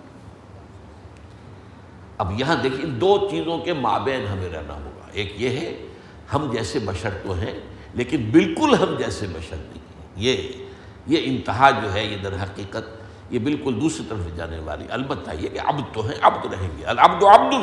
اب 2.18 2.40
یہاں 2.40 2.56
دیکھیے 2.56 2.86
دو 2.86 3.28
چیزوں 3.32 3.58
کے 3.58 3.74
مابین 3.74 4.28
ہمیں 4.28 4.50
رہنا 4.50 4.74
ہوگا۔ 4.74 5.08
ایک 5.12 5.42
یہ 5.42 5.50
ہے، 5.50 5.86
ہم 6.34 6.52
جیسے 6.52 6.80
بشر 6.80 7.10
تو 7.24 7.34
ہیں، 7.34 7.54
لیکن 7.94 8.30
بالکل 8.32 8.76
ہم 8.76 8.96
جیسے 8.98 9.28
بشر 9.28 9.56
نہیں 9.56 9.74
ہیں۔ 9.74 10.12
یہ 10.16 10.38
یہ 11.08 11.18
انتہا 11.24 11.70
جو 11.72 11.94
ہے، 11.94 12.06
یہ 12.06 12.18
در 12.18 12.34
حقیقت، 12.44 13.02
یہ 13.30 13.40
بالکل 13.40 13.78
دوسری 13.82 14.06
طرف 14.10 14.36
جانے 14.36 14.60
والی۔ 14.60 14.86
البتہ 14.90 15.32
یہ 15.40 15.50
کہ 15.50 15.60
عبد 15.60 15.94
تو 15.94 16.06
ہیں، 16.06 16.16
عبد 16.22 16.54
رہیں 16.54 16.70
گے۔ 16.78 16.86
العبد 16.86 17.24
عبد 17.24 17.54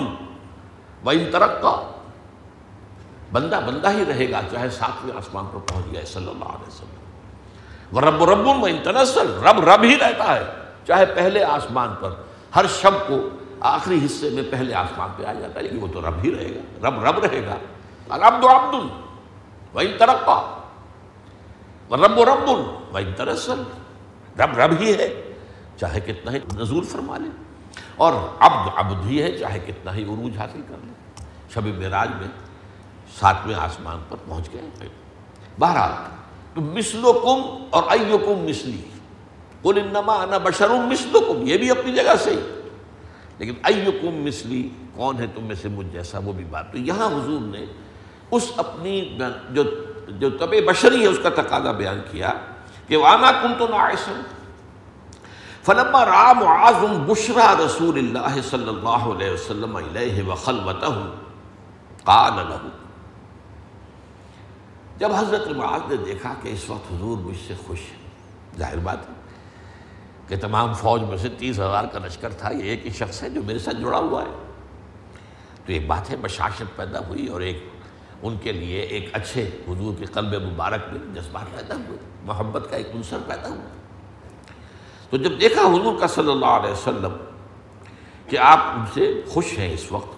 و 1.06 1.10
ان 1.10 1.24
ترقہ 1.32 1.92
بندہ 3.32 3.60
بندہ 3.66 3.90
ہی 3.90 4.04
رہے 4.08 4.30
گا، 4.30 4.40
چاہے 4.52 4.70
ساتویں 4.70 5.16
آسمان 5.16 5.44
پر 5.52 5.58
پہنچ 5.58 5.86
گئے 5.92 6.04
صلی 6.04 6.28
اللہ 6.28 6.44
علیہ 6.44 6.68
وسلم۔ 6.68 7.13
رب 8.00 8.22
و 8.22 8.26
رب 8.26 8.46
و 8.46 8.68
رب 9.50 9.68
رب 9.68 9.82
ہی 9.82 9.96
رہتا 9.96 10.34
ہے۔ 10.34 10.44
چاہے 10.86 11.06
پہلے 11.06 11.44
آسمان 11.44 11.94
پر، 12.00 12.10
ہر 12.56 12.66
شب 12.66 13.08
کو 13.08 13.28
آخری 13.60 14.06
حصے 14.06 14.30
میں 14.30 14.42
پہلے 14.50 14.74
آسمان 14.74 15.08
پہ 15.16 15.24
آ 15.24 15.32
جاتا 15.32 15.58
ہے، 15.58 15.62
لیکن 15.62 15.78
وہ 15.80 15.86
تو 15.92 16.00
رب 16.00 16.14
ہی 16.24 16.34
رہے 16.34 16.54
گا۔ 16.54 16.88
رب 16.88 17.04
رب 17.04 17.24
رہے 17.24 17.46
گا۔ 17.46 17.54
العبد 18.08 18.44
عبد 18.44 18.74
و 19.74 19.78
ان 19.78 19.92
ترقہ 19.98 20.60
رب 21.90 22.18
و 22.18 22.24
رب 22.24 22.48
و 22.94 22.96
ان 22.96 23.12
ترسل 23.16 23.62
رب 24.38 24.58
رب 24.58 24.80
ہی 24.80 24.98
ہے، 24.98 25.32
چاہے 25.76 26.00
کتنا 26.00 26.32
ہی 26.32 26.38
نزول 26.54 26.84
فرما 26.84 27.18
لے۔ 27.18 27.28
اور 27.96 28.12
عبد 28.40 28.70
عبد 28.76 29.06
ہی 29.06 29.22
ہے، 29.22 29.38
چاہے 29.38 29.58
کتنا 29.58 29.94
ہی 29.94 30.04
عروج 30.04 30.38
حاصل 30.38 30.62
کر 30.68 30.76
لے۔ 30.84 30.92
شب 31.54 31.66
معراج 31.66 32.08
میں 32.20 32.28
ساتویں 33.20 33.54
آسمان 33.54 33.98
پر 34.08 34.16
پہنچ 34.28 34.52
گئے۔ 34.52 34.88
بہرحال 35.58 35.90
تو 36.54 36.60
مسلو 36.60 37.12
کم 37.12 37.66
اور 37.70 37.82
ایو 37.88 38.18
کم 38.18 38.44
مسلی 38.48 38.82
قل 39.62 39.80
انما 39.84 40.14
انا 40.22 40.38
بشرم 40.38 40.76
مسلو 40.76 41.20
کم 41.20 41.46
یہ 41.46 41.56
بھی 41.56 41.70
اپنی 41.70 41.92
جگہ 41.92 42.14
سے۔ 42.18 42.62
لیکن 43.38 43.52
ایو 43.62 43.92
کم 43.92 44.22
مسلی 44.24 44.68
کون 44.96 45.18
ہے 45.18 45.26
تم 45.34 45.44
میں 45.44 45.54
سے 45.54 45.68
مجھ 45.68 45.86
جیسا؟ 45.86 46.18
وہ 46.18 46.32
بھی 46.32 46.44
بات۔ 46.44 46.72
تو 46.72 46.78
یہاں 46.78 47.06
حضور 47.06 47.40
نے 47.40 47.64
اس 48.30 48.52
اپنی 48.56 49.18
جو 49.50 49.62
جو 50.08 50.30
طب 50.30 50.54
بشری 50.66 51.02
ہے، 51.02 51.06
اس 51.06 51.18
کا 51.22 51.28
تقاضا 51.28 51.72
بیان 51.72 52.00
کیا 52.10 52.32
کہ 52.88 52.96
وانا 52.96 53.32
کم 53.42 53.52
تو 53.58 53.66
نائسن 53.66 54.20
فلما 55.62 56.04
را 56.04 56.32
معاذ 56.32 56.84
بشرا 57.06 57.54
رسول 57.66 57.98
اللہ 57.98 58.40
صلی 58.50 58.68
اللہ 58.68 58.88
علیہ 58.88 59.30
وسلم 59.30 59.76
علیہ 59.76 60.22
وخلوتہ 60.22 61.10
قال 62.04 62.32
له 62.32 62.83
جب 64.98 65.12
حضرت 65.12 65.48
معاذ 65.56 65.90
نے 65.90 65.96
دیکھا 66.04 66.34
کہ 66.42 66.48
اس 66.48 66.68
وقت 66.70 66.92
حضور 66.92 67.18
مجھ 67.18 67.36
سے 67.46 67.54
خوش 67.66 67.80
ہے 67.80 68.58
ظاہر 68.58 68.78
بات 68.82 69.08
ہے 69.08 69.14
کہ 70.28 70.36
تمام 70.40 70.72
فوج 70.74 71.02
میں 71.02 71.16
سے 71.16 71.28
تیس 71.38 71.58
ہزار 71.58 71.84
کا 71.92 71.98
لشکر 72.06 72.32
تھا، 72.32 72.50
یہ 72.50 72.70
ایک 72.70 72.86
ہی 72.86 72.90
شخص 72.98 73.22
ہے 73.22 73.30
جو 73.30 73.42
میرے 73.42 73.58
ساتھ 73.58 73.76
جڑا 73.76 73.98
ہوا 73.98 74.22
ہے۔ 74.22 74.32
تو 75.66 75.72
ایک 75.72 75.86
بات 75.86 76.10
ہے 76.10 76.16
بشاشت 76.20 76.76
پیدا 76.76 77.00
ہوئی 77.08 77.26
اور 77.26 77.40
ایک 77.40 77.62
ان 78.22 78.36
کے 78.42 78.52
لیے 78.52 78.80
ایک 78.80 79.08
اچھے 79.12 79.42
حضور 79.68 79.94
کے 79.98 80.04
قلب 80.04 80.34
مبارک 80.42 80.92
میں 80.92 81.00
جذبات 81.14 81.56
پیدا 81.56 81.74
ہوئے، 81.74 81.98
محبت 82.24 82.70
کا 82.70 82.76
ایک 82.76 82.94
عنصر 82.94 83.18
پیدا 83.26 83.48
ہوا 83.48 83.68
تو 85.10 85.16
جب 85.16 85.40
دیکھا 85.40 85.62
حضور 85.62 85.98
کا 86.00 86.06
صلی 86.06 86.30
اللہ 86.30 86.54
علیہ 86.60 86.72
وسلم 86.72 87.16
کہ 88.28 88.38
آپ 88.38 88.58
ان 88.74 88.84
سے 88.94 89.12
خوش 89.28 89.58
ہیں 89.58 89.72
اس 89.74 89.90
وقت 89.92 90.12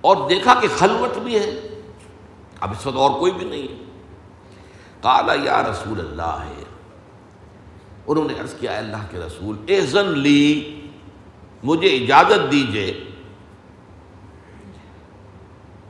اور 0.00 0.28
دیکھا 0.28 0.54
کہ 0.60 0.68
خلوت 0.76 1.18
بھی 1.18 1.38
ہے 1.38 1.50
اب 2.60 2.70
اس 2.70 2.86
وقت 2.86 2.96
اور 2.96 3.10
کوئی 3.10 3.32
بھی 3.32 3.46
نہیں 3.46 3.62
ہے۔ 3.62 3.84
کالا 5.00 5.34
یا 5.42 5.62
رسول 5.62 6.00
اللہ 6.00 6.38
ہے 6.46 6.64
انہوں 8.06 8.24
نے 8.24 8.34
عرض 8.40 8.54
کیا 8.54 8.78
اللہ 8.78 8.96
کے 9.10 9.18
رسول 9.18 9.56
احزن 9.68 10.18
لی، 10.18 10.80
مجھے 11.62 11.88
اجازت 11.88 12.52
دیجیے 12.52 13.04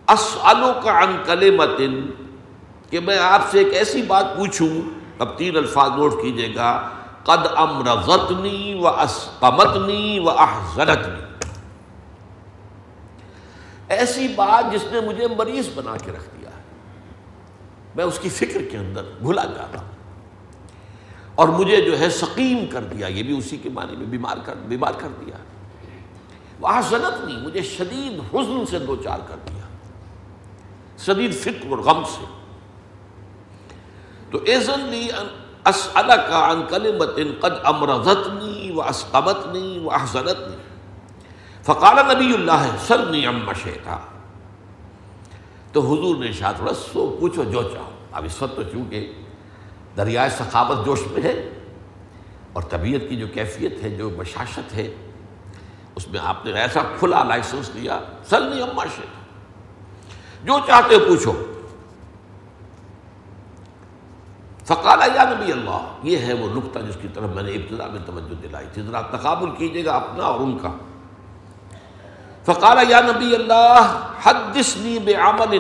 اسلو 0.08 0.72
کا 0.84 0.98
ان 0.98 1.16
کلمتن، 1.24 2.24
کہ 2.90 3.00
میں 3.00 3.18
آپ 3.18 3.42
سے 3.50 3.58
ایک 3.58 3.74
ایسی 3.74 4.02
بات 4.02 4.36
پوچھوں۔ 4.36 4.68
اب 5.18 5.38
تین 5.38 5.56
الفاظ 5.56 5.90
نوٹ 5.90 6.12
کیجیے 6.22 6.54
گا۔ 6.54 6.88
قد 7.22 7.46
امرضتنی 7.56 8.78
و 8.82 8.88
اسقمتنی 8.88 10.18
و 10.18 10.30
احزنتنی۔ 10.30 11.46
ایسی 13.88 14.28
بات 14.28 14.72
جس 14.72 14.84
نے 14.92 15.00
مجھے 15.00 15.28
مریض 15.36 15.68
بنا 15.74 15.96
کے 15.96 16.10
رکھ 16.12 16.24
دیا۔ 16.24 16.35
میں 17.96 18.04
اس 18.04 18.18
کی 18.22 18.28
فکر 18.28 18.62
کے 18.70 18.76
اندر 18.76 19.02
بھلا 19.20 19.44
جا 19.44 19.66
رہا 19.72 19.80
ہوں۔ 19.80 19.88
اور 21.34 21.48
مجھے 21.48 21.80
جو 21.80 21.98
ہے 21.98 22.10
سقیم 22.10 22.66
کر 22.66 22.82
دیا، 22.82 23.06
یہ 23.06 23.22
بھی 23.22 23.38
اسی 23.38 23.56
کے 23.56 23.68
معنی 23.68 23.96
میں 23.96 24.06
بیمار 24.06 24.36
کر 24.44 24.54
بیمار 24.68 24.92
کر 24.98 25.08
دیا۔ 25.20 25.36
وہ 26.60 26.68
حسنت 26.68 27.24
نہیں، 27.24 27.40
مجھے 27.40 27.62
شدید 27.62 28.34
حزن 28.34 28.66
سے 28.66 28.78
دو 28.78 28.96
چار 28.96 29.18
کر 29.28 29.36
دیا۔ 29.48 29.62
شدید 30.98 31.34
فکر 31.34 31.70
اور 31.70 31.78
غم 31.78 32.04
سے۔ 32.04 32.24
تو 34.30 34.38
ایزن 34.44 34.80
لی 34.80 35.08
اسألک 35.64 36.32
عن 36.32 36.62
کلمت 36.68 37.40
قد 37.40 37.52
امرضتنی 37.64 38.70
و 38.74 38.82
اسقمتنی 38.82 39.78
و 39.78 39.90
احزنتنی۔ 39.90 40.56
فقال 41.62 42.16
نبی 42.16 42.34
اللہ 42.34 42.66
سلنی 42.86 43.26
عم 43.26 43.52
شیطا 43.62 43.98
تو 45.76 45.82
حضور 45.82 46.16
نے 46.16 46.32
شاہ 46.32 46.52
تھوڑا 46.56 46.74
سو 46.74 47.16
پوچھو 47.20 47.44
جو 47.44 47.62
چاہو۔ 47.62 47.90
اب 48.12 48.24
اس 48.24 48.42
وقت 48.42 48.56
تو 48.56 48.62
چونکہ 48.62 49.12
دریائے 49.96 50.30
ثقافت 50.30 50.86
جوش 50.86 51.00
میں 51.10 51.22
ہے 51.22 51.50
اور 52.52 52.62
طبیعت 52.62 53.00
کی 53.08 53.16
جو 53.16 53.26
کیفیت 53.34 53.82
ہے، 53.82 53.90
جو 53.90 54.10
بشاشت 54.10 54.74
ہے، 54.74 54.94
اس 55.94 56.08
میں 56.08 56.20
آپ 56.20 56.46
نے 56.46 56.52
ایسا 56.52 56.80
کھلا 56.98 57.24
لائسنس 57.24 57.74
دیا، 57.74 58.00
سلنی 58.24 58.62
عم 58.62 58.80
شیطا 58.96 59.24
جو 60.44 60.58
چاہتے 60.66 60.98
پوچھو۔ 60.98 61.32
فقال 64.64 64.98
یا 65.14 65.24
نبی 65.30 65.52
اللہ، 65.52 65.92
یہ 66.02 66.16
ہے 66.16 66.32
وہ 66.32 66.48
نقطہ 66.54 66.78
جس 66.78 66.96
کی 67.02 67.08
طرف 67.14 67.30
میں 67.34 67.42
نے 67.42 67.52
ابتدا 67.52 67.86
میں 67.86 68.00
توجہ 68.06 68.34
دلائی 68.42 68.66
تھی۔ 68.72 68.82
ذرا 68.82 69.00
تقابل 69.00 69.50
کیجیے 69.58 69.84
گا 69.84 69.92
اپنا 69.92 70.24
اور 70.24 70.40
ان 70.40 70.58
کا۔ 70.58 70.72
فقال 72.46 72.90
یا 72.90 73.00
نبی 73.00 73.34
اللہ، 73.34 74.08
حدثنی 74.24 74.98
بعمل 74.98 75.54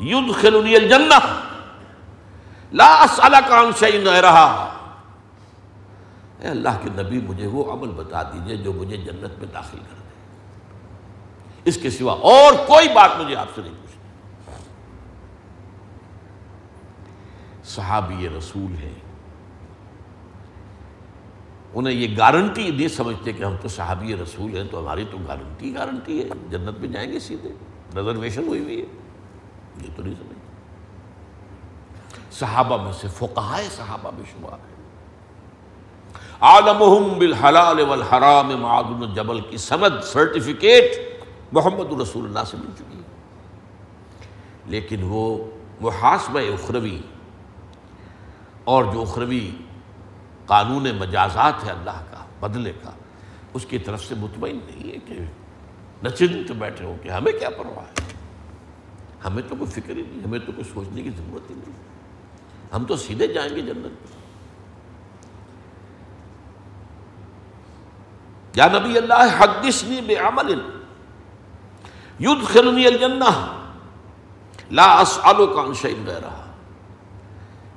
يدخلني 0.00 0.74
الجنہ. 0.74 1.14
لا 2.72 3.02
اسألك 3.02 3.52
عن 3.52 3.70
شيء 3.78 4.04
غيرها 4.04 4.66
اے 6.38 6.48
اللہ 6.48 6.68
کے 6.82 7.02
نبی، 7.02 7.20
مجھے 7.20 7.46
وہ 7.46 7.72
عمل 7.72 7.88
بتا 7.88 8.22
دیجیے 8.22 8.56
جو 8.56 8.72
مجھے 8.72 8.96
جنت 8.96 9.38
میں 9.38 9.48
داخل 9.54 9.78
کر 9.78 9.96
دے۔ 9.98 10.04
اس 11.64 11.78
کے 11.82 11.90
سوا 11.90 12.12
اور 12.12 12.52
کوئی 12.66 12.88
بات 12.88 13.10
مجھے 13.18 13.36
آپ 13.36 13.46
سے 13.54 13.62
نہیں 13.62 13.72
پوچھنی۔ 13.72 13.94
صحابی 17.64 18.28
رسول 18.38 18.74
ہیں۔ 18.82 19.03
انہیں 21.74 21.94
یہ 21.94 22.16
گارنٹی 22.18 22.70
نہیں 22.70 22.88
سمجھتے 22.88 23.32
کہ 23.32 23.44
ہم 23.44 23.56
تو 23.62 23.68
صحابی 23.68 24.16
رسول 24.16 24.56
ہیں، 24.56 24.64
تو 24.70 24.80
ہماری 24.80 25.04
تو 25.10 25.18
گارنٹی 25.28 25.74
گارنٹی 25.74 26.24
ہے۔ 26.24 26.28
جنت 26.50 26.78
میں 26.78 26.88
جائیں 26.88 27.12
گے 27.12 27.18
سیدھے۔ 27.18 27.48
ریزرویشن 27.96 28.46
ہوئی 28.46 28.60
ہوئی 28.60 28.80
ہے۔ 28.80 28.86
یہ 29.82 29.88
تو 29.96 30.02
نہیں 30.02 30.14
سمجھتے۔ 30.14 30.34
صحابہ 32.30 32.82
میں 32.82 32.92
سے 32.92 33.08
فقہائے 33.08 33.68
صحابہ 33.76 34.10
میں 34.14 34.24
شمار 34.32 34.52
ہے 34.52 34.74
عالمہم 36.40 37.18
بالحلال 37.18 37.80
والحرام 37.80 38.48
معدن 38.48 39.02
الجبل 39.02 39.40
کی 39.40 39.56
سند 39.56 40.04
سرٹیفکیٹ 40.04 40.92
محمد 41.52 42.00
رسول 42.00 42.24
اللہ 42.24 42.40
سے 42.46 42.56
مل 42.56 42.70
چکی 42.74 42.98
ہے۔ 42.98 43.02
لیکن 44.66 44.96
وہ 45.02 45.44
محاسبہ 45.80 46.40
اخروی 46.40 47.00
اور 48.64 48.84
جو 48.84 49.02
اخروی 49.02 49.50
قانون 50.46 50.86
مجازات 50.98 51.64
ہے 51.64 51.70
اللہ 51.70 52.04
کا، 52.10 52.24
بدلے 52.40 52.72
کا۔ 52.82 52.90
اس 53.54 53.66
کی 53.66 53.78
طرف 53.78 54.04
سے 54.04 54.14
مطمئن 54.14 54.58
نہیں 54.66 54.92
ہے 54.92 54.98
کہ 54.98 55.14
نچنت 56.04 56.50
بیٹھے 56.50 56.84
ہو 56.84 56.96
کہ 57.02 57.08
ہمیں 57.08 57.32
کیا 57.32 57.50
پرواہ 57.50 57.84
ہے۔ 57.84 58.12
ہمیں 59.24 59.42
تو 59.48 59.56
کوئی 59.56 59.70
فکر 59.70 59.90
ہی 59.90 60.02
نہیں، 60.02 60.26
ہمیں 60.26 60.38
تو 60.38 60.52
کوئی 60.52 60.64
سوچنے 60.74 61.02
کی 61.02 61.10
ضرورت 61.10 61.50
ہی 61.50 61.54
نہیں۔ 61.54 61.76
ہم 62.74 62.84
تو 62.84 62.96
سیدھے 62.96 63.26
جائیں 63.26 63.56
گے 63.56 63.60
جنت 63.60 64.14
یا 68.56 68.68
نبی 68.68 68.98
اللہ، 68.98 69.36
حدثنی 69.38 70.00
بعمل۔ 70.00 70.80
یدخلنی 72.20 72.86
الجنہ۔ 72.86 73.60
لا 74.70 75.00
اسألو 75.00 75.60
عن 75.60 75.74
شیء 75.74 75.94
غیرہ 76.06 76.43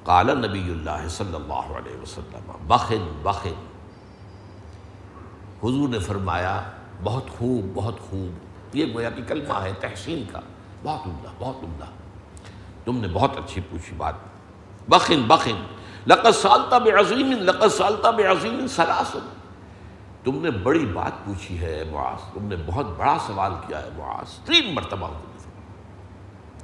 قال 0.08 0.48
نبی 0.48 0.72
اللہ 0.72 1.08
صلی 1.10 1.36
اللہ 1.36 1.54
علیہ 1.54 2.02
وسلم، 2.02 2.52
بخن 2.68 3.20
بخن. 3.24 3.54
حضور 5.64 5.90
نے 5.90 6.00
فرمایا، 6.00 6.62
بہت 7.04 7.24
خوب 7.30 7.72
بہت 7.74 8.00
خوب۔ 8.00 8.38
یہ 8.76 8.94
گویا 8.94 9.10
کہ 9.10 9.24
کلمہ 9.28 9.54
ہے، 9.54 9.74
تحسین 9.80 10.24
کا۔ 10.32 10.40
بہت 10.84 11.08
عمدہ 11.08 11.28
بہت 11.40 11.64
عمدہ۔ 11.64 11.86
تم 12.86 12.98
نے 12.98 13.08
بہت 13.08 13.38
اچھی 13.38 13.62
پوچھی 13.70 13.96
بات۔ 13.98 14.14
بخن 14.88 15.22
بخن۔ 15.28 15.66
لقد 16.08 16.36
سالتا 16.36 16.78
بعظیم، 16.78 17.32
لقد 17.32 17.74
سالتا 17.74 18.12
بعظیم 18.12 18.68
سلاسل 18.68 19.20
تم 20.24 20.42
نے 20.42 20.52
بڑی 20.52 20.86
بات 20.86 21.26
پوچھی 21.26 21.60
ہے، 21.60 21.84
معاذ۔ 21.92 22.34
تم 22.34 22.44
نے 22.44 22.56
بہت 22.66 22.86
بڑا 22.98 23.18
سوال 23.28 23.52
کیا 23.68 23.82
ہے، 23.82 23.90
معاذ۔ 23.98 24.40
تین 24.46 24.76
مرتبہ 24.76 25.10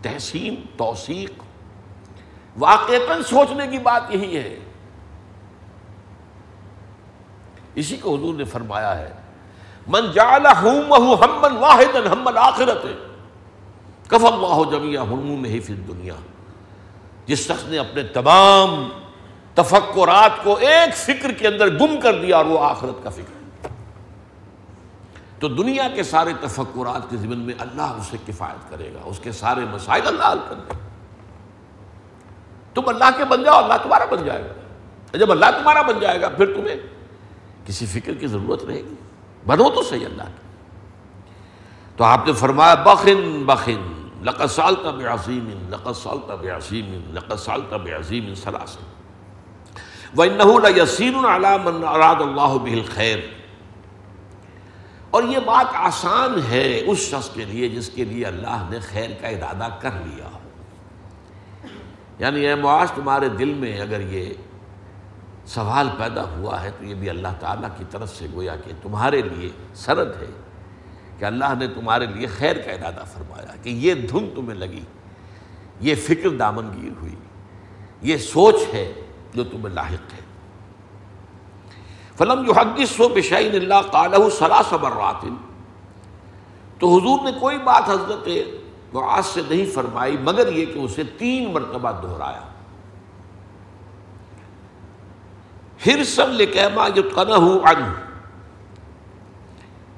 تحسین، 0.02 0.56
توثیق 0.78 1.32
واقعتاً 2.60 3.22
سوچنے 3.24 3.68
کی 3.68 3.78
بات 3.78 4.02
یہی 4.10 4.38
ہے۔ 4.38 4.58
اسی 7.76 7.98
کو 7.98 8.16
حضور 8.16 8.34
نے 8.36 8.44
فرمایا 8.44 8.98
ہے، 8.98 9.12
من 9.88 10.12
جعل 10.12 10.46
ہمن 10.46 11.56
واحد 11.60 11.96
ہمن 12.12 12.38
آخرت 12.38 12.86
کف 14.08 14.26
اللہ 14.26 14.58
جمیا 14.72 15.02
ہنموم 15.02 15.46
ہی 15.46 15.60
فی 15.60 15.74
دنیا 15.74 16.14
جس 17.26 17.40
شخص 17.40 17.64
نے 17.64 17.78
اپنے 17.80 18.04
تمام 18.04 18.90
تفکرات 19.54 20.44
کو 20.44 20.56
ایک 20.56 20.96
فکر 20.96 21.32
کے 21.32 21.48
اندر 21.48 21.68
گم 21.80 22.00
کر 22.02 22.22
دیا 22.22 22.38
اور 22.38 22.46
وہ 22.46 22.60
آخرت 22.66 23.04
کا 23.04 23.10
فکر۔ 23.10 23.68
تو 25.40 25.48
دنیا 25.48 25.88
کے 25.96 26.04
سارے 26.04 26.34
تفکرات 26.42 27.10
کے 27.10 27.18
ذمن 27.18 27.40
میں 27.40 27.54
اللہ 27.60 27.98
اسے 28.00 28.18
کفایت 28.28 28.70
کرے 28.70 28.94
گا، 28.94 29.00
اس 29.04 29.20
کے 29.20 29.32
سارے 29.32 29.66
مسائل 29.72 30.08
اللہ 30.08 30.32
حل 30.32 30.40
کر 30.50 30.56
دے 30.56 30.74
گا۔ 30.74 30.90
تم 32.74 32.82
اللہ 32.88 33.18
کے 33.18 33.26
بن 33.26 33.44
جاؤ، 33.44 33.64
اللہ 33.64 33.74
تمہارا 33.84 34.06
بن 34.06 34.26
جائے 34.26 34.44
گا۔ 34.44 35.18
جب 35.18 35.32
اللہ 35.32 35.46
تمہارا 35.46 35.82
بن 35.82 36.00
جائے 36.00 36.22
گا، 36.22 36.30
پھر 36.30 36.46
تمہیں 36.46 36.76
کسی 37.66 37.86
فکر 37.86 38.14
کی 38.14 38.28
ضرورت 38.28 38.64
رہے 38.64 38.82
گی۔ 38.82 38.96
بنو 39.48 39.70
تو 39.70 39.84
صحیح 39.84 40.06
اللہ 40.06 40.24
کی 40.24 40.44
تو 41.98 42.04
آپ 42.04 42.28
نے 42.28 42.34
فرمایا، 42.34 42.74
بخن 42.74 43.44
بخن، 43.46 44.10
لقد 44.22 44.52
سالتا 44.52 44.92
بعظیم، 44.92 45.70
لقد 45.70 45.98
سالتا 46.04 46.36
بعظیم، 46.36 47.14
لقد 47.14 47.40
سالتا 47.40 47.78
بعظیم 47.78 48.36
سلاسل 48.36 48.84
وَإِنَّهُ 50.20 50.70
لَيَسِيرٌ 50.70 51.26
عَلَى 51.26 51.58
مَنْ 51.64 51.96
أَرَادَ 51.96 52.22
اللَّهُ 52.22 52.60
بِهِ 52.60 52.80
الْخَيْرِ۔ 52.80 53.22
اور 55.10 55.24
یہ 55.24 55.40
بات 55.40 55.66
آسان 55.74 56.52
ہے 56.52 56.82
اس 56.86 56.98
شخص 56.98 57.30
کے 57.30 57.46
لیے 57.46 57.70
جس 57.70 57.90
کے 57.90 58.06
لیے 58.06 58.26
اللہ 58.26 58.68
نے 58.70 58.80
خیر 58.80 59.10
کا 59.22 59.28
ارادہ 59.28 59.68
کر 59.80 59.90
لیا۔ 60.06 60.26
ہو 60.26 60.40
یعنی 62.20 62.40
اے 62.40 62.56
معاش 62.56 62.92
تمہارے 62.92 63.30
دل 63.30 63.54
میں 63.54 63.82
اگر 63.82 64.02
یہ 64.02 64.34
سوال 65.46 65.90
پیدا 65.98 66.24
ہوا 66.24 66.62
ہے 66.64 66.70
تو 66.80 66.86
یہ 66.86 66.96
بھی 66.96 67.10
اللہ 67.10 67.34
تعالیٰ 67.40 67.70
کی 67.78 67.84
طرف 67.92 68.16
سے 68.16 68.28
گویا 68.34 68.56
کہ 68.56 68.72
تمہارے 68.82 69.22
لیے 69.22 69.50
سرد 69.76 70.22
ہے 70.22 70.32
کہ 71.18 71.26
اللہ 71.26 71.54
نے 71.60 71.68
تمہارے 71.68 72.06
لیے 72.06 72.28
خیر 72.28 72.58
کا 72.58 72.72
ارادہ 72.72 73.04
فرمایا 73.14 73.56
کہ 73.64 73.70
یہ 73.70 73.94
دھن 73.94 74.30
تمہیں 74.36 74.58
لگی، 74.60 74.84
یہ 75.80 75.96
فکر 75.96 76.30
دامنگیر 76.30 77.02
ہوئی، 77.02 77.16
یہ 78.02 78.18
سوچ 78.18 78.56
ہے 78.74 78.94
جو 79.34 79.44
تمہیں 79.44 79.74
لاحق 79.76 80.14
ہے۔ 80.14 80.22
فلم 82.16 82.44
جو 82.46 82.54
حدیث 82.54 83.00
و 83.00 83.08
بشعین 83.08 83.56
اللہ 83.56 83.82
قالہ 83.92 84.30
سلاس 84.38 84.74
برات 84.74 85.26
تو 86.80 86.98
حضور 86.98 87.24
نے 87.24 87.32
کوئی 87.40 87.58
بات 87.58 87.90
حضرت 87.90 88.28
معاذ 88.94 89.26
سے 89.26 89.42
نہیں 89.50 89.66
فرمائی، 89.66 90.18
مگر 90.24 90.52
یہ 90.52 90.66
کہ 90.66 90.80
اسے 90.80 91.02
تین 91.18 91.54
مرتبہ 91.54 91.92
دہرایا۔ 91.92 92.42
ہرسن 95.86 96.30
لکیما 96.30 96.88
یتقنہ 96.88 97.68
عنہ۔ 97.68 97.94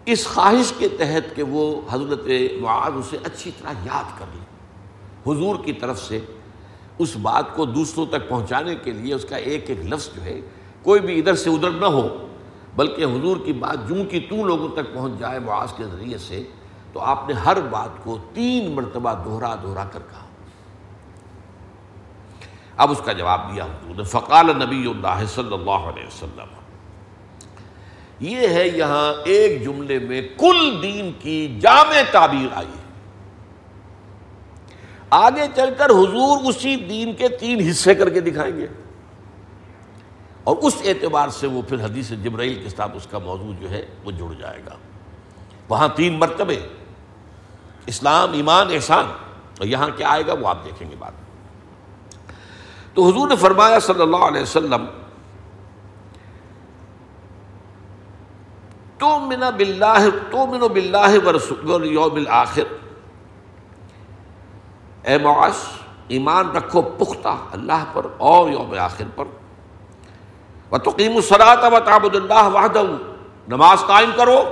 اس 0.05 0.27
خواہش 0.27 0.73
کے 0.77 0.87
تحت 0.87 1.35
کہ 1.35 1.43
وہ 1.43 1.81
حضرت 1.89 2.27
معاذ 2.61 2.91
اسے 2.95 3.17
اچھی 3.23 3.51
طرح 3.61 3.71
یاد 3.83 4.19
کر 4.19 4.25
لیں 4.33 4.45
حضور 5.27 5.55
کی 5.65 5.73
طرف 5.73 6.01
سے 6.01 6.19
اس 6.99 7.15
بات 7.15 7.55
کو 7.55 7.65
دوسروں 7.65 8.05
تک 8.05 8.29
پہنچانے 8.29 8.75
کے 8.75 8.91
لیے 8.91 9.13
اس 9.13 9.25
کا 9.25 9.35
ایک 9.35 9.65
ایک 9.67 9.85
لفظ 9.85 10.09
جو 10.15 10.21
ہے، 10.21 10.41
کوئی 10.83 10.99
بھی 10.99 11.19
ادھر 11.19 11.35
سے 11.35 11.49
ادھر 11.49 11.71
نہ 11.71 11.85
ہو، 11.85 12.27
بلکہ 12.75 13.03
حضور 13.03 13.37
کی 13.45 13.53
بات 13.53 13.89
جوں 13.89 14.05
کی 14.05 14.19
تو 14.19 14.47
لوگوں 14.47 14.69
تک 14.69 14.93
پہنچ 14.93 15.19
جائے 15.19 15.39
معاذ 15.39 15.73
کے 15.77 15.83
ذریعے 15.83 16.17
سے۔ 16.17 16.43
تو 16.95 17.01
آپ 17.01 17.27
نے 17.27 17.33
ہر 17.33 17.61
بات 17.61 18.03
کو 18.03 18.17
تین 18.33 18.71
مرتبہ 18.71 19.13
دوہرا 19.25 19.55
دوہرا 19.63 19.83
کر 19.83 19.99
کہا۔ 19.99 20.25
اب 22.77 22.91
اس 22.91 23.01
کا 23.05 23.11
جواب 23.11 23.55
دیا 23.55 23.65
حضور 23.65 23.95
نے، 23.95 24.03
فقال 24.03 24.45
نبی 24.45 24.89
اللہ 24.89 25.25
صلی 25.25 25.53
اللہ 25.53 25.71
علیہ 25.71 26.07
وسلم، 26.07 26.47
یہ 28.19 28.47
ہے 28.47 28.67
یہاں 28.67 29.13
ایک 29.25 29.63
جملے 29.63 29.99
میں 29.99 30.21
کل 30.37 30.79
دین 30.81 31.11
کی 31.19 31.59
جامع 31.61 32.01
تعبیر 32.11 32.47
آئی 32.53 32.67
ہے۔ 32.67 32.83
آگے 35.09 35.47
چل 35.55 35.69
کر 35.77 35.89
حضور 35.89 36.49
اسی 36.49 36.75
دین 36.75 37.13
کے 37.13 37.27
تین 37.27 37.69
حصے 37.69 37.95
کر 37.95 38.09
کے 38.09 38.19
دکھائیں 38.19 38.57
گے۔ 38.57 38.67
اور 40.43 40.55
اس 40.61 40.75
اعتبار 40.85 41.29
سے 41.29 41.47
وہ 41.47 41.61
پھر 41.61 41.85
حدیث 41.85 42.09
جبرائیل 42.09 42.63
کے 42.63 42.69
ساتھ 42.69 42.95
اس 42.95 43.07
کا 43.11 43.19
موضوع 43.19 43.53
جو 43.59 43.69
ہے 43.69 43.85
وہ 44.03 44.11
جڑ 44.11 44.33
جائے 44.39 44.61
گا۔ 44.65 44.75
وہاں 45.69 45.87
تین 45.95 46.13
مرتبے 46.13 46.59
اسلام، 47.85 48.33
ایمان، 48.33 48.67
احسان۔ 48.71 49.05
اور 49.59 49.67
یہاں 49.67 49.89
کیا 49.97 50.09
آئے 50.09 50.27
گا 50.27 50.33
وہ 50.33 50.47
آپ 50.47 50.65
دیکھیں 50.65 50.91
گے 50.91 50.95
بات 50.99 51.11
تو 52.93 53.09
حضور 53.09 53.27
نے 53.27 53.35
فرمایا 53.35 53.79
صلی 53.79 54.01
اللہ 54.01 54.17
علیہ 54.17 54.41
وسلم 54.41 54.85
تو 58.97 59.19
منا 59.19 59.49
بلّہ 59.49 60.09
تو 60.31 60.45
من 60.45 60.61
و 60.61 60.67
بلّہ 60.67 61.07
یوم 61.85 62.15
الآخر 62.15 62.73
اے 65.03 65.17
معاش 65.17 65.81
ایمان 66.07 66.51
رکھو 66.51 66.81
پختہ 66.81 67.37
اللہ 67.51 67.85
پر 67.93 68.05
اور 68.17 68.49
یوم 68.49 68.73
آخر 68.79 69.05
پر۔ 69.15 69.25
و 70.71 70.77
تقیم 70.77 71.15
الصلاۃ 71.15 71.71
و 71.71 71.79
تعبد 71.85 72.15
اللہ 72.15 72.47
وحدہ 72.53 72.83
نماز 73.47 73.83
قائم 73.87 74.11
کرو۔ 74.15 74.43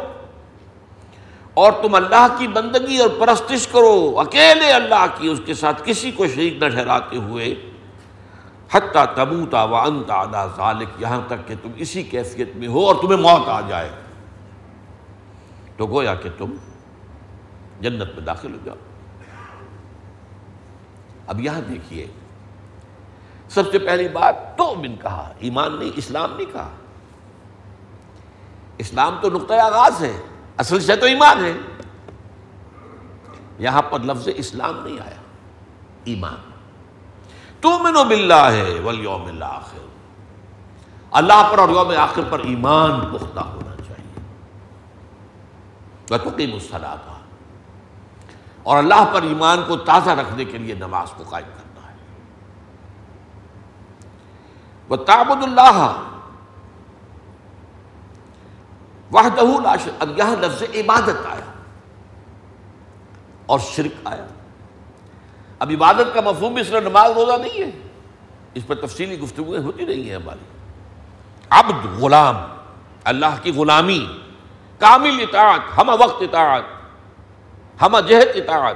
اور 1.54 1.72
تم 1.82 1.96
اللہ 1.96 2.28
کی 2.38 2.48
بندگی 2.48 2.98
اور 2.98 3.10
پرستش 3.20 3.68
کرو، 3.68 4.20
اکیلے 4.20 4.72
اللہ 4.72 5.06
کی، 5.18 5.28
اس 5.28 5.42
کے 5.46 5.54
ساتھ 5.54 5.82
کسی 5.86 6.12
کو 6.12 6.28
شریک 6.28 6.63
نہ 6.63 6.70
ٹھہراتے 6.70 7.18
ہوئے۔ 7.18 7.56
حتیٰ 8.72 9.06
تبوتا 9.16 9.63
و 9.63 9.76
انتا 9.76 10.46
ذالک 10.46 10.89
یہاں 11.00 11.22
تک 11.28 11.48
کہ 11.48 11.56
تم 11.62 11.72
اسی 11.76 12.04
کیفیت 12.04 12.56
میں 12.56 12.68
ہو 12.68 12.88
اور 12.88 12.96
تمہیں 13.02 13.18
موت 13.18 13.50
آ 13.50 13.62
جائے۔ 13.62 13.89
تو 15.78 15.88
گویا 15.88 16.16
کہ 16.16 16.30
تم 16.38 16.52
جنت 17.82 18.16
میں 18.16 18.26
داخل 18.26 18.54
ہو 18.54 18.58
جاؤ۔ 18.63 18.76
اب 21.28 21.39
یہاں 21.39 21.62
دیکھیے، 21.62 22.08
سب 23.50 23.63
سے 23.72 23.80
پہلی 23.80 24.08
بات 24.08 24.58
تو 24.58 24.76
بن 24.76 24.96
کہا، 24.96 25.34
ایمان 25.39 25.80
نہیں، 25.80 25.89
اسلام 25.96 26.36
نہیں 26.38 26.54
کہا۔ 26.54 26.70
اسلام 28.78 29.16
تو 29.22 29.30
نقطۂ 29.30 29.54
آغاز 29.54 30.02
ہے۔ 30.02 30.18
اصل 30.58 30.80
سے 30.80 30.96
تو 30.96 31.06
ایمان 31.06 31.46
ہے۔ 31.46 31.54
یہاں 33.60 33.82
پر 33.82 34.00
لفظ 34.00 34.30
اسلام 34.36 34.84
نہیں 34.84 34.98
آیا۔ 35.00 35.22
ایمان۔ 36.04 36.52
تو 37.62 37.80
منو 37.80 38.04
بلّہ 38.04 38.34
ہے 38.34 38.80
ولیوم 38.80 39.26
اللہ 39.26 39.62
اللہ 41.12 41.50
پر 41.52 41.58
اور 41.60 41.70
یوم 41.70 41.92
آخر 41.98 42.22
پر 42.30 42.39
ایمان 42.39 43.00
پختہ 43.00 43.39
ہونا 43.39 43.76
چاہیے۔ 43.88 44.20
اور 48.63 48.78
اللہ 48.78 49.06
پر 49.13 49.22
ایمان 49.22 49.63
کو 49.68 49.78
تازہ 49.78 50.10
رکھنے 50.10 50.46
کے 50.46 50.58
لیے 50.58 50.76
نماز 50.76 51.12
کو 51.12 51.24
قائم 51.30 51.46
کرنا 51.46 51.92
ہے۔ 51.92 51.96
وہ 54.89 54.96
تابد 54.96 55.44
اللہ 55.44 56.10
وحدہ 59.13 59.41
اب 59.99 60.17
یہاں 60.17 60.36
لفظ 60.36 60.63
عبادت 60.63 61.26
آیا 61.26 61.52
اور 63.45 63.60
شرک 63.60 63.91
آیا۔ 64.04 64.28
اب 65.60 65.71
عبادت 65.76 66.13
کا 66.13 66.21
مفہوم 66.21 66.54
بھی 66.54 66.63
صرف 66.63 66.84
نماز 66.84 67.12
روزہ 67.12 67.38
نہیں 67.41 67.63
ہے۔ 67.63 67.69
اس 68.54 68.67
پر 68.67 68.76
تفصیلی 68.76 69.19
گفتگویں 69.19 69.60
ہوتی 69.60 69.86
رہی 69.86 70.10
ہیں 70.10 70.15
ہماری۔ 70.15 70.45
عبد 71.49 72.02
غلام، 72.02 72.38
اللہ 73.04 73.36
کی 73.41 73.52
غلامی، 73.52 74.08
کامل 74.80 75.26
اطاعت 75.30 75.78
ہم 75.78 75.89
وقت 75.89 76.21
اطاعت 76.21 76.63
ہم 77.82 77.99
جہت 77.99 78.28
اطاعت۔ 78.36 78.76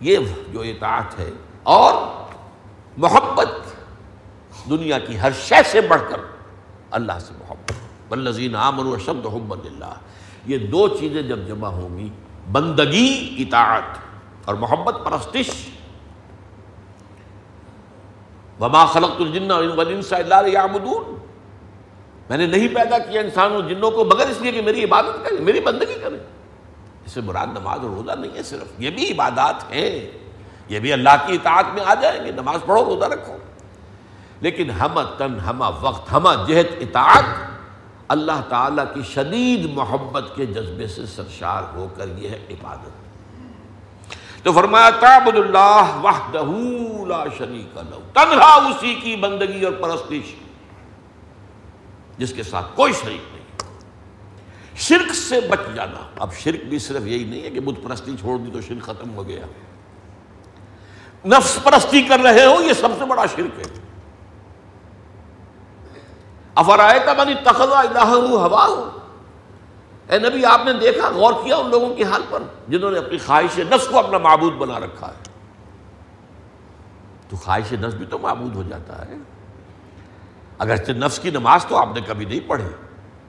یہ 0.00 0.18
جو 0.52 0.60
اطاعت 0.60 1.18
ہے 1.18 1.30
اور 1.62 2.22
محبت 2.96 3.48
دنیا 4.70 4.98
کی 4.98 5.20
ہر 5.20 5.32
شے 5.32 5.62
سے 5.66 5.80
بڑھ 5.80 6.02
کر 6.08 6.20
اللہ 6.90 7.18
سے 7.18 7.32
محبت۔ 7.38 7.85
بلزین 8.08 8.54
عامر 8.54 8.84
و 8.84 8.98
شبد 8.98 9.26
حمد 9.26 9.66
اللہ 9.66 9.94
یہ 10.46 10.58
دو 10.58 10.88
چیزیں 10.88 11.22
جب 11.22 11.38
جمع 11.48 11.68
ہوں 11.68 11.98
گی، 11.98 12.08
بندگی، 12.52 13.34
اطاعت 13.38 13.98
اور 14.44 14.54
محبت، 14.54 14.94
پرستش۔ 15.04 15.50
وما 18.60 18.86
خلق 18.86 19.20
الجن 19.20 19.50
والانس 19.50 20.12
الا 20.12 20.40
ليعبدون۔ 20.40 21.26
میں 22.30 22.38
نے 22.38 22.46
نہیں 22.46 22.68
پیدا 22.68 22.98
کیا 22.98 23.20
انسانوں 23.20 23.68
جنوں 23.68 23.90
کو، 23.90 24.04
مگر 24.04 24.28
اس 24.28 24.40
لیے 24.40 24.52
کہ 24.52 24.62
میری 24.62 24.84
عبادت 24.84 25.24
کریں، 25.24 25.44
میری 25.44 25.60
بندگی 25.60 25.98
کریں۔ 26.02 26.18
اس 27.04 27.12
سے 27.12 27.20
مراد 27.20 27.46
نماز 27.46 27.78
اور 27.78 27.90
روزہ 27.90 28.12
نہیں 28.12 28.36
ہے 28.36 28.42
صرف، 28.42 28.66
یہ 28.78 28.90
بھی 28.90 29.10
عبادات 29.10 29.72
ہیں۔ 29.72 30.10
یہ 30.68 30.78
بھی 30.78 30.92
اللہ 30.92 31.26
کی 31.26 31.34
اطاعت 31.34 31.64
میں 31.74 31.82
آ 31.86 31.94
جائیں 31.94 32.24
گے، 32.24 32.32
نماز 32.32 32.60
پڑھو، 32.66 32.84
روزہ 32.84 33.04
رکھو۔ 33.04 33.36
لیکن 34.40 34.70
ہم 34.70 35.00
تن 35.18 35.40
ہم 35.40 35.64
وقت 35.80 36.12
ہم 36.12 36.28
جہت، 36.46 36.66
اطاعت 36.80 37.55
اللہ 38.08 38.40
تعالیٰ 38.48 38.84
کی 38.94 39.00
شدید 39.02 39.70
محبت 39.70 40.24
کے 40.36 40.46
جذبے 40.46 40.86
سے 40.86 41.06
سرشار 41.06 41.62
ہو 41.74 41.88
کر 41.96 42.06
یہ 42.18 42.28
ہے 42.28 42.46
عبادت۔ 42.50 42.90
تو 44.44 44.52
فرمایا، 44.52 44.90
تعبد 44.90 45.38
اللہ 45.38 46.00
وحدہ 46.02 46.44
لا 47.06 47.24
شریک 47.38 47.78
لہو 47.78 48.00
تنہا 48.12 48.54
اسی 48.54 48.94
کی 48.94 49.16
بندگی 49.16 49.64
اور 49.64 49.72
پرستش، 49.72 50.34
جس 52.18 52.32
کے 52.32 52.42
ساتھ 52.42 52.66
کوئی 52.74 52.92
شریک 52.92 53.34
نہیں۔ 53.34 53.70
شرک 54.76 55.14
سے 55.14 55.40
بچ 55.40 55.74
جانا۔ 55.74 56.06
اب 56.18 56.34
شرک 56.34 56.64
بھی 56.68 56.78
صرف 56.78 57.02
یہی 57.06 57.24
نہیں 57.24 57.42
ہے 57.42 57.50
کہ 57.50 57.60
بت 57.60 57.84
پرستی 57.84 58.14
چھوڑ 58.20 58.38
دی 58.38 58.50
تو 58.52 58.60
شرک 58.60 58.82
ختم 58.82 59.14
ہو 59.14 59.28
گیا۔ 59.28 59.46
نفس 61.26 61.58
پرستی 61.62 62.02
کر 62.02 62.20
رہے 62.20 62.44
ہو، 62.44 62.62
یہ 62.62 62.72
سب 62.72 62.88
سے 62.98 63.04
بڑا 63.04 63.26
شرک 63.26 63.58
ہے۔ 63.58 63.80
افرائے 66.56 67.00
کا 67.04 67.12
بنی 67.12 67.34
تخذا 67.34 68.02
ہوا 68.02 68.66
ہو۔ 68.66 68.98
اے 70.08 70.18
نبی، 70.18 70.44
آپ 70.44 70.60
نے 70.64 70.72
دیکھا، 70.72 71.08
غور 71.08 71.32
کیا 71.32 71.56
ان 71.56 71.70
لوگوں 71.70 71.96
کے 71.96 72.04
حال 72.04 72.22
پر، 72.30 72.42
جنہوں 72.68 72.90
نے 72.90 72.98
اپنی 72.98 73.18
خواہش 73.18 73.58
نفس 73.58 73.88
کو 73.88 73.98
اپنا 73.98 74.18
معبود 74.18 74.52
بنا 74.52 74.80
رکھا 74.80 75.06
ہے۔ 75.06 75.30
تو 77.28 77.36
خواہش 77.36 77.72
نفس 77.72 77.94
بھی 77.94 78.06
تو 78.06 78.18
معبود 78.18 78.56
ہو 78.56 78.62
جاتا 78.62 79.08
ہے۔ 79.08 79.16
اگر 80.58 80.94
نفس 80.94 81.18
کی 81.18 81.30
نماز 81.30 81.66
تو 81.66 81.76
آپ 81.76 81.88
نے 81.94 82.00
کبھی 82.06 82.24
نہیں 82.24 82.40
پڑھی، 82.46 82.64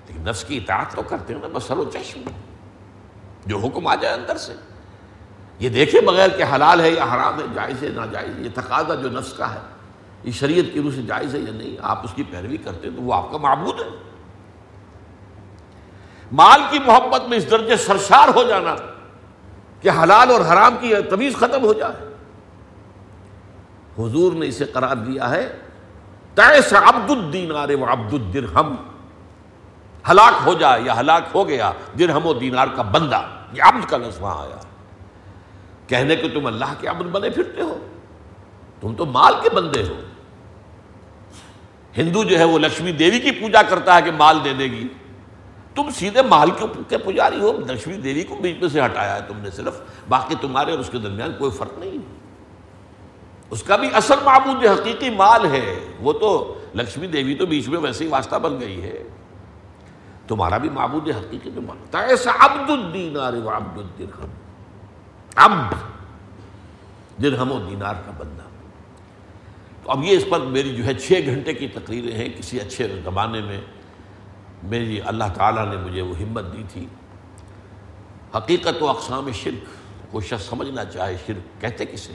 لیکن 0.08 0.22
نفس 0.22 0.44
کی 0.44 0.58
اطاعت 0.58 0.96
تو 0.96 1.02
کرتے 1.02 1.34
ہیں 1.34 1.42
نا 1.42 1.48
بس 1.54 1.72
و 1.72 1.84
چشم۔ 1.84 2.22
جو 3.46 3.58
حکم 3.58 3.88
آ 3.88 3.96
جائے 3.96 4.16
اندر 4.16 4.38
سے۔ 4.38 4.54
یہ 5.60 5.70
دیکھے 5.70 6.02
بغیر 6.02 6.30
کہ 6.30 6.44
حلال 6.56 6.82
ہے 6.82 6.90
یا 6.90 7.04
حرام 7.04 7.40
ہے، 7.40 7.46
جائز 7.56 7.84
ہے، 7.84 7.90
ناجائز 7.90 8.40
یہ 8.40 8.50
تقاضا 8.54 8.96
جو 8.96 9.10
نفس 9.10 9.34
کا 9.34 9.54
ہے۔ 9.54 9.60
یہ 10.24 10.32
شریعت 10.32 10.74
کی 10.74 10.82
روح 10.82 10.92
سے 10.96 11.02
جائز 11.02 11.36
ہے 11.36 11.40
یا 11.40 11.52
نہیں؟ 11.52 11.78
آپ 11.82 12.04
اس 12.04 12.14
کی 12.16 12.24
پیروی 12.24 12.58
کرتے 12.58 12.90
تو 12.90 13.02
وہ 13.02 13.14
آپ 13.14 13.32
کا 13.32 13.38
معبود 13.38 13.80
ہے۔ 13.80 13.90
مال 16.32 16.62
کی 16.70 16.80
محبت 16.86 17.22
میں 17.28 17.38
اس 17.38 17.52
درجے 17.52 17.78
سرشار 17.78 18.28
ہو 18.36 18.44
جانا 18.44 18.76
کہ 19.82 19.90
حلال 19.90 20.32
اور 20.32 20.42
حرام 20.42 20.76
کی 20.80 20.94
تمیز 21.10 21.36
ختم 21.36 21.64
ہو 21.64 21.74
جائے۔ 21.74 22.14
حضور 24.00 24.34
نے 24.34 24.48
اسے 24.48 24.66
قرار 24.66 24.96
دیا 24.96 25.30
ہے، 25.30 25.60
تیس 26.34 26.74
عبد 26.74 27.12
الدینار 27.12 27.70
و 27.70 27.92
عبد 27.92 28.14
الدرہم۔ 28.14 28.76
ہلاک 30.12 30.34
ہو 30.46 30.54
جائے 30.54 30.82
یا 30.82 31.00
ہلاک 31.00 31.24
ہو 31.36 31.48
گیا، 31.48 31.72
درہم 32.00 32.26
و 32.26 32.34
دینار 32.34 32.68
کا 32.76 32.82
بندہ، 32.82 33.22
یہ 33.54 33.64
عبد 33.64 33.90
کا 33.90 33.98
لفظ 33.98 34.22
وہاں 34.22 34.44
آیا۔ 34.44 34.58
کہنے 35.88 36.16
کہ 36.16 36.30
تم 36.34 36.46
اللہ 36.46 36.66
کے 36.80 36.88
عبد 36.88 37.02
بنے 37.02 37.30
پھرتے 37.30 37.62
ہو۔ 37.62 37.78
تم 38.82 38.96
تو 38.96 39.06
مال 39.06 39.34
کے 39.44 39.50
بندے 39.50 39.84
ہو۔ 39.84 39.94
ہندو 41.98 42.24
جو 42.24 42.40
ہے 42.40 42.44
وہ 42.44 42.60
لکشمی 42.60 42.92
دیوی 42.92 43.20
کی 43.20 43.32
پوجا 43.32 43.62
کرتا 43.62 43.96
ہے 43.96 44.02
کہ 44.02 44.12
مال 44.12 44.40
دے 44.44 44.54
دے 44.54 44.64
گی۔ 44.64 44.88
تم 45.76 45.90
سیدھے 45.90 46.22
مال 46.22 46.50
کے 46.88 46.98
پجاری 46.98 47.40
ہو، 47.40 47.54
لکشمی 47.58 47.94
دیوی 47.94 48.24
کو 48.24 48.36
بیچ 48.36 48.58
میں 48.62 48.70
سے 48.70 48.86
ہٹایا 48.86 49.16
ہے 49.16 49.22
تم 49.28 49.38
نے 49.38 49.52
صرف۔ 49.52 49.80
باقی 50.10 50.36
تمہارے 50.42 50.72
اور 50.72 50.80
اس 50.80 50.90
کے 50.92 50.98
درمیان 50.98 51.32
کوئی 51.38 51.52
فرق 51.52 51.78
نہیں۔ 51.78 51.98
اس 53.50 53.64
کا 53.64 53.76
بھی 53.76 53.90
اصل 53.94 54.16
معبود 54.24 54.64
جو 54.64 54.72
حقیقی 54.72 55.10
مال 55.10 55.46
ہے۔ 55.46 55.80
وہ 56.00 56.14
تو 56.14 56.60
لکشمی 56.76 57.08
دیوی 57.08 57.36
تو 57.36 57.46
بیچ 57.46 57.68
میں 57.68 57.80
ویسے 57.80 58.04
ہی 58.04 58.10
واسطہ 58.10 58.36
بن 58.36 58.60
گئی 58.60 58.82
ہے۔ 58.82 59.04
تمہارا 60.28 60.58
بھی 60.58 60.70
معبود 60.70 61.10
حقیقی 61.10 61.52
جو 61.52 61.62
مانتا 61.62 62.00
ہے۔ 62.00 62.06
ایسا 62.06 62.32
عبد 62.40 62.70
الدینار 62.70 63.34
و 63.34 63.50
عبد 63.50 63.78
الدرہم۔ 63.78 64.30
عبد 65.36 65.74
درہم 67.24 67.52
و 67.52 67.60
دینار 67.60 67.94
کا 67.94 68.12
بندہ۔ 68.18 68.57
تو 69.88 69.92
اب 69.92 70.04
یہ 70.04 70.18
اس 70.18 70.24
پر 70.30 70.40
میری 70.40 70.76
جو 70.76 70.86
ہے 70.86 70.94
چھ 70.94 71.20
گھنٹے 71.26 71.54
کی 71.54 71.68
تقریریں 71.68 72.12
ہیں 72.12 72.30
کسی 72.38 72.60
اچھے 72.60 72.88
زمانے 73.04 73.42
میں، 73.42 73.62
میری 74.64 75.02
اللہ 75.02 75.24
تعالیٰ 75.36 75.66
نے 75.70 75.78
مجھے 75.78 76.02
وہ 76.02 76.18
ہمت 76.20 76.44
دی 76.54 76.64
تھی۔ 76.70 76.86
حقیقت 78.36 78.82
و 78.82 78.90
اقسام 78.90 79.32
شرک 79.32 79.66
کو 80.12 80.22
شخص 80.22 80.50
سمجھنا 80.50 80.86
چاہے 80.86 81.16
شرک 81.28 81.62
کہتے 81.62 81.86
کسے 81.86 82.14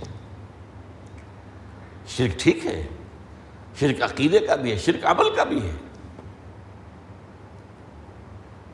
شرک 2.06 2.38
ٹھیک 2.38 2.66
ہے، 2.66 2.86
شرک 3.80 4.02
عقیدے 4.02 4.38
کا 4.38 4.54
بھی 4.54 4.72
ہے، 4.72 4.78
شرک 4.78 5.06
عمل 5.06 5.34
کا 5.36 5.44
بھی 5.44 5.62
ہے۔ 5.62 5.74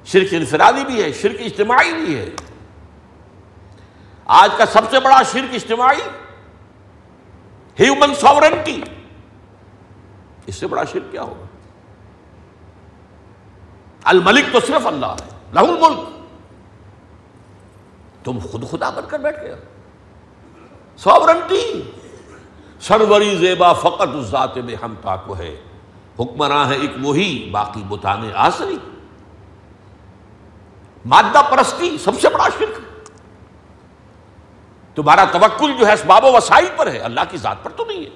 شرک 0.04 0.34
انفرادی 0.34 0.84
بھی 0.86 1.02
ہے، 1.02 1.12
شرک 1.12 1.40
اجتماعی 1.40 1.92
بھی 1.92 2.16
ہے۔ 2.16 2.30
آج 4.24 4.50
کا 4.58 4.66
سب 4.66 4.90
سے 4.90 5.00
بڑا 5.00 5.22
شرک 5.32 5.54
اجتماعی 5.54 6.08
ہیومن 7.80 8.14
ساورنٹی 8.14 8.82
اس 10.46 10.54
سے 10.54 10.66
بڑا 10.66 10.84
شرک 10.84 11.12
کیا 11.12 11.22
ہوگا؟ 11.22 11.44
الملک 14.04 14.44
تو 14.52 14.60
صرف 14.60 14.86
اللہ 14.86 15.06
ہے 15.06 15.28
لہ 15.52 15.60
الملک۔ 15.60 16.08
تم 18.24 18.38
خود 18.38 18.70
خدا 18.70 18.90
بن 18.90 19.04
کر 19.08 19.18
بیٹھ 19.18 19.40
گئے 19.42 19.56
ساورنٹی 20.96 21.90
سروری 22.80 23.36
زیبا 23.36 23.72
فقط 23.72 24.08
اس 24.14 24.26
ذات 24.26 24.56
میں 24.56 24.74
ہم 24.82 24.94
تاکو 25.02 25.36
ہے۔ 25.36 25.60
حکمراں 26.20 26.68
ہے 26.68 26.76
ایک 26.76 26.90
وہی، 27.02 27.48
باقی 27.52 27.82
بتانے 27.88 28.30
آسری۔ 28.34 28.78
مادہ 31.04 31.40
پرستی، 31.50 31.98
سب 31.98 32.20
سے 32.20 32.28
بڑا 32.28 32.48
شرک۔ 32.58 32.87
تمہارا 34.98 35.24
توکل 35.32 35.72
جو 35.78 35.86
ہے 35.86 35.92
اسباب 35.92 36.24
و 36.24 36.32
وسائل 36.32 36.68
پر 36.76 36.86
ہے، 36.86 36.98
اللہ 36.98 37.20
کی 37.30 37.36
ذات 37.36 37.56
پر 37.62 37.70
تو 37.70 37.84
نہیں 37.84 38.04
ہے۔ 38.04 38.10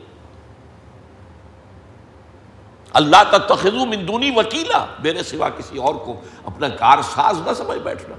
اللہ 2.93 3.37
تخذو 3.49 3.87
من 3.87 4.09
دونی 4.09 4.31
وکیلا، 4.37 4.85
میرے 4.99 5.23
سوا 5.23 5.49
کسی 5.49 5.79
اور 5.79 5.95
کو 5.95 6.21
اپنا 6.45 6.69
کار 6.69 6.99
ساز 7.03 7.41
نہ 7.47 7.53
سمجھ 7.53 7.79
بیٹھنا۔ 7.79 8.17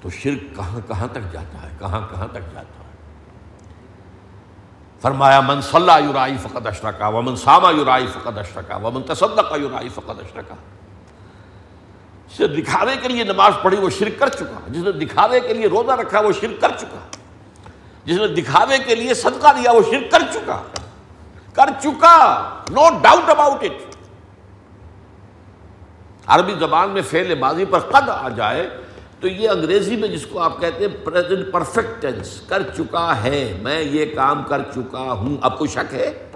تو 0.00 0.10
شرک 0.10 0.56
کہاں 0.56 0.80
کہاں 0.88 1.06
تک 1.12 1.32
جاتا 1.32 1.62
ہے، 1.62 1.70
کہاں 1.78 2.00
کہاں 2.10 2.28
تک 2.28 2.54
جاتا 2.54 2.84
ہے؟ 2.84 2.90
فرمایا، 5.00 5.40
من 5.40 5.60
صلاح 5.60 5.98
یورائی 5.98 6.36
فقط 6.38 6.66
اشرکا، 6.66 7.08
ومن 7.08 7.36
ساما 7.36 7.70
یورائی 7.70 8.06
فقط 8.06 8.38
اشرکا، 8.38 8.76
ومن 8.76 9.02
تصدق 9.02 9.52
یورائی 9.56 9.88
فقط 9.88 10.18
اشرکا۔ 10.18 10.54
جس 12.32 12.40
نے 12.40 12.46
دکھاوے 12.46 12.96
کے 13.02 13.08
لیے 13.08 13.24
نماز 13.24 13.52
پڑھی 13.62 13.76
وہ 13.76 13.90
شرک 13.90 14.18
کر 14.18 14.28
چکا، 14.28 14.60
جس 14.68 14.82
نے 14.82 14.92
دکھاوے 14.92 15.40
کے 15.40 15.52
لیے 15.54 15.66
روزہ 15.66 15.92
رکھا 15.92 16.20
وہ 16.20 16.32
شرک 16.32 16.60
کر 16.60 16.70
چکا۔ 16.78 16.98
جس 18.04 18.16
نے 18.16 18.26
دکھاوے 18.26 18.78
کے 18.78 18.94
لیے 18.94 19.14
صدقہ 19.14 19.48
دیا 19.52 19.72
وہ 19.72 19.82
شرک 19.90 20.10
کر 20.10 20.22
چکا۔ 20.32 20.62
کر 21.52 21.68
چکا 21.80 22.16
نو 22.70 22.88
ڈاؤٹ 23.02 23.30
اباؤٹ 23.30 23.64
اٹ 23.64 23.96
عربی 26.26 26.54
زبان 26.58 26.90
میں 26.90 27.02
فیل 27.02 27.34
ماضی 27.34 27.64
پر 27.64 27.78
قد 27.78 28.08
آ 28.08 28.28
جائے 28.28 28.68
تو 29.20 29.28
یہ 29.28 29.48
انگریزی 29.48 29.96
میں 29.96 30.08
جس 30.08 30.26
کو 30.26 30.38
آپ 30.38 30.60
کہتے 30.60 30.86
ہیں 30.86 31.02
پرفیکٹ 31.52 32.02
ٹینس 32.02 32.40
کر 32.40 32.62
چکا 32.76 33.22
ہے، 33.24 33.58
میں 33.62 33.80
یہ 33.80 34.14
کام 34.14 34.42
کر 34.42 34.62
چکا 34.74 34.98
ہوں۔ 34.98 35.36
اب 35.40 35.58
کوئی 35.58 35.70
شک 35.70 35.94
ہے؟ 35.94 36.31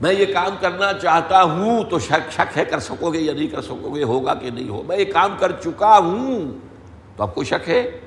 میں 0.00 0.12
یہ 0.12 0.26
کام 0.34 0.56
کرنا 0.60 0.92
چاہتا 0.92 1.42
ہوں 1.42 1.84
تو 1.84 1.98
شک 1.98 2.32
شک 2.32 2.58
ہے 2.58 2.64
کر 2.64 2.78
سکو 2.78 3.12
گے 3.12 3.18
یا 3.18 3.32
نہیں 3.32 3.46
کر 3.46 3.62
سکو 3.62 3.94
گے، 3.94 4.02
ہوگا 4.02 4.34
کہ 4.34 4.50
نہیں 4.50 4.68
ہو 4.68 4.82
میں 4.82 4.96
یہ 4.96 5.12
کام 5.12 5.36
کر 5.38 5.52
چکا 5.52 5.98
ہوں 5.98 6.58
تو 7.16 7.22
اب 7.22 7.34
کوئی 7.34 7.46
شک 7.46 7.68
ہے؟ 7.68 8.00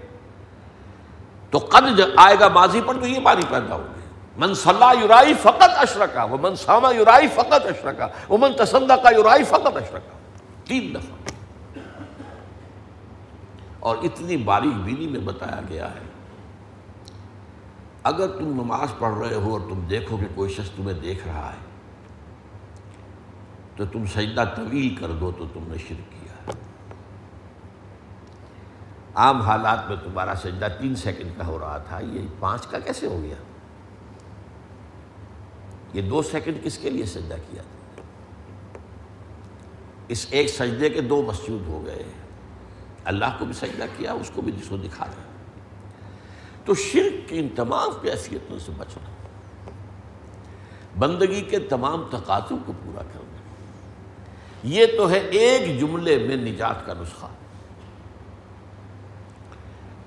تو 1.50 1.58
قد 1.58 2.02
آئے 2.16 2.36
گا 2.40 2.48
ماضی 2.48 2.82
پر 2.86 2.94
تو 2.94 3.08
یہ 3.08 3.20
پانی 3.24 3.42
پیدا 3.50 3.76
ہوگی 3.76 4.00
من 4.38 4.54
صلاح 4.54 4.94
یورائی 5.02 5.34
فقط 5.34 5.70
اشرکا 5.76 6.24
وہ 6.24 6.38
من 6.42 6.56
ساما 6.56 6.92
یورائی 6.92 7.28
فقط 7.28 7.66
اشرکا 7.66 8.08
وہ 8.30 8.38
من 8.38 8.54
تسندہ 8.54 8.96
کا 9.04 9.10
یورائی 9.10 9.44
فقط 9.44 9.78
اشرکا۔ 9.78 10.18
تین 10.66 10.96
دفعہ۔ 10.96 11.18
اور 13.80 13.98
اتنی 14.04 14.38
باریک 14.38 14.74
بینی 14.74 15.08
میں 15.08 15.20
بتایا 15.20 15.62
گیا 15.70 15.88
ہے۔ 15.88 16.00
اگر 18.04 18.28
تم 18.28 18.62
نماز 18.62 19.00
پڑھ 19.00 19.18
رہے 19.18 19.36
ہو 19.36 19.52
اور 19.52 19.60
تم 19.60 19.80
دیکھو 19.90 20.18
کہ 20.18 20.26
کوئی 20.36 20.54
شخص 20.54 20.70
تمہیں 20.70 21.00
دیکھ 21.00 21.28
رہا 21.28 21.52
ہے 21.54 21.69
تو 23.80 23.86
تم 23.86 24.06
سجدہ 24.06 24.44
طویل 24.56 24.96
کر 24.96 25.12
دو 25.12 25.32
تو 25.38 25.46
تم 25.54 25.64
نے 25.68 25.78
شرک 25.78 26.12
کیا 26.12 26.52
عام 29.16 29.42
حالات 29.42 29.88
میں 29.88 29.96
تمہارا 30.04 30.34
سجدہ 30.36 30.68
تین 30.80 30.96
سیکنڈ 30.96 31.32
کا 31.38 31.46
ہو 31.48 31.60
رہا 31.60 31.78
تھا، 31.78 32.00
یہ 32.00 32.26
پانچ 32.40 32.68
کا 32.68 32.80
کیسے 32.80 33.08
ہو 33.08 33.22
گیا؟ 33.22 33.36
یہ 35.94 36.10
دو 36.10 36.22
سیکنڈ 36.22 36.64
کس 36.64 36.78
کے 36.78 36.90
لیے 36.90 37.06
سجدہ 37.06 37.36
کیا 37.50 37.62
تھا؟ 37.62 38.02
اس 40.08 40.26
ایک 40.30 40.50
سجدے 40.50 40.90
کے 40.90 41.02
دو 41.02 41.22
مسجود 41.22 41.68
ہو 41.68 41.86
گئے۔ 41.86 42.04
اللہ 43.06 43.36
کو 43.40 43.46
بھی 43.46 43.54
سجدہ 43.54 43.86
کیا، 43.98 44.14
اس 44.14 44.32
کو 44.36 44.42
بھی 44.42 44.52
جس 44.52 44.70
کو 44.70 44.78
دکھا 44.78 45.06
رہا 45.06 45.24
تو 46.66 46.74
شرک 46.74 47.30
کی 47.30 47.40
ان 47.40 47.50
تمام 47.56 47.90
کیفیتوں 48.02 48.60
سے 48.60 48.72
بچنا، 48.78 49.10
بندگی 51.00 51.42
کے 51.42 51.60
تمام 51.60 52.04
تقاضوں 52.12 52.58
کو 52.66 52.74
پورا 52.84 53.04
کرنا۔ 53.14 53.39
یہ 54.64 54.86
تو 54.98 55.10
ہے 55.10 55.18
ایک 55.18 55.80
جملے 55.80 56.18
میں 56.18 56.36
نجات 56.36 56.86
کا 56.86 56.94
نسخہ۔ 56.94 57.26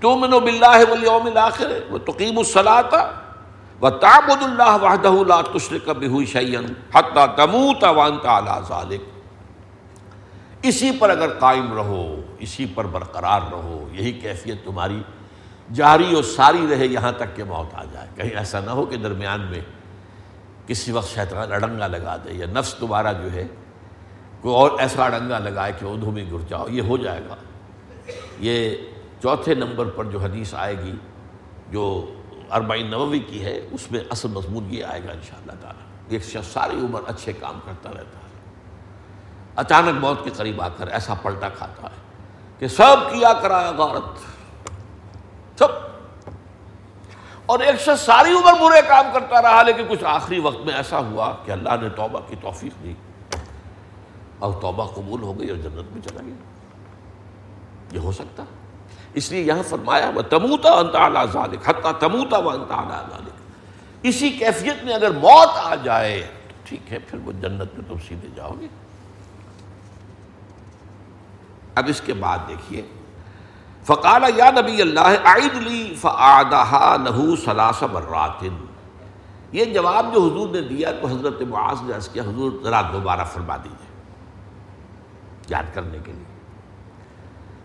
تم 0.01 0.21
بلّہ 0.45 0.77
والیوم 0.91 1.27
الاخر 1.27 1.73
وہ 1.91 1.99
تقیم 1.99 2.39
الصلاۃ 2.39 2.95
و 3.81 3.91
تعبد 3.91 4.43
اللہ 4.43 4.77
وحدہ 4.83 5.13
لا 5.27 5.41
تشرک 5.53 5.89
بہ 5.89 6.25
شیئا 6.25 6.61
حتی 6.95 7.25
تموت 7.37 7.85
وانت 7.85 8.27
علی 8.27 8.61
ذلک 8.69 9.03
اسی 10.63 10.91
پر 10.99 11.11
اگر 11.11 11.39
قائم 11.39 11.73
رہو، 11.75 12.05
اسی 12.39 12.67
پر 12.75 12.85
برقرار 12.85 13.41
رہو، 13.51 13.89
یہی 13.93 14.13
کیفیت 14.13 14.65
تمہاری 14.65 15.03
جاری 15.75 16.15
اور 16.15 16.23
ساری 16.23 16.67
رہے 16.71 16.87
یہاں 16.87 17.13
تک 17.13 17.37
کہ 17.37 17.45
موت 17.45 17.75
آ 17.75 17.85
جائے۔ 17.93 18.09
کہیں 18.17 18.31
ایسا 18.31 18.61
نہ 18.61 18.71
ہو 18.71 18.85
کہ 18.85 18.97
درمیان 18.97 19.41
میں 19.41 19.61
کسی 20.67 20.93
وقت 20.93 21.09
شیطان 21.09 21.53
اڑنگا 21.53 21.87
لگا 21.87 22.17
دے 22.25 22.33
یا 22.33 22.47
نفس 22.47 22.75
دوبارہ 22.81 23.13
جو 23.13 23.33
ہے 23.33 23.47
کوئی 24.43 24.55
اور 24.55 24.71
ایسا 24.79 25.05
اڑنگا 25.05 25.39
لگائے 25.39 25.73
کہ 25.81 25.85
ادھو 25.85 26.11
میں 26.11 26.25
گر 26.33 26.39
جاؤ، 26.49 26.69
یہ 26.69 26.83
ہو 26.83 26.97
جائے 26.97 27.21
گا۔ 27.29 27.35
یہ 28.39 28.77
چوتھے 29.23 29.55
نمبر 29.55 29.87
پر 29.87 30.05
جو 30.05 30.19
حدیث 30.19 30.55
آئے 30.55 30.79
گی، 30.79 30.93
جو 31.71 32.15
اربعین 32.51 32.91
نووی 32.91 33.19
کی 33.19 33.45
ہے، 33.45 33.69
اس 33.71 33.93
میں 33.93 34.01
اصل 34.11 34.29
مضمون 34.29 34.67
یہ 34.71 34.85
آئے 34.85 35.01
گا 35.05 35.13
انشاءاللہ 35.13 35.53
تعالی۔ 35.61 35.79
ایک 36.09 36.25
شخص 36.25 36.53
ساری 36.53 36.77
عمر 36.77 37.01
اچھے 37.07 37.33
کام 37.33 37.59
کرتا 37.65 37.91
رہتا 37.91 38.19
ہے۔ 38.19 38.23
اچانک 39.57 40.01
موت 40.01 40.25
کے 40.25 40.31
قریب 40.31 40.63
آ 40.63 40.69
کر 40.69 40.87
ایسا 40.87 41.15
پلٹا 41.15 41.49
کھاتا 41.49 41.83
ہے 41.83 42.01
کہ 42.59 42.69
سب 42.69 42.97
کیا 43.11 43.33
کرایا 43.33 43.71
غارت۔ 43.71 44.19
سب۔ 45.59 45.69
اور 47.47 47.59
ایک 47.59 47.81
شخص 47.81 48.01
ساری 48.01 48.31
عمر 48.31 48.53
برے 48.53 48.81
کام 48.89 49.07
کرتا 49.13 49.43
رہا، 49.43 49.63
لیکن 49.63 49.83
کچھ 49.89 50.05
آخری 50.05 50.39
وقت 50.39 50.67
میں 50.67 50.75
ایسا 50.75 50.99
ہوا 50.99 51.35
کہ 51.45 51.51
اللہ 51.51 51.71
نے 51.83 51.89
توبہ 51.89 52.21
کی 52.29 52.37
توفیق 52.41 52.83
دی۔ 52.83 52.95
اور 54.43 54.53
توبہ 54.61 54.87
قبول 54.87 55.23
ہو 55.23 55.39
گئی 55.39 55.49
اور 55.49 55.57
جنت 55.57 55.93
میں 55.93 56.03
چلا 56.03 56.21
گیا۔ 56.27 56.35
یہ 57.93 57.99
ہو 57.99 58.13
سکتا۔ 58.13 58.45
اس 59.15 59.31
لیے 59.31 59.41
یہاں 59.41 59.63
فرمایا، 59.69 60.11
وہ 60.15 60.23
تموتا 60.23 60.73
انتہا 60.73 61.25
ذالک 61.25 61.69
حتیٰ 61.69 61.93
تموتا 61.99 62.39
و 62.39 62.51
انتہا 62.51 63.07
ذالک 63.11 63.31
اسی 64.03 64.31
کیفیت 64.31 64.85
میں 64.85 64.95
اگر 64.95 65.11
موت 65.11 65.49
آ 65.55 65.75
جائے، 65.75 66.27
تو 66.49 66.55
ٹھیک 66.65 66.93
ہے، 66.93 66.99
پھر 66.99 67.19
وہ 67.25 67.33
جنت 67.33 67.75
میں 67.75 67.89
تم 67.89 67.95
سیدھے 68.09 68.29
جاؤ 68.35 68.53
گے۔ 68.61 68.67
اب 71.75 71.85
اس 71.89 72.01
کے 72.01 72.15
بعد 72.15 72.39
دیکھیے، 72.49 72.83
فقال، 73.85 74.23
یا 74.37 74.51
نبی 74.51 74.83
اللہ 74.83 75.09
عید 75.25 75.55
لی 75.55 75.95
فعدہ 76.01 76.97
لہو 77.05 77.37
سلاس 77.37 77.83
مرات۔ 77.83 78.45
یہ 79.53 79.65
جواب 79.65 80.15
جو 80.15 80.21
حضور 80.21 80.49
نے 80.49 80.61
دیا 80.61 80.91
تو 81.01 81.07
حضرت 81.07 81.43
معاذ 81.43 81.83
نے 81.83 81.95
عرض 81.95 82.09
کیا، 82.09 82.23
حضور 82.23 82.53
ذرا 82.63 82.83
دوبارہ 82.93 83.25
فرما 83.25 83.57
دیجیے 83.57 83.92
یاد 85.49 85.75
کرنے 85.75 85.99
کے 86.05 86.13
لیے۔ 86.13 86.25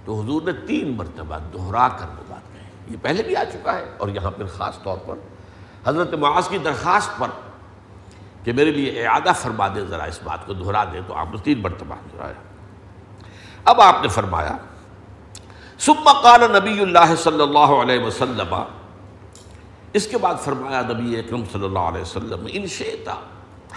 تو 0.05 0.21
حضور 0.21 0.41
نے 0.41 0.51
تین 0.51 0.97
مرتبہ 0.97 1.37
دہرا 1.53 1.87
کر 1.87 2.05
وہ 2.05 2.23
بات 2.27 2.53
کہی۔ 2.53 2.93
یہ 2.93 2.97
پہلے 3.01 3.23
بھی 3.23 3.35
آ 3.35 3.43
چکا 3.43 3.77
ہے 3.77 3.85
اور 3.97 4.09
یہاں 4.09 4.31
پھر 4.31 4.45
خاص 4.45 4.79
طور 4.83 4.97
پر 5.05 5.15
حضرت 5.85 6.13
معاذ 6.13 6.47
کی 6.47 6.57
درخواست 6.57 7.19
پر 7.19 7.27
کہ 8.43 8.53
میرے 8.53 8.71
لیے 8.71 9.07
اعادہ 9.07 9.31
فرما 9.35 9.67
دیں 9.67 9.85
ذرا 9.89 10.03
اس 10.03 10.19
بات 10.23 10.45
کو 10.45 10.53
دہرا 10.53 10.83
دیں 10.83 11.01
تو 11.07 11.13
آپ 11.13 11.27
نے 11.31 11.37
تین 11.43 11.61
مرتبہ 11.61 11.95
دہرایا۔ 12.13 12.41
اب 13.65 13.81
آپ 13.81 13.95
نے 14.01 14.07
فرمایا 14.07 14.57
سب 15.77 15.93
قال 16.23 16.51
نبی 16.51 16.81
اللہ 16.81 17.15
صلی 17.17 17.41
اللہ 17.41 17.59
علیہ 17.59 17.99
وسلم، 17.99 18.55
اس 19.93 20.07
کے 20.07 20.17
بعد 20.17 20.35
فرمایا 20.43 20.81
نبی 20.81 21.19
اکرم 21.19 21.43
صلی 21.51 21.65
اللہ 21.65 21.79
علیہ 21.79 22.01
وسلم، 22.01 22.47
ان 22.51 22.67
شیتا 22.67 23.13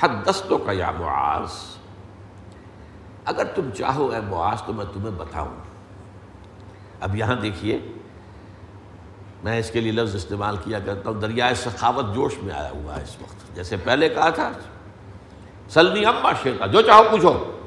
حد 0.01 0.09
دستوں 0.27 0.59
کا 0.59 0.73
یا 0.73 0.91
معاذ۔ 0.91 1.80
اگر 3.31 3.45
تم 3.45 3.71
چاہو 3.71 4.11
اے 4.11 4.21
معاذ 4.21 4.63
تو 4.67 4.73
میں 4.73 4.85
تمہیں 4.93 5.11
بتاؤں۔ 5.11 5.55
اب 7.01 7.17
یہاں 7.17 7.35
دیکھیے، 7.35 7.79
میں 9.45 9.59
اس 9.59 9.71
کے 9.71 9.81
لیے 9.81 9.93
لفظ 9.93 10.15
استعمال 10.15 10.57
کیا 10.65 10.79
کرتا 10.79 11.11
ہوں۔ 11.11 11.21
دریائے 11.21 11.55
سخاوت 11.55 12.15
جوش 12.15 12.39
میں 12.43 12.55
آیا 12.55 12.71
ہوا 12.71 12.97
ہے 12.97 13.03
اس 13.03 13.17
وقت۔ 13.23 13.57
جیسے 13.57 13.77
پہلے 13.77 14.09
کہا 14.09 14.31
تھا 14.31 14.51
سلنی 15.69 16.05
اما 16.05 16.33
شیتا 16.43 16.67
جو 16.67 16.83
چاہو 16.83 17.03
پوچھو۔ 17.11 17.61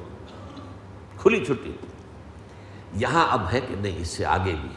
کھلی 1.17 1.45
چھٹی۔ 1.45 1.71
یہاں 2.93 3.27
اب 3.29 3.41
ہے 3.53 3.61
کہ 3.61 3.75
نہیں، 3.75 3.99
اس 3.99 4.07
سے 4.07 4.25
آگے 4.25 4.55
بھی۔ 4.61 4.69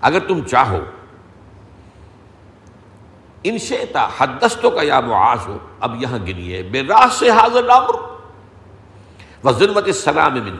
اگر 0.00 0.18
تم 0.28 0.44
چاہو، 0.44 0.78
ان 3.42 3.58
شیتا 3.58 4.08
حدستوں 4.18 4.70
کا 4.70 4.82
یا 4.82 5.00
معاذ 5.00 5.38
ہو، 5.46 5.58
اب 5.80 6.02
یہاں 6.02 6.18
گنیے۔ 6.18 6.62
بے 6.62 6.82
راہ 6.82 7.06
سے 7.12 7.30
حاضر 7.30 7.62
نامر 7.62 8.11
و 9.44 9.52
ضرورت 9.52 9.86
السلام 9.86 10.34
من 10.34 10.56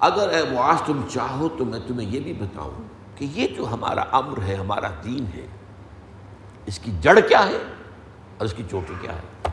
اگر 0.00 0.28
اے 0.28 0.42
معاذ 0.52 0.82
تم 0.86 1.00
چاہو 1.12 1.48
تو 1.58 1.64
میں 1.64 1.80
تمہیں 1.86 2.08
یہ 2.10 2.20
بھی 2.20 2.32
بتاؤں 2.32 2.82
کہ 3.14 3.26
یہ 3.34 3.46
جو 3.56 3.66
ہمارا 3.72 4.04
امر 4.12 4.42
ہے، 4.42 4.54
ہمارا 4.54 4.88
دین 5.04 5.24
ہے، 5.34 5.46
اس 6.66 6.78
کی 6.78 6.92
جڑ 7.00 7.18
کیا 7.20 7.46
ہے 7.48 7.58
اور 8.36 8.44
اس 8.44 8.54
کی 8.54 8.62
چوٹی 8.70 8.94
کیا 9.00 9.12
ہے؟ 9.12 9.50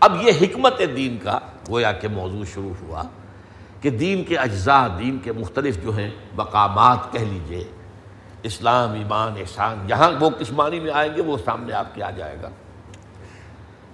اب 0.00 0.22
یہ 0.22 0.32
حکمت 0.40 0.80
دین 0.96 1.18
کا 1.22 1.38
گویا 1.68 1.92
کہ 1.92 2.08
موضوع 2.08 2.44
شروع 2.44 2.72
ہوا 2.82 3.02
کہ 3.80 3.90
دین 3.90 4.24
کے 4.24 4.38
اجزاء، 4.38 4.86
دین 4.98 5.18
کے 5.18 5.32
مختلف 5.32 5.82
جو 5.82 5.96
ہیں، 5.96 6.10
مقامات 6.34 7.12
کہہ 7.12 7.20
لیجیے۔ 7.20 7.64
اسلام، 8.42 8.92
ایمان، 8.92 9.32
احسان 9.36 9.86
جہاں 9.86 10.10
وہ 10.20 10.30
کس 10.30 10.52
معنی 10.52 10.80
میں 10.80 10.92
آئیں 10.92 11.14
گے، 11.16 11.22
وہ 11.22 11.36
سامنے 11.44 11.72
آپ 11.72 11.94
کے 11.94 12.02
آ 12.02 12.10
جائے 12.10 12.36
گا۔ 12.42 12.50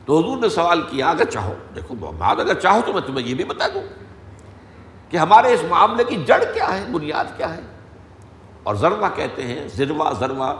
تو 0.06 0.18
حضور 0.18 0.36
نے 0.38 0.48
سوال 0.48 0.82
کیا، 0.82 1.10
اگر 1.10 1.24
چاہو۔ 1.24 1.54
دیکھو، 1.74 1.94
محمد، 1.94 2.40
اگر 2.40 2.54
چاہو 2.54 2.80
تو 2.86 2.92
میں 2.92 3.02
تمہیں 3.06 3.26
یہ 3.26 3.34
بھی 3.34 3.44
بتا 3.44 3.66
دوں 3.74 3.82
کہ 5.10 5.16
ہمارے 5.16 5.54
اس 5.54 5.62
معاملے 5.68 6.04
کی 6.04 6.16
جڑ 6.26 6.44
کیا 6.54 6.80
ہے، 6.80 6.86
بنیاد 6.92 7.24
کیا 7.36 7.56
ہے۔ 7.56 7.60
اور 8.62 8.74
ذروا 8.74 9.08
کہتے 9.08 9.42
ہیں، 9.42 9.68
ذروا 9.68 10.12
ذروا، 10.12 10.54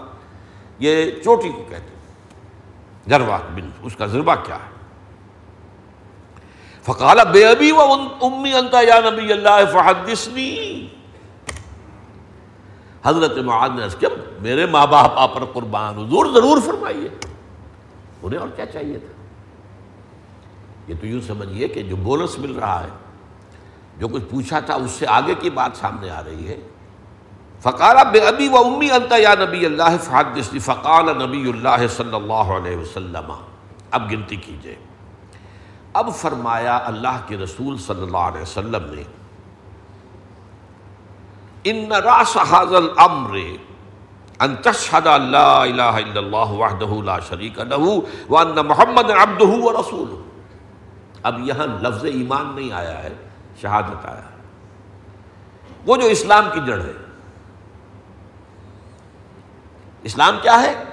یہ 0.79 1.11
چوٹی 1.11 1.49
کو 1.49 1.65
کہتے 1.71 1.95
ہیں۔ 1.95 1.97
ذروا 3.09 3.39
بن، 3.55 3.71
اس 3.83 3.97
کا 3.97 4.07
ذروا 4.07 4.35
کیا 4.35 4.55
ہے؟ 4.55 4.77
فقال، 6.83 7.19
بے 7.33 7.47
ابی 7.47 7.73
و 7.73 7.81
امی 7.81 8.53
انتا 8.53 8.81
یا 8.81 9.11
نبی 9.11 9.33
اللہ 9.33 9.73
فحدثنی۔ 9.73 10.89
حضرت 13.05 13.39
معاذ 13.39 13.71
نے 13.75 13.87
کیا 13.99 14.09
میرے 14.41 14.67
ماں 14.67 14.87
باپ 14.87 15.13
آپ 15.15 15.35
پر 15.35 15.45
قربان، 15.45 15.95
حضور 15.95 16.27
ضرور 16.27 16.59
فرمائیے۔ 16.67 17.09
انہیں 18.23 18.41
اور 18.41 18.49
کیا 18.49 18.67
چاہیے 18.67 18.99
تھا؟ 18.99 19.16
یہ 20.87 20.95
تو 21.01 21.07
یوں 21.07 21.21
سمجھیے 21.21 21.69
کہ 21.69 21.83
جو 21.83 21.97
بونس 21.97 22.39
مل 22.39 22.53
رہا 22.53 22.83
ہے، 22.83 22.89
جو 23.99 24.09
کچھ 24.09 24.23
پوچھا 24.31 24.61
تھا، 24.61 24.75
اس 24.75 24.91
سے 24.91 25.07
آگے 25.09 25.35
کی 25.35 25.51
بات 25.51 25.77
سامنے 25.77 26.11
آ 26.11 26.23
رہی 26.25 26.49
ہے۔ 26.49 26.61
فقال 27.61 27.97
بے 28.13 28.19
ابی 28.19 28.49
و 28.49 28.57
امی 28.57 28.91
انتا 28.91 29.17
یا 29.17 29.35
نبی 29.41 29.67
اللہ 29.67 29.97
فحدثنی 30.03 30.59
فقال 30.59 31.23
نبی 31.23 31.51
اللہ 31.51 31.87
صلی 31.97 32.15
اللہ 32.15 32.33
علیہ 32.33 32.77
وسلم۔ 32.77 33.33
اب 33.91 34.11
گنتی 34.11 34.37
کیجیے۔ 34.37 34.75
اب 35.93 36.15
فرمایا 36.17 36.79
اللہ 36.85 37.21
کے 37.27 37.37
رسول 37.37 37.79
صلی 37.79 38.03
اللہ 38.03 38.17
علیہ 38.17 38.43
وسلم 38.43 38.95
نے، 38.95 39.03
ان 41.65 41.93
راس 41.93 42.37
حاضل 42.37 42.89
امر 42.97 43.39
ان 44.41 44.57
تشهد 44.57 45.07
لا 45.31 45.63
الہ 45.63 45.83
الا 45.83 46.19
اللہ 46.19 46.53
وحدہ 46.53 47.05
لا 47.05 47.19
شریک 47.19 47.59
له 47.59 47.99
وان 48.29 48.67
محمد 48.67 49.11
عبدہ 49.11 49.49
ورسول 49.49 50.36
اب 51.27 51.41
یہاں 51.41 51.67
لفظ 51.67 52.05
ایمان 52.05 52.53
نہیں 52.55 52.73
آیا 52.73 53.03
ہے، 53.03 53.13
شہادت 53.61 54.07
آیا 54.07 54.21
ہے۔ 54.21 54.37
وہ 55.87 55.97
جو 55.97 56.07
اسلام 56.07 56.49
کی 56.55 56.61
جڑ 56.67 56.81
ہے۔ 56.81 56.93
اسلام 60.03 60.39
کیا 60.43 60.63
ہے؟ 60.63 60.85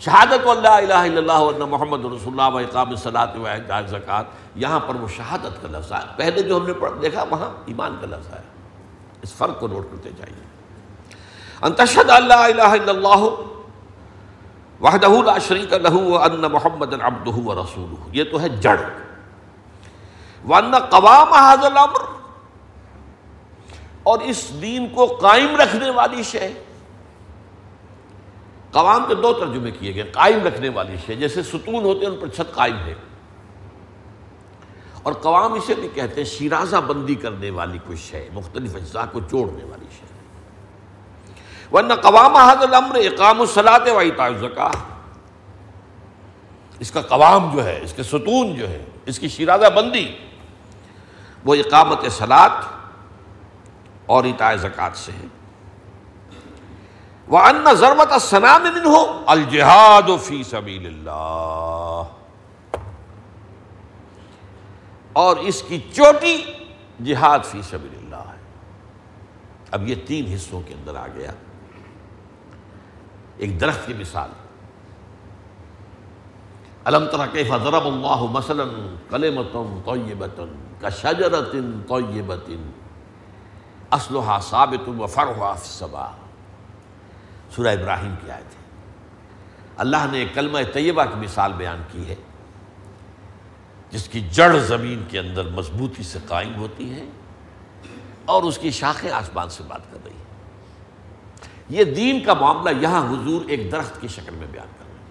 شہادت 0.00 0.46
اللہ 0.46 0.68
الہ 0.68 0.94
الا 0.94 1.18
اللہ 1.18 1.32
ورنہ 1.32 1.64
محمد 1.64 2.04
رسول 2.04 2.40
اللہ 2.40 2.54
و 2.54 2.58
اقام 2.58 2.96
صلاحت 2.96 3.36
و 3.36 3.46
زکوٰۃ 3.86 4.22
یہاں 4.54 4.80
پر 4.80 4.94
وہ 4.94 5.08
شہادت 5.08 5.62
کا 5.62 5.78
لفظ 5.78 5.92
آیا۔ 5.92 6.12
پہلے 6.16 6.42
جو 6.42 6.56
ہم 6.56 6.66
نے 6.66 6.72
دیکھا، 7.02 7.24
وہاں 7.30 7.50
ایمان 7.66 7.96
کا 8.00 8.06
لفظ 8.06 8.32
آیا۔ 8.32 8.42
اس 9.22 9.34
فرق 9.34 9.60
کو 9.60 9.68
نوٹ 9.68 9.86
کرتے 9.90 10.10
جائیے۔ 10.10 10.44
انتشد 11.62 12.10
اللہ 12.10 12.34
الہ 12.34 12.62
الا 12.62 12.90
اللہ 12.90 13.52
وحدہ 14.80 15.06
لا 15.06 15.38
شریک 15.38 15.72
لہ 15.72 15.92
وان 15.92 16.40
محمد 16.40 16.94
عبدہ 17.02 17.48
و 17.48 17.62
رسولہ۔ 17.62 18.08
یہ 18.12 18.24
تو 18.24 18.40
ہے 18.40 18.48
جڑ۔ 18.48 18.76
وان 20.46 20.74
قوام 20.74 21.28
هذا 21.28 21.66
الامر 21.66 22.16
اور 24.02 24.18
اس 24.18 24.50
دین 24.62 24.88
کو 24.88 25.06
قائم 25.06 25.56
رکھنے 25.56 25.90
والی 25.90 26.22
شے۔ 26.22 26.52
قوام 28.72 29.04
کے 29.08 29.14
دو 29.14 29.32
ترجمے 29.32 29.70
کیے 29.70 29.94
گئے، 29.94 30.02
قائم 30.02 30.46
رکھنے 30.46 30.68
والی 30.68 30.96
شے، 31.06 31.14
جیسے 31.14 31.42
ستون 31.42 31.84
ہوتے 31.84 32.06
ہیں، 32.06 32.12
ان 32.12 32.18
پر 32.20 32.28
چھت 32.28 32.54
قائم 32.54 32.76
ہے۔ 32.76 32.94
اور 35.02 35.12
قوام 35.12 35.52
اسے 35.52 35.74
بھی 35.74 35.88
کہتے 35.94 36.14
ہیں 36.16 36.28
شیرازہ 36.28 36.76
بندی 36.76 37.14
کرنے 37.14 37.50
والی 37.50 37.78
کوئی 37.86 37.98
شے، 37.98 38.28
مختلف 38.32 38.74
اجزاء 38.74 39.04
کو 39.12 39.20
جوڑنے 39.20 39.64
والی 39.64 39.86
شے۔ 39.98 40.06
ورنہ 41.72 41.94
قوام 41.94 42.36
حضر 42.36 42.62
الامر 42.62 42.94
اقام 42.94 43.40
الصلاۃ 43.40 43.90
و 43.94 43.98
اطاع 43.98 44.26
الزکا 44.26 44.70
اس 46.78 46.90
کا 46.90 47.02
قوام 47.02 47.56
جو 47.56 47.64
ہے، 47.64 47.80
اس 47.82 47.92
کے 47.92 48.02
ستون 48.02 48.54
جو 48.54 48.68
ہے، 48.68 48.84
اس 49.06 49.18
کی 49.18 49.28
شیرازہ 49.28 49.66
بندی۔ 49.66 50.16
وہ 51.46 51.54
اقامت 51.54 52.12
صلاط 52.12 52.64
اور 54.06 54.24
اطاع 54.24 54.56
زکوٰۃ 54.56 54.94
سے 54.94 55.12
ہے۔ 55.12 55.26
وہ 57.28 57.38
ان 57.38 57.74
ضرورت 57.74 58.22
سنام 58.22 58.66
ہو 58.86 59.24
الجہاد 59.26 60.10
فی 60.22 60.42
سبیل 60.42 60.86
اللہ 60.86 62.02
اور 65.12 65.36
اس 65.36 65.62
کی 65.62 65.80
چوٹی 65.92 66.42
جہاد 67.04 67.38
فی 67.44 67.62
سبیل 67.62 67.98
اللہ 67.98 68.30
ہے۔ 68.30 68.40
اب 69.70 69.88
یہ 69.88 69.94
تین 70.06 70.32
حصوں 70.34 70.60
کے 70.66 70.74
اندر 70.74 70.96
آ 70.96 71.06
گیا۔ 71.14 71.30
ایک 73.36 73.60
درخت 73.60 73.86
کی 73.86 73.94
مثال۔ 73.94 74.30
علم 76.84 77.04
تر 77.06 77.26
کیف 77.32 77.48
ضرب 77.48 77.86
اللہ 77.86 78.22
مثلا 78.30 78.64
کلمۃ 79.10 79.56
طیبۃ 80.80 80.90
کشجرۃ 80.90 81.52
طیبۃ 81.88 82.50
اصلها 83.92 84.38
ثابت 84.40 84.88
وفرعها 84.88 85.54
فی 85.54 85.68
السماء. 85.68 86.12
سورہ 87.56 87.72
ابراہیم 87.72 88.14
کی 88.20 88.30
آیت 88.30 88.54
ہے. 88.54 88.64
اللہ 89.84 90.06
نے 90.12 90.24
کلمہ 90.34 90.58
طیبہ 90.72 91.04
کی 91.04 91.16
مثال 91.20 91.52
بیان 91.56 91.82
کی 91.92 92.08
ہے، 92.08 92.14
جس 93.92 94.08
کی 94.08 94.20
جڑ 94.32 94.52
زمین 94.68 95.04
کے 95.08 95.18
اندر 95.18 95.44
مضبوطی 95.56 96.02
سے 96.02 96.18
قائم 96.28 96.54
ہوتی 96.56 96.90
ہے 96.92 97.04
اور 98.24 98.42
اس 98.42 98.58
کی 98.58 98.70
شاخیں 98.78 99.10
آسمان 99.10 99.48
سے 99.50 99.62
بات 99.66 99.90
کر 99.90 99.98
رہی 100.04 100.14
ہیں 100.14 100.24
یہ 101.68 101.94
دین 101.94 102.22
کا 102.24 102.34
معاملہ 102.34 102.70
یہاں 102.80 103.02
حضور 103.10 103.48
ایک 103.48 103.70
درخت 103.72 104.00
کی 104.00 104.08
شکل 104.08 104.34
میں 104.34 104.46
بیان 104.50 104.70
کر 104.78 104.84
رہے 104.84 104.98
ہیں۔ 104.98 105.06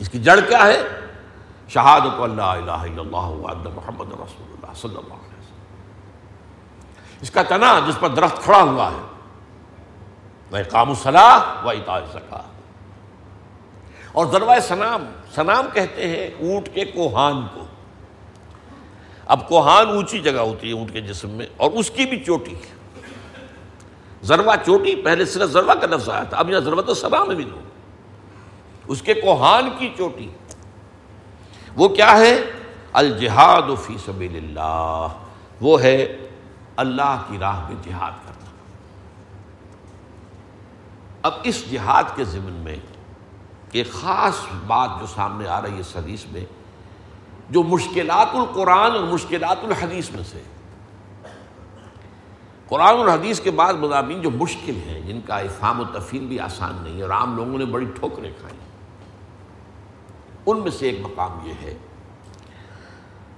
اس 0.00 0.08
کی 0.08 0.18
جڑ 0.18 0.38
کیا 0.48 0.66
ہے؟ 0.66 0.82
شہادت 1.74 2.20
اللہ 2.20 2.42
الہ 2.42 2.80
الا 2.84 3.00
اللہ 3.00 3.68
محمد 3.74 4.12
رسول 4.12 4.46
اللہ 4.48 4.72
صلی 4.74 4.96
اللہ 4.96 5.14
علیہ 5.14 5.38
وسلم۔ 5.38 5.58
اس 7.20 7.30
کا 7.30 7.42
تنا 7.42 7.78
جس 7.86 8.00
پر 8.00 8.08
درخت 8.08 8.42
کھڑا 8.42 8.62
ہوا 8.62 8.90
ہے، 8.90 9.02
وہ 10.52 10.58
کام 10.70 10.88
الصلاح 10.88 11.64
و 11.64 11.68
اطاع 11.70 11.98
زکا 12.12 12.40
اور 14.12 14.26
ذروائے 14.26 14.60
سنام 14.60 15.04
سنام 15.34 15.66
کہتے 15.72 16.08
ہیں 16.08 16.26
اونٹ 16.40 16.68
کے 16.74 16.84
کوہان 16.84 17.46
کو۔ 17.54 17.64
اب 19.26 19.48
کوہان 19.48 19.88
اونچی 19.88 20.18
جگہ 20.18 20.40
ہوتی 20.40 20.68
ہے 20.68 20.72
اونٹ 20.72 20.92
کے 20.92 21.00
جسم 21.00 21.30
میں، 21.30 21.46
اور 21.56 21.70
اس 21.70 21.90
کی 21.90 22.06
بھی 22.06 22.24
چوٹی۔ 22.24 22.54
ذروا 24.22 24.54
چوٹی، 24.56 24.94
پہلے 24.94 25.24
صرف 25.24 25.50
ذروا 25.50 25.74
کا 25.74 25.86
لفظ 25.86 26.08
آیا 26.08 26.22
تھا، 26.22 26.36
اب 26.36 26.50
یہاں 26.50 26.60
ضرورت 26.60 26.96
سنا 26.96 27.24
میں 27.24 27.34
بھی 27.34 27.44
دو۔ 27.44 27.60
اس 28.86 29.02
کے 29.02 29.14
کوہان 29.14 29.68
کی 29.78 29.92
چوٹی۔ 29.96 30.28
وہ 31.76 31.88
کیا 31.88 32.18
ہے؟ 32.18 32.40
الجہاد 32.92 33.62
فی 33.82 33.96
سبیل 34.06 34.36
اللہ۔ 34.36 35.06
وہ 35.60 35.82
ہے 35.82 36.28
اللہ 36.76 37.22
کی 37.28 37.38
راہ 37.38 37.68
میں 37.68 37.76
جہاد 37.84 38.10
کرنا۔ 38.10 38.50
اب 41.22 41.32
اس 41.42 41.70
جہاد 41.70 42.04
کے 42.16 42.24
ضمن 42.24 42.52
میں 42.52 42.76
ایک 43.72 43.92
خاص 43.92 44.34
بات 44.66 44.90
جو 45.00 45.06
سامنے 45.06 45.48
آ 45.48 45.62
رہی 45.62 45.74
ہے 45.74 45.80
اس 45.80 45.96
حدیث 45.96 46.24
میں، 46.32 46.44
جو 47.50 47.62
مشکلات 47.62 48.34
القرآن 48.34 48.90
اور 48.90 49.04
مشکلات 49.04 49.56
الحدیث 49.62 50.10
میں 50.10 50.22
سے۔ 50.24 50.42
قرآن 52.68 52.96
اور 52.96 53.08
حدیث 53.08 53.40
کے 53.40 53.50
بعد 53.50 53.74
مضامین 53.74 54.22
جو 54.22 54.30
مشکل 54.30 54.76
ہیں، 54.86 55.00
جن 55.00 55.20
کا 55.26 55.38
افہام 55.38 55.80
و 55.80 55.84
تفہیم 55.84 56.26
بھی 56.26 56.40
آسان 56.40 56.76
نہیں 56.82 56.96
ہے 56.96 57.02
اور 57.02 57.10
عام 57.10 57.36
لوگوں 57.36 57.58
نے 57.58 57.64
بڑی 57.64 57.86
ٹھوکریں 57.86 58.32
کھائی 58.40 58.54
ان 60.46 60.60
میں 60.60 60.70
سے 60.70 60.86
ایک 60.86 60.98
مقام 61.02 61.46
یہ 61.46 61.52
ہے۔ 61.62 61.74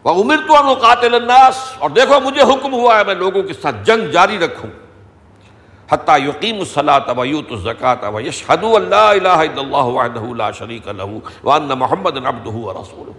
وہ 0.05 0.22
عمر 0.22 0.36
تو 0.36 0.74
قاتل 0.74 1.14
الناس۔ 1.14 1.72
اور 1.78 1.90
دیکھو 1.90 2.20
مجھے 2.20 2.42
حکم 2.42 2.72
ہوا 2.72 2.98
ہے 2.98 3.05
میں 3.05 3.14
لوگوں 3.14 3.42
کے 3.42 3.53
ساتھ 3.53 3.76
جنگ 3.84 4.11
جاری 4.11 4.38
رکھوں۔ 4.38 4.70
حتیٰ 5.90 6.28
یقیم 6.28 6.59
الصلاۃ 6.59 7.00
ویوت 7.16 7.46
الزکات 7.50 8.05
و 8.05 8.20
یشہد 8.20 8.64
اللہ 8.64 8.94
الہ 8.94 9.28
الا 9.28 9.61
اللہ 9.61 9.76
وحدہ 9.76 10.34
لا 10.36 10.50
شریک 10.50 10.88
لہ 10.88 11.18
وان 11.44 11.62
محمد 11.62 12.26
عبدہ 12.26 12.50
ورسولہ 12.50 13.12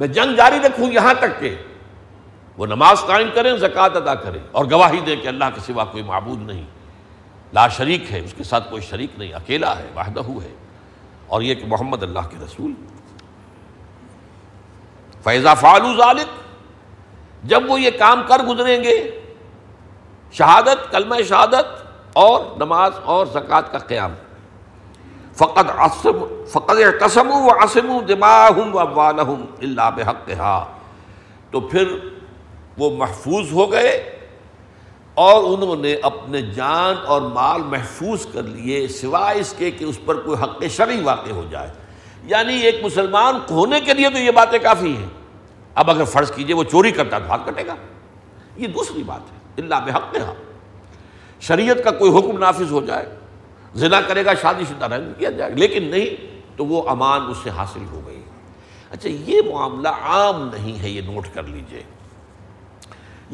میں 0.00 0.08
جنگ 0.08 0.34
جاری 0.34 0.56
رکھوں 0.56 0.92
یہاں 0.92 1.14
تک 1.20 1.40
کہ 1.40 1.54
وہ 2.56 2.66
نماز 2.66 3.00
قائم 3.00 3.28
کریں 3.34 3.56
زکوٰۃ 3.56 3.96
ادا 3.96 4.14
کریں۔ 4.14 4.40
اور 4.52 4.64
گواہی 4.64 5.00
دیں 5.00 5.16
کہ 5.16 5.28
اللہ 5.28 5.44
کے 5.54 5.60
سوا 5.60 5.84
کوئی 5.84 6.02
معبود 6.02 6.42
نہیں۔ 6.42 6.64
لا 7.52 7.68
شریک 7.68 8.12
ہے، 8.12 8.20
اس 8.20 8.34
کے 8.36 8.44
ساتھ 8.44 8.70
کوئی 8.70 8.82
شریک 8.82 9.10
نہیں، 9.18 9.32
اکیلا 9.32 9.78
ہے، 9.78 9.90
وحدہ 9.96 10.20
ہے۔ 10.20 10.54
اور 11.26 11.42
یہ 11.42 11.54
کہ 11.54 11.66
محمد 11.66 12.02
اللہ 12.02 12.26
کے 12.30 12.36
رسول 12.44 12.72
فیضا 15.24 15.54
فعلو 15.54 15.94
ذالک، 15.96 16.28
جب 17.44 17.70
وہ 17.70 17.80
یہ 17.80 17.90
کام 17.98 18.22
کر 18.28 18.42
گزریں 18.44 18.84
گے، 18.84 19.20
شہادت، 20.32 20.90
کلمہ 20.90 21.14
شہادت 21.28 21.82
اور 22.12 22.44
نماز 22.56 22.92
اور 23.04 23.26
زکوٰۃ 23.26 23.72
کا 23.72 23.78
قیام۔ 23.78 24.14
فقط 25.34 25.70
فقط 26.52 26.76
قسم 27.00 27.30
و 27.30 27.64
عصم 27.64 28.00
دماغ 28.08 28.78
اللہ 29.62 29.90
بحق 29.96 30.30
تو 31.50 31.60
پھر 31.60 31.98
وہ 32.78 32.90
محفوظ 32.96 33.52
ہو 33.52 33.72
گئے۔ 33.72 34.13
اور 35.14 35.44
انہوں 35.44 35.76
نے 35.76 35.96
اپنے 36.02 36.42
جان 36.42 36.94
اور 37.06 37.22
مال 37.22 37.62
محفوظ 37.62 38.26
کر 38.32 38.42
لیے، 38.42 38.88
سوائے 38.88 39.40
اس 39.40 39.54
کے 39.58 39.70
کہ 39.70 39.84
اس 39.84 39.98
پر 40.04 40.14
کوئی 40.14 40.42
حق 40.42 40.64
شرعی 40.70 41.00
واقع 41.00 41.30
ہو 41.30 41.46
جائے۔ 41.50 41.70
یعنی 42.24 42.60
ایک 42.60 42.84
مسلمان 42.84 43.38
ہونے 43.50 43.80
کے 43.80 43.94
لیے 43.94 44.10
تو 44.10 44.18
یہ 44.18 44.30
باتیں 44.30 44.58
کافی 44.58 44.96
ہیں۔ 44.96 45.08
اب 45.74 45.90
اگر 45.90 46.04
فرض 46.04 46.32
کیجیے 46.32 46.54
وہ 46.54 46.64
چوری 46.64 46.90
کرتا 46.90 47.18
تو 47.18 47.26
ہاتھ 47.26 47.42
کٹے 47.46 47.66
گا۔ 47.66 47.74
یہ 48.56 48.66
دوسری 48.66 49.02
بات 49.02 49.32
ہے۔ 49.32 49.62
اللہ 49.62 49.74
بحق 49.74 50.16
شریعت 51.40 51.76
کا 51.84 51.90
کوئی 51.90 52.18
حکم 52.18 52.38
نافذ 52.38 52.70
ہو 52.70 52.80
جائے، 52.80 53.06
زنا 53.74 54.00
کرے 54.00 54.24
گا، 54.24 54.34
شادی 54.34 54.64
شدہ 54.64 54.84
رنگ 54.84 55.12
کیا 55.18 55.30
جائے 55.30 55.52
گا، 55.52 55.56
لیکن 55.56 55.84
نہیں 55.84 56.40
تو 56.56 56.66
وہ 56.66 56.88
امان 56.88 57.20
اس 57.30 57.36
سے 57.42 57.50
حاصل 57.50 57.84
ہو 57.92 58.00
گئی۔ 58.06 58.22
اچھا 58.90 59.08
یہ 59.08 59.40
معاملہ 59.52 59.88
عام 59.88 60.50
نہیں 60.54 60.82
ہے، 60.82 60.88
یہ 60.88 61.00
نوٹ 61.00 61.26
کر 61.34 61.42
لیجیے۔ 61.42 61.82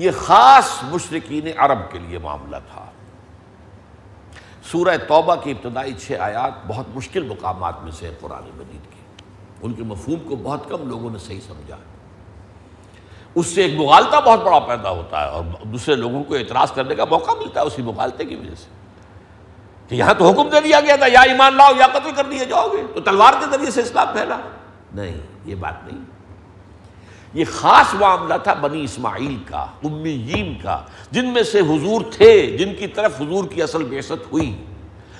یہ 0.00 0.10
خاص 0.18 0.68
مشرقین 0.82 1.48
عرب 1.56 1.78
کے 1.92 1.98
لیے 1.98 2.18
معاملہ 2.18 2.56
تھا۔ 2.72 2.84
سورہ 4.72 4.96
توبہ 5.08 5.34
کی 5.34 5.50
ابتدائی 5.50 5.92
چھ 5.92 6.12
آیات 6.12 6.66
بہت 6.66 6.86
مشکل 6.94 7.22
مقامات 7.22 7.82
میں 7.82 7.92
سے 7.92 8.14
قرآن 8.20 8.50
مجید 8.56 8.92
کی 8.92 9.24
ان 9.62 9.72
کے 9.72 9.82
مفہوم 9.82 10.28
کو 10.28 10.36
بہت 10.36 10.68
کم 10.68 10.88
لوگوں 10.88 11.10
نے 11.10 11.18
صحیح 11.18 11.40
سمجھا 11.46 11.76
اس 13.34 13.46
سے 13.46 13.62
ایک 13.62 13.74
مغالطہ 13.74 14.16
بہت 14.24 14.42
بڑا 14.42 14.58
پیدا 14.58 14.90
ہوتا 14.90 15.20
ہے 15.20 15.28
اور 15.28 15.44
دوسرے 15.66 15.94
لوگوں 15.94 16.24
کو 16.24 16.34
اعتراض 16.34 16.72
کرنے 16.72 16.94
کا 16.94 17.04
موقع 17.04 17.30
ملتا 17.30 17.60
ہے 17.60 17.66
اسی 17.66 17.82
مغالطے 17.82 18.24
کی 18.24 18.34
وجہ 18.34 18.54
سے۔ 18.54 18.66
کہ 19.88 19.94
یہاں 19.94 20.14
تو 20.14 20.30
حکم 20.30 20.48
دے 20.48 20.60
دیا 20.60 20.80
گیا 20.80 20.96
تھا، 20.96 21.06
یا 21.06 21.20
ایمان 21.20 21.56
لاؤ 21.56 21.70
یا 21.78 21.86
قتل 21.92 22.10
کر 22.16 22.24
دیے 22.30 22.44
جاؤ 22.44 22.68
گے۔ 22.68 22.82
تو 22.94 23.00
تلوار 23.00 23.32
کے 23.32 23.46
ذریعے 23.50 23.70
سے 23.70 23.80
اسلام 23.82 24.06
پھیلا۔ 24.12 24.36
نہیں، 24.94 25.20
یہ 25.44 25.54
بات 25.54 25.92
نہیں۔ 25.92 26.19
یہ 27.34 27.44
خاص 27.52 27.94
معاملہ 27.94 28.34
تھا 28.42 28.54
بنی 28.54 28.84
اسماعیل 28.84 29.36
کا، 29.46 29.66
امیین 29.84 30.54
کا، 30.62 30.82
جن 31.10 31.32
میں 31.32 31.42
سے 31.42 31.60
حضور 31.60 32.00
تھے، 32.10 32.56
جن 32.58 32.74
کی 32.74 32.86
طرف 32.86 33.20
حضور 33.20 33.44
کی 33.44 33.62
اصل 33.62 33.84
بیست 33.84 34.32
ہوئی۔ 34.32 34.64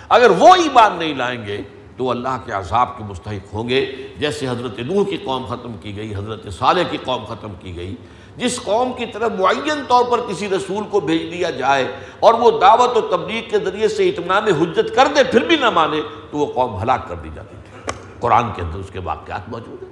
اگر 0.09 0.31
وہ 0.31 0.55
ایمان 0.55 0.97
نہیں 0.99 1.15
لائیں 1.15 1.47
گے 1.47 1.61
تو 1.97 2.11
اللہ 2.11 2.37
کے 2.45 2.53
عذاب 2.53 2.99
کے 2.99 3.05
مستحق 3.05 3.55
ہوں 3.55 3.69
گے۔ 3.69 4.09
جیسے 4.19 4.49
حضرت 4.49 4.79
نوح 4.79 5.05
کی 5.05 5.17
قوم 5.17 5.45
ختم 5.45 5.73
کی 5.81 5.97
گئی، 5.97 6.15
حضرت 6.15 6.53
صالح 6.53 6.83
کی 6.91 6.99
قوم 7.05 7.25
ختم 7.25 7.49
کی 7.61 7.77
گئی۔ 7.77 7.95
جس 8.37 8.63
قوم 8.63 8.93
کی 8.93 9.07
طرف 9.07 9.33
معین 9.39 9.83
طور 9.89 10.05
پر 10.05 10.21
کسی 10.31 10.49
رسول 10.49 10.85
کو 10.91 11.01
بھیج 11.01 11.23
دیا 11.23 11.51
جائے 11.51 11.93
اور 12.21 12.35
وہ 12.35 12.51
دعوت 12.61 12.97
و 12.97 13.01
تبلیغ 13.01 13.51
کے 13.51 13.59
ذریعے 13.59 13.89
سے 13.89 14.09
اطمینان 14.09 14.45
حجت 14.45 14.95
کر 14.95 15.09
دے، 15.17 15.25
پھر 15.25 15.41
بھی 15.41 15.57
نہ 15.57 15.71
مانے، 15.71 16.01
تو 16.31 16.39
وہ 16.39 16.53
قوم 16.53 16.83
ہلاک 16.83 17.09
کر 17.09 17.15
دی 17.15 17.29
جاتی 17.35 17.57
تھی۔ 17.65 17.93
قرآن 18.21 18.45
کے 18.57 18.63
اندر 18.63 18.79
اس 18.79 18.91
کے 18.93 19.01
واقعات 19.01 19.49
موجود 19.49 19.83
ہیں۔ 19.83 19.90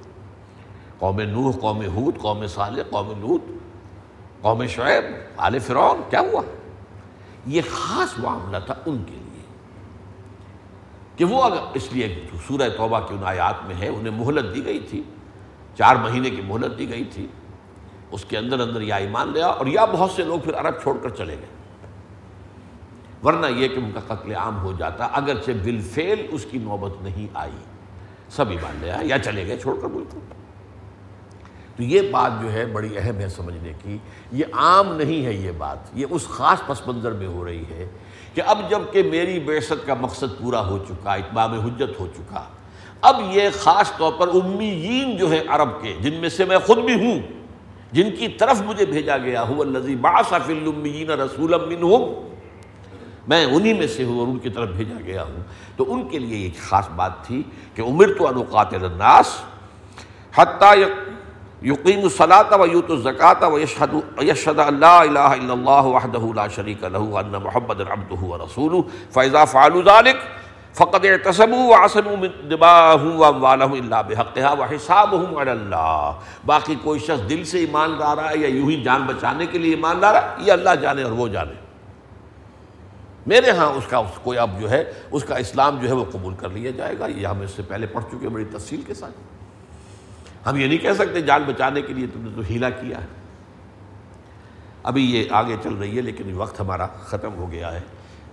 قوم 0.99 1.21
نوح، 1.21 1.57
قوم 1.61 1.81
حود 1.95 2.19
قوم 2.19 2.47
صالح، 2.47 2.83
قوم 2.91 3.13
لوت 3.21 3.43
قوم 4.43 4.67
شعیب، 4.67 5.05
آل 5.37 5.59
فرعون، 5.59 6.01
کیا 6.11 6.21
ہوا؟ 6.21 6.43
یہ 7.47 7.61
خاص 7.71 8.19
معاملہ 8.19 8.57
تھا 8.67 8.75
ان 8.87 9.03
کے 9.07 9.15
لیے 9.15 9.43
کہ 11.17 11.25
وہ 11.25 11.43
اگر، 11.43 11.61
اس 11.75 11.93
لیے 11.93 12.09
سورہ 12.47 12.69
توبہ 12.77 13.01
کی 13.01 13.15
ان 13.15 13.25
آیات 13.25 13.65
میں 13.67 13.75
ہے، 13.75 13.89
انہیں 13.89 14.15
مہلت 14.19 14.55
دی 14.55 14.65
گئی 14.65 14.81
تھی، 14.81 15.03
چار 15.79 15.97
مہینے 15.97 16.31
کی 16.31 16.43
مہلت 16.47 16.79
دی 16.79 16.89
گئی 16.91 17.05
تھی، 17.05 17.27
اس 18.11 18.25
کے 18.25 18.39
اندر 18.39 18.61
اندر 18.61 18.81
یا 18.81 18.97
ایمان 18.97 19.33
لیا 19.33 19.47
اور 19.47 19.67
یا 19.67 19.85
بہت 19.85 20.11
سے 20.11 20.25
لوگ 20.25 20.41
پھر 20.41 20.55
عرب 20.55 20.83
چھوڑ 20.83 20.97
کر 21.03 21.09
چلے 21.09 21.37
گئے۔ 21.41 21.57
ورنہ 23.25 23.47
یہ 23.47 23.69
کہ 23.69 23.79
ان 23.79 23.91
کا 23.95 24.01
قتل 24.07 24.35
عام 24.35 24.63
ہو 24.63 24.73
جاتا، 24.79 25.05
اگرچہ 25.05 25.53
بالفعل 25.65 26.27
اس 26.31 26.47
کی 26.51 26.59
نوبت 26.59 27.03
نہیں 27.03 27.27
آئی، 27.35 27.59
سب 28.31 28.51
ایمان 28.51 28.79
لیا 28.81 28.99
یا 29.03 29.19
چلے 29.19 29.47
گئے 29.47 29.59
چھوڑ 29.59 29.81
کر 29.81 29.89
بالکل 29.89 30.19
تو 31.79 31.85
یہ 31.85 32.01
بات 32.11 32.41
جو 32.43 32.53
ہے 32.53 32.67
بڑی 32.67 32.89
اہم 32.99 33.19
ہے 33.21 33.29
سمجھنے 33.29 33.73
کی، 33.83 33.97
یہ 34.33 34.45
عام 34.53 34.97
نہیں 34.97 35.25
ہے 35.27 35.33
یہ 35.33 35.51
بات، 35.59 35.79
یہ 35.95 36.07
اس 36.11 36.27
خاص 36.27 36.67
پس 36.67 36.87
منظر 36.87 37.13
میں 37.13 37.27
ہو 37.27 37.45
رہی 37.45 37.65
ہے 37.71 37.87
کہ 38.35 38.43
اب 38.47 38.59
جبکہ 38.71 39.03
میری 39.03 39.39
بیست 39.41 39.87
کا 39.87 39.95
مقصد 39.95 40.39
پورا 40.39 40.67
ہو 40.69 40.79
چکا، 40.79 41.15
اتمام 41.15 41.53
حجت 41.61 42.01
ہو 42.01 42.07
چکا، 42.17 42.43
اب 43.01 43.21
یہ 43.31 43.49
خاص 43.55 43.93
طور 43.99 44.13
پر 44.13 44.29
امیین 44.29 45.17
جو 45.17 45.31
ہے 45.31 45.43
عرب 45.49 45.83
کے، 45.83 45.97
جن 46.01 46.15
میں 46.15 46.29
سے 46.29 46.45
میں 46.45 46.59
خود 46.67 46.79
بھی 46.79 46.95
ہوں، 46.95 47.19
جن 47.93 48.11
کی 48.17 48.29
طرف 48.29 48.63
مجھے 48.63 48.87
بھیجا 48.87 49.19
گیا 49.19 49.43
ہوں 49.43 49.61
الامیین 49.61 51.11
رسول 51.11 51.55
میں 53.29 53.45
انہی 53.47 53.73
میں 53.75 53.87
سے 53.87 54.05
ہوں 54.05 54.19
اور 54.19 54.27
ان 54.27 54.39
کی 54.39 54.51
طرف 54.51 54.69
بھیجا 54.69 55.01
گیا 55.07 55.23
ہوں۔ 55.23 55.43
تو 55.77 55.93
ان 55.95 56.09
کے 56.09 56.19
لیے 56.19 56.37
ایک 56.37 56.59
خاص 56.59 56.89
بات 56.97 57.25
تھی 57.25 57.43
کہ 57.75 57.83
عمر 57.83 58.13
تو 58.19 58.27
انوقات 58.29 58.75
الناس 58.75 59.27
حتیٰ 60.35 60.75
یقین 61.63 62.03
الصلاۃ 62.03 62.53
و 62.59 62.67
یوت 62.67 62.91
الزکات 62.91 63.43
و 63.43 63.59
یشد 63.59 63.95
یشد 64.23 64.59
اللہ 64.59 64.87
الہ 64.87 65.19
الا 65.19 65.53
اللہ 65.53 65.87
وحدہ 65.87 66.35
لا 66.35 66.47
شریک 66.47 66.85
لہ 66.85 66.99
ان 66.99 67.33
محمد 67.43 67.81
عبدہ 67.81 68.25
و 68.25 68.37
رسول 68.39 68.81
فیضا 69.11 69.45
فعلوا 69.45 69.83
ذلك 69.83 70.17
فقط 70.75 71.05
تصب 71.25 71.53
واسن 71.53 72.09
اللہ 72.09 74.03
بحقہ 74.09 74.55
و 74.59 74.63
حساب 74.63 75.15
اللہ 75.39 76.13
باقی 76.47 76.75
کوئی 76.83 77.01
شخص 77.01 77.29
دل 77.31 77.45
سے 77.45 77.59
ایمان 77.59 77.99
لا 77.99 78.15
رہا 78.17 78.31
ہے 78.31 78.39
یا 78.39 78.49
یوں 78.49 78.71
ہی 78.71 78.83
جان 78.83 79.03
بچانے 79.03 79.47
کے 79.47 79.59
لیے 79.59 79.75
ایمان 79.75 80.01
لا 80.01 80.13
رہا 80.13 80.21
ہے 80.21 80.47
یہ 80.47 80.53
اللہ 80.53 80.75
جانے 80.75 81.03
اور 81.03 81.13
وہ 81.13 81.29
جانے 81.29 81.55
میرے 83.27 83.51
ہاں 83.51 83.67
اس 83.67 83.87
کا 83.87 83.99
اس 83.99 84.19
کوئی 84.23 84.39
اب 84.39 84.61
جو 84.61 84.71
ہے 84.71 84.93
اس 85.11 85.25
کا 85.25 85.37
اسلام 85.37 85.79
جو 85.81 85.89
ہے 85.89 85.93
وہ 85.93 86.05
قبول 86.13 86.35
کر 86.35 86.49
لیا 86.49 86.71
جائے 86.71 86.99
گا 86.99 87.07
یہ 87.07 87.27
ہم 87.27 87.41
اس 87.41 87.51
سے 87.51 87.63
پہلے 87.69 87.87
پڑھ 87.87 88.05
چکے 88.11 88.29
بڑی 88.29 88.45
تفصیل 88.45 88.83
کے 88.83 88.95
ساتھ۔ 88.95 89.38
ہم 90.49 90.57
یہ 90.57 90.67
نہیں 90.67 90.79
کہہ 90.79 90.93
سکتے 90.93 91.21
جان 91.21 91.43
بچانے 91.47 91.83
کے 91.83 91.93
لیے 91.93 92.07
تم 92.07 92.21
نے 92.21 92.31
تو 92.35 92.41
ہیلا 92.51 92.71
کیا 92.71 93.01
ہے۔ 93.01 93.07
ابھی 94.83 95.17
یہ 95.17 95.25
آگے 95.31 95.57
چل 95.63 95.75
رہی 95.75 95.97
ہے 95.97 96.03
لیکن 96.03 96.35
وقت 96.35 96.61
ہمارا 96.61 96.87
ختم 96.87 97.35
ہو 97.35 97.53
گیا 97.53 97.73
ہے۔ 97.73 97.81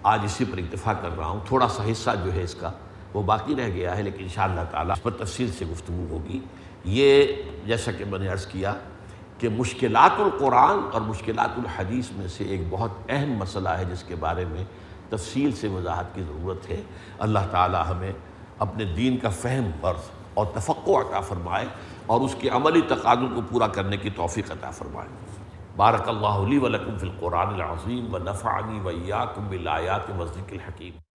آج 0.04 0.20
اسی 0.24 0.46
پر 0.46 0.58
اکتفا 0.58 0.94
کر 0.94 1.10
رہا 1.18 1.26
ہوں۔ 1.26 1.40
تھوڑا 1.48 1.68
سا 1.68 1.84
حصہ 1.92 2.10
جو 2.26 2.34
ہے 2.34 2.44
اس 2.44 2.56
کا 2.56 2.72
وہ 3.14 3.24
باقی 3.24 3.56
رہ 3.56 3.68
گیا 3.68 3.98
ہے 3.98 4.04
لیکن 4.04 4.24
انشاءاللہ 4.24 4.62
تعالیٰ 4.72 4.96
اس 4.98 5.04
پر 5.04 5.12
تفصیل 5.12 5.52
سے 5.52 5.66
گفتگو 5.66 6.06
ہوگی۔ 6.10 6.40
یہ 6.84 7.28
جیسا 7.66 7.92
کہ 7.92 8.06
میں 8.06 8.20
نے 8.20 8.28
عرض 8.28 8.46
کیا 8.46 8.74
کہ 9.38 9.50
مشکلات 9.50 10.22
القرآن 10.22 10.80
اور 10.94 11.02
مشکلات 11.02 11.50
الحدیث 11.58 12.12
میں 12.12 12.28
سے 12.28 12.44
ایک 12.44 12.62
بہت 12.70 12.90
اہم 13.10 13.32
مسئلہ 13.32 13.70
ہے 13.70 13.86
جس 13.86 14.04
کے 14.04 14.16
بارے 14.16 14.46
میں 14.46 14.64
تفصیل 15.10 15.52
سے 15.52 15.68
وضاحت 15.68 16.16
کی 16.16 16.22
ضرورت 16.22 16.70
ہے۔ 16.70 16.82
اللہ 17.20 17.40
تعالی 17.52 17.78
ہمیں 17.90 18.12
اپنے 18.60 18.86
دین 18.86 19.18
کا 19.18 19.30
فہم 19.30 19.86
ورث 19.86 20.10
اور 20.34 20.46
تفقع 20.46 20.92
عطا 20.92 21.20
فرمائے۔ 21.20 21.66
اور 22.06 22.22
اس 22.22 22.36
کے 22.40 22.50
عملی 22.50 22.82
تقاضوں 22.82 23.28
کو 23.36 23.42
پورا 23.50 23.68
کرنے 23.68 23.98
کی 23.98 24.10
توفیق 24.10 24.52
عطا 24.52 24.72
فرمائے۔ 24.72 25.10
بارک 25.76 26.10
اللہ 26.10 26.28
علی 26.28 26.56
لکم 26.56 26.98
فی 26.98 27.08
القرآن 27.08 27.54
العظیم 27.54 28.14
و 28.14 28.18
نفعنی 28.18 28.80
و 28.80 28.88
ایاکم 28.88 29.48
بالآیات 29.50 30.10
و 30.20 30.26
ذکر 30.26 30.54
الحکیم۔ 30.54 30.94